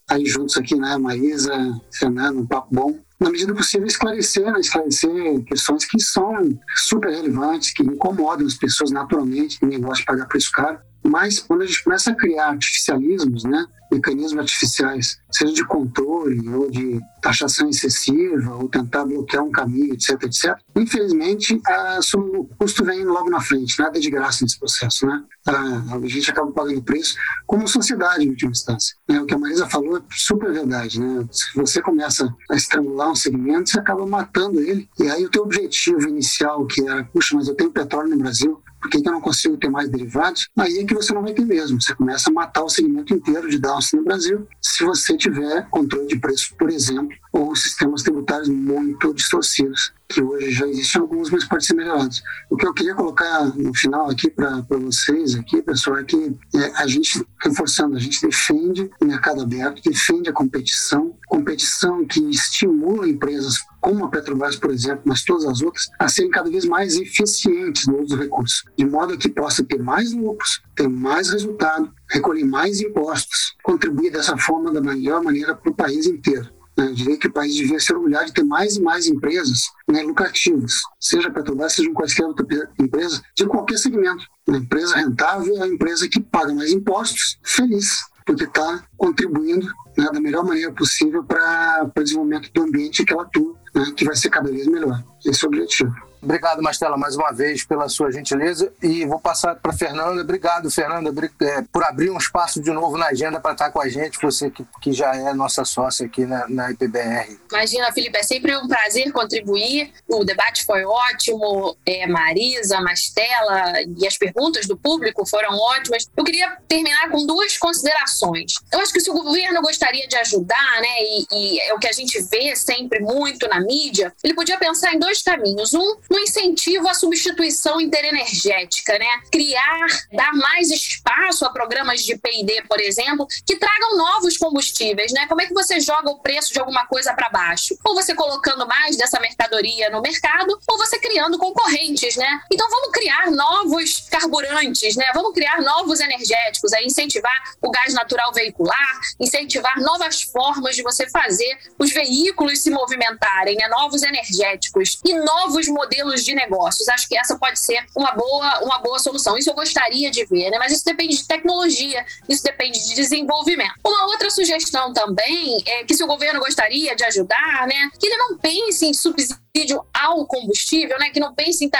estar 0.00 0.28
juntos 0.28 0.56
aqui, 0.56 0.74
né? 0.74 0.96
Marisa, 0.98 1.52
Fernando, 1.92 2.40
um 2.40 2.46
papo 2.46 2.68
bom 2.72 3.06
na 3.18 3.30
medida 3.30 3.54
possível, 3.54 3.86
esclarecer, 3.86 4.44
né? 4.44 4.60
esclarecer 4.60 5.42
questões 5.44 5.86
que 5.86 5.98
são 5.98 6.58
super 6.74 7.10
relevantes, 7.10 7.72
que 7.72 7.82
incomodam 7.82 8.46
as 8.46 8.54
pessoas 8.54 8.90
naturalmente, 8.90 9.58
que 9.58 9.64
ninguém 9.64 9.80
gosta 9.80 10.00
de 10.00 10.04
pagar 10.04 10.26
preço 10.26 10.52
caro. 10.52 10.78
Mas 11.08 11.38
quando 11.38 11.62
a 11.62 11.66
gente 11.66 11.82
começa 11.82 12.10
a 12.10 12.14
criar 12.14 12.48
artificialismos, 12.48 13.44
né, 13.44 13.66
mecanismos 13.90 14.40
artificiais, 14.40 15.18
seja 15.30 15.52
de 15.52 15.64
controle 15.64 16.48
ou 16.48 16.70
de 16.70 17.00
taxação 17.22 17.68
excessiva 17.68 18.54
ou 18.54 18.68
tentar 18.68 19.04
bloquear 19.04 19.44
um 19.44 19.50
caminho, 19.50 19.94
etc, 19.94 20.22
etc. 20.24 20.56
Infelizmente, 20.74 21.60
a, 21.66 22.00
o 22.16 22.44
custo 22.58 22.84
vem 22.84 23.04
logo 23.04 23.30
na 23.30 23.40
frente, 23.40 23.78
nada 23.78 23.98
de 23.98 24.10
graça 24.10 24.44
nesse 24.44 24.58
processo, 24.58 25.06
né? 25.06 25.22
A, 25.46 25.96
a 25.96 26.06
gente 26.06 26.30
acaba 26.30 26.50
pagando 26.52 26.82
preço 26.82 27.14
como 27.46 27.68
sociedade, 27.68 28.24
em 28.24 28.30
última 28.30 28.50
instância. 28.50 28.96
É, 29.08 29.20
o 29.20 29.26
que 29.26 29.34
a 29.34 29.38
Marisa 29.38 29.68
falou 29.68 29.98
é 29.98 30.02
super 30.10 30.52
verdade, 30.52 31.00
né? 31.00 31.26
Se 31.30 31.54
você 31.54 31.80
começa 31.80 32.28
a 32.50 32.56
estrangular 32.56 33.10
um 33.10 33.14
segmento, 33.14 33.70
você 33.70 33.78
acaba 33.78 34.06
matando 34.06 34.60
ele. 34.60 34.88
E 34.98 35.08
aí 35.08 35.24
o 35.24 35.30
teu 35.30 35.42
objetivo 35.42 36.08
inicial, 36.08 36.66
que 36.66 36.86
era, 36.86 37.04
puxa, 37.04 37.36
mas 37.36 37.48
eu 37.48 37.54
tenho 37.54 37.70
petróleo 37.70 38.10
no 38.10 38.18
Brasil, 38.18 38.60
por 38.86 38.90
que, 38.90 39.02
que 39.02 39.08
eu 39.08 39.12
não 39.12 39.20
consigo 39.20 39.56
ter 39.56 39.68
mais 39.68 39.88
derivados? 39.88 40.48
Aí 40.56 40.78
é 40.78 40.84
que 40.84 40.94
você 40.94 41.12
não 41.12 41.22
vai 41.22 41.32
ter 41.32 41.44
mesmo. 41.44 41.80
Você 41.80 41.92
começa 41.92 42.30
a 42.30 42.32
matar 42.32 42.62
o 42.62 42.68
segmento 42.68 43.12
inteiro 43.12 43.50
de 43.50 43.58
downstream 43.58 44.02
no 44.02 44.06
Brasil 44.06 44.46
se 44.62 44.84
você 44.84 45.16
tiver 45.16 45.68
controle 45.70 46.06
de 46.06 46.16
preço, 46.16 46.54
por 46.56 46.70
exemplo, 46.70 47.10
ou 47.32 47.56
sistemas 47.56 48.04
tributários 48.04 48.48
muito 48.48 49.12
distorcidos, 49.12 49.92
que 50.08 50.22
hoje 50.22 50.52
já 50.52 50.66
existem 50.66 51.00
alguns, 51.00 51.30
mas 51.30 51.44
podem 51.44 51.64
ser 51.64 51.74
melhorados. 51.74 52.22
O 52.50 52.56
que 52.56 52.66
eu 52.66 52.72
queria 52.72 52.94
colocar 52.94 53.44
no 53.56 53.74
final 53.74 54.10
aqui 54.10 54.30
para 54.30 54.64
vocês, 54.70 55.34
aqui, 55.34 55.60
pessoal, 55.62 55.98
é 55.98 56.04
que 56.04 56.36
é, 56.54 56.72
a 56.76 56.86
gente, 56.86 57.24
reforçando, 57.42 57.96
a 57.96 58.00
gente 58.00 58.20
defende 58.20 58.90
o 59.00 59.04
mercado 59.04 59.42
aberto, 59.42 59.82
defende 59.82 60.28
a 60.28 60.32
competição, 60.32 61.16
competição 61.28 62.06
que 62.06 62.20
estimula 62.30 63.08
empresas 63.08 63.56
como 63.80 64.04
a 64.04 64.08
Petrobras, 64.08 64.56
por 64.56 64.70
exemplo, 64.70 65.02
mas 65.04 65.24
todas 65.24 65.44
as 65.44 65.62
outras, 65.62 65.88
a 65.98 66.08
serem 66.08 66.30
cada 66.30 66.50
vez 66.50 66.64
mais 66.64 66.96
eficientes 66.96 67.86
no 67.86 68.00
uso 68.00 68.16
dos 68.16 68.18
recursos, 68.18 68.64
de 68.76 68.84
modo 68.84 69.16
que 69.16 69.28
possa 69.28 69.62
ter 69.62 69.80
mais 69.80 70.12
lucros, 70.12 70.60
ter 70.74 70.88
mais 70.88 71.30
resultado, 71.30 71.92
recolher 72.10 72.44
mais 72.44 72.80
impostos, 72.80 73.54
contribuir 73.62 74.10
dessa 74.10 74.36
forma 74.36 74.72
da 74.72 74.80
melhor 74.80 75.22
maneira 75.22 75.54
para 75.54 75.70
o 75.70 75.74
país 75.74 76.06
inteiro. 76.06 76.55
Né? 76.76 76.86
Eu 76.86 76.94
diria 76.94 77.16
que 77.16 77.26
o 77.26 77.32
país 77.32 77.54
devia 77.54 77.80
ser 77.80 77.94
orgulhado 77.94 78.26
de 78.26 78.32
ter 78.32 78.44
mais 78.44 78.76
e 78.76 78.82
mais 78.82 79.06
empresas 79.06 79.70
né, 79.88 80.02
lucrativas, 80.02 80.82
seja 81.00 81.30
Petrobras, 81.30 81.72
seja 81.72 81.90
qualquer 81.92 82.24
outra 82.24 82.46
empresa, 82.78 83.22
de 83.34 83.46
qualquer 83.46 83.78
segmento. 83.78 84.24
Uma 84.46 84.58
empresa 84.58 84.96
rentável 84.96 85.56
é 85.56 85.62
a 85.62 85.68
empresa 85.68 86.08
que 86.08 86.20
paga 86.20 86.54
mais 86.54 86.72
impostos, 86.72 87.38
feliz. 87.42 88.02
poder 88.24 88.44
estar 88.44 88.78
tá 88.78 88.84
contribuindo 88.96 89.66
né, 89.96 90.10
da 90.12 90.20
melhor 90.20 90.44
maneira 90.44 90.72
possível 90.72 91.24
para 91.24 91.90
o 91.96 92.02
desenvolvimento 92.02 92.52
do 92.52 92.62
ambiente 92.62 93.04
que 93.04 93.12
ela 93.12 93.22
atua, 93.22 93.54
né, 93.74 93.92
que 93.96 94.04
vai 94.04 94.16
ser 94.16 94.30
cada 94.30 94.50
vez 94.50 94.66
melhor. 94.66 95.02
Esse 95.24 95.44
é 95.44 95.48
o 95.48 95.50
objetivo. 95.50 96.05
Obrigado, 96.22 96.62
Mastela, 96.62 96.96
mais 96.96 97.16
uma 97.16 97.32
vez 97.32 97.64
pela 97.64 97.88
sua 97.88 98.10
gentileza. 98.10 98.72
E 98.82 99.04
vou 99.06 99.18
passar 99.18 99.54
para 99.56 99.72
Fernanda. 99.72 100.20
Obrigado, 100.20 100.70
Fernanda, 100.70 101.12
é, 101.40 101.62
por 101.72 101.84
abrir 101.84 102.10
um 102.10 102.18
espaço 102.18 102.60
de 102.60 102.70
novo 102.70 102.96
na 102.96 103.06
agenda 103.06 103.40
para 103.40 103.52
estar 103.52 103.70
com 103.70 103.80
a 103.80 103.88
gente, 103.88 104.18
você 104.20 104.50
que, 104.50 104.66
que 104.80 104.92
já 104.92 105.14
é 105.14 105.32
nossa 105.34 105.64
sócia 105.64 106.06
aqui 106.06 106.24
na, 106.24 106.48
na 106.48 106.70
IPBR. 106.70 107.38
Imagina, 107.50 107.92
Felipe, 107.92 108.18
é 108.18 108.22
sempre 108.22 108.56
um 108.56 108.66
prazer 108.66 109.12
contribuir. 109.12 109.92
O 110.08 110.24
debate 110.24 110.64
foi 110.64 110.84
ótimo. 110.84 111.76
É, 111.86 112.06
Marisa, 112.06 112.80
Mastela 112.80 113.72
e 113.96 114.06
as 114.06 114.16
perguntas 114.16 114.66
do 114.66 114.76
público 114.76 115.24
foram 115.26 115.56
ótimas. 115.56 116.06
Eu 116.16 116.24
queria 116.24 116.56
terminar 116.68 117.10
com 117.10 117.26
duas 117.26 117.56
considerações. 117.56 118.54
Eu 118.72 118.80
acho 118.80 118.92
que 118.92 119.00
se 119.00 119.10
o 119.10 119.14
governo 119.14 119.60
gostaria 119.62 120.06
de 120.08 120.16
ajudar, 120.16 120.80
né, 120.80 120.96
e, 121.00 121.26
e 121.32 121.60
é 121.60 121.74
o 121.74 121.78
que 121.78 121.88
a 121.88 121.92
gente 121.92 122.20
vê 122.22 122.54
sempre 122.56 123.00
muito 123.00 123.48
na 123.48 123.60
mídia, 123.60 124.12
ele 124.22 124.34
podia 124.34 124.58
pensar 124.58 124.94
em 124.94 124.98
dois 124.98 125.22
caminhos. 125.22 125.74
Um, 125.74 125.96
no 126.10 126.18
incentivo 126.18 126.88
à 126.88 126.94
substituição 126.94 127.80
interenergética, 127.80 128.98
né? 128.98 129.06
Criar, 129.30 129.86
dar 130.12 130.32
mais 130.32 130.70
espaço 130.70 131.44
a 131.44 131.50
programas 131.50 132.02
de 132.02 132.16
P&D, 132.16 132.62
por 132.68 132.80
exemplo, 132.80 133.26
que 133.44 133.56
tragam 133.56 133.96
novos 133.96 134.36
combustíveis, 134.36 135.12
né? 135.12 135.26
Como 135.26 135.40
é 135.40 135.46
que 135.46 135.54
você 135.54 135.80
joga 135.80 136.10
o 136.10 136.18
preço 136.20 136.52
de 136.52 136.60
alguma 136.60 136.86
coisa 136.86 137.12
para 137.14 137.28
baixo? 137.28 137.76
Ou 137.84 137.94
você 137.94 138.14
colocando 138.14 138.66
mais 138.66 138.96
dessa 138.96 139.18
mercadoria 139.20 139.90
no 139.90 140.00
mercado, 140.00 140.58
ou 140.68 140.78
você 140.78 140.98
criando 140.98 141.38
concorrentes, 141.38 142.16
né? 142.16 142.40
Então 142.52 142.68
vamos 142.68 142.90
criar 142.90 143.30
novos 143.30 144.06
carburantes, 144.10 144.96
né? 144.96 145.06
Vamos 145.14 145.32
criar 145.32 145.60
novos 145.62 146.00
energéticos, 146.00 146.72
incentivar 146.82 147.42
o 147.60 147.70
gás 147.70 147.92
natural 147.94 148.32
veicular, 148.32 149.00
incentivar 149.18 149.80
novas 149.80 150.22
formas 150.22 150.76
de 150.76 150.82
você 150.82 151.08
fazer 151.08 151.58
os 151.78 151.92
veículos 151.92 152.62
se 152.62 152.70
movimentarem, 152.70 153.56
né? 153.56 153.68
Novos 153.68 154.02
energéticos 154.02 154.98
e 155.04 155.14
novos 155.14 155.68
modelos 155.68 155.95
modelos 155.96 156.24
de 156.24 156.34
negócios. 156.34 156.88
Acho 156.88 157.08
que 157.08 157.16
essa 157.16 157.38
pode 157.38 157.58
ser 157.58 157.84
uma 157.96 158.12
boa, 158.12 158.60
uma 158.64 158.78
boa 158.78 158.98
solução. 158.98 159.36
Isso 159.36 159.50
eu 159.50 159.54
gostaria 159.54 160.10
de 160.10 160.24
ver, 160.26 160.50
né? 160.50 160.58
Mas 160.58 160.72
isso 160.72 160.84
depende 160.84 161.16
de 161.16 161.26
tecnologia, 161.26 162.04
isso 162.28 162.42
depende 162.42 162.86
de 162.86 162.94
desenvolvimento. 162.94 163.72
Uma 163.84 164.06
outra 164.06 164.30
sugestão 164.30 164.92
também 164.92 165.62
é 165.66 165.84
que 165.84 165.94
se 165.94 166.04
o 166.04 166.06
governo 166.06 166.40
gostaria 166.40 166.94
de 166.94 167.04
ajudar, 167.04 167.66
né, 167.66 167.90
que 167.98 168.06
ele 168.06 168.16
não 168.16 168.38
pense 168.38 168.86
em 168.86 168.94
subsídio 168.94 169.82
ao 169.94 170.26
combustível, 170.26 170.98
né, 170.98 171.10
que 171.10 171.20
não 171.20 171.34
pense 171.34 171.64
em, 171.64 171.70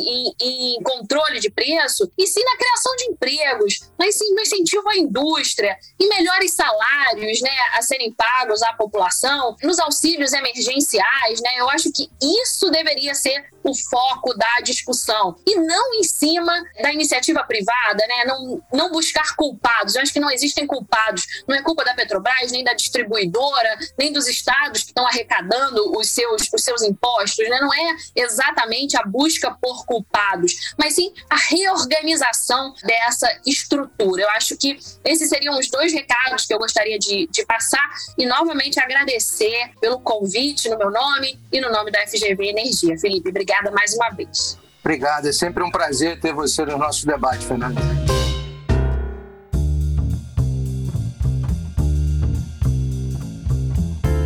em, 0.00 0.34
em, 0.40 0.82
controle 0.82 1.40
de 1.40 1.50
preço, 1.50 2.10
e 2.16 2.26
sim 2.26 2.42
na 2.44 2.56
criação 2.56 2.94
de 2.96 3.04
empregos, 3.04 3.80
no 3.98 4.40
incentivo 4.40 4.88
à 4.88 4.96
indústria, 4.96 5.76
em 6.00 6.08
melhores 6.08 6.54
salários 6.54 7.40
né, 7.40 7.50
a 7.72 7.82
serem 7.82 8.12
pagos 8.12 8.62
à 8.62 8.72
população, 8.74 9.56
nos 9.62 9.78
auxílios 9.78 10.32
emergenciais. 10.32 11.40
Né, 11.40 11.50
eu 11.58 11.68
acho 11.70 11.90
que 11.92 12.08
isso 12.22 12.70
deveria 12.70 13.14
ser 13.14 13.44
o 13.64 13.74
foco 13.74 14.34
da 14.34 14.60
discussão 14.62 15.36
e 15.46 15.58
não 15.58 15.94
em 15.94 16.04
cima 16.04 16.52
da 16.82 16.92
iniciativa 16.92 17.42
privada, 17.44 18.06
né, 18.06 18.24
não, 18.26 18.62
não 18.72 18.92
buscar 18.92 19.34
culpados. 19.36 19.94
Eu 19.94 20.02
acho 20.02 20.12
que 20.12 20.20
não 20.20 20.30
existem 20.30 20.66
culpados. 20.66 21.26
Não 21.46 21.56
é 21.56 21.62
culpa 21.62 21.84
da 21.84 21.94
Petrobras, 21.94 22.52
nem 22.52 22.64
da 22.64 22.74
distribuidora, 22.74 23.78
nem 23.98 24.12
dos 24.12 24.26
estados 24.26 24.82
que 24.82 24.88
estão 24.88 25.06
arrecadando 25.06 25.96
os 25.98 26.10
seus, 26.10 26.48
os 26.52 26.62
seus 26.62 26.82
impostos 26.82 27.48
né? 27.48 27.58
não 27.60 27.72
é 27.72 27.96
exatamente 28.16 28.96
a 28.96 29.02
busca 29.02 29.50
por 29.60 29.84
culpados, 29.86 30.74
mas 30.78 30.94
sim 30.94 31.12
a 31.28 31.36
reorganização 31.36 32.74
dessa 32.82 33.40
estrutura. 33.46 34.22
Eu 34.22 34.30
acho 34.30 34.56
que 34.56 34.78
esses 35.04 35.28
seriam 35.28 35.58
os 35.58 35.68
dois 35.68 35.92
recados 35.92 36.46
que 36.46 36.54
eu 36.54 36.58
gostaria 36.58 36.98
de, 36.98 37.26
de 37.30 37.46
passar 37.46 37.88
e 38.18 38.26
novamente 38.26 38.80
agradecer 38.80 39.70
pelo 39.80 40.00
convite 40.00 40.68
no 40.68 40.78
meu 40.78 40.90
nome 40.90 41.38
e 41.52 41.60
no 41.60 41.70
nome 41.70 41.90
da 41.90 42.06
FGV 42.06 42.48
Energia. 42.48 42.98
Felipe, 42.98 43.32
obrigada 43.54 43.70
mais 43.70 43.94
uma 43.94 44.10
vez. 44.10 44.58
Obrigado, 44.82 45.28
é 45.28 45.32
sempre 45.32 45.62
um 45.62 45.70
prazer 45.70 46.20
ter 46.20 46.32
você 46.32 46.64
no 46.64 46.76
nosso 46.76 47.06
debate, 47.06 47.46
Fernando. 47.46 47.80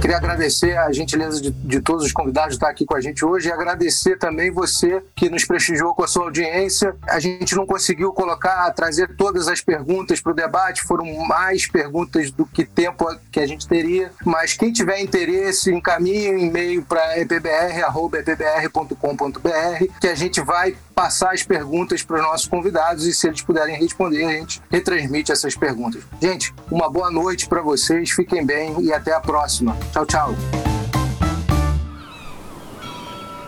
Queria 0.00 0.16
agradecer 0.16 0.78
a 0.78 0.92
gentileza 0.92 1.40
de, 1.40 1.50
de, 1.50 1.80
todos 1.80 2.04
os 2.04 2.12
convidados 2.12 2.54
estar 2.54 2.68
aqui 2.68 2.86
com 2.86 2.96
a 2.96 3.00
gente 3.00 3.24
hoje 3.24 3.48
e 3.48 3.52
agradecer 3.52 4.16
também 4.16 4.48
você 4.50 5.02
que 5.16 5.28
nos 5.28 5.44
prestigiou 5.44 5.92
com 5.94 6.04
a 6.04 6.08
sua 6.08 6.24
audiência. 6.24 6.94
A 7.08 7.18
gente 7.18 7.56
não 7.56 7.66
conseguiu 7.66 8.12
colocar, 8.12 8.70
trazer 8.72 9.16
todas 9.16 9.48
as 9.48 9.60
perguntas 9.60 10.20
para 10.20 10.32
o 10.32 10.34
debate, 10.34 10.82
foram 10.82 11.04
mais 11.26 11.66
perguntas 11.66 12.30
do 12.30 12.46
que 12.46 12.64
tempo 12.64 13.04
que 13.32 13.40
a 13.40 13.46
gente 13.46 13.66
teria, 13.66 14.12
mas 14.24 14.54
quem 14.54 14.72
tiver 14.72 15.00
interesse, 15.00 15.74
encaminhe 15.74 16.32
um 16.32 16.38
e-mail 16.38 16.84
para 16.84 17.18
epbr.epbr.com.br 17.18 20.00
que 20.00 20.06
a 20.06 20.14
gente 20.14 20.40
vai 20.40 20.76
passar 20.98 21.32
as 21.32 21.44
perguntas 21.44 22.02
para 22.02 22.16
os 22.16 22.22
nossos 22.22 22.48
convidados 22.48 23.06
e 23.06 23.14
se 23.14 23.28
eles 23.28 23.40
puderem 23.40 23.78
responder, 23.78 24.24
a 24.24 24.32
gente 24.32 24.60
retransmite 24.68 25.30
essas 25.30 25.54
perguntas. 25.54 26.02
Gente, 26.20 26.52
uma 26.68 26.90
boa 26.90 27.08
noite 27.08 27.48
para 27.48 27.62
vocês, 27.62 28.10
fiquem 28.10 28.44
bem 28.44 28.74
e 28.80 28.92
até 28.92 29.12
a 29.12 29.20
próxima. 29.20 29.76
Tchau, 29.92 30.04
tchau. 30.04 30.34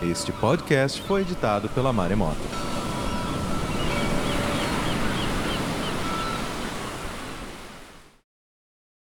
Este 0.01 0.31
podcast 0.31 1.01
foi 1.01 1.21
editado 1.23 1.67
pela 1.67 1.91
Maremoto. 1.91 2.39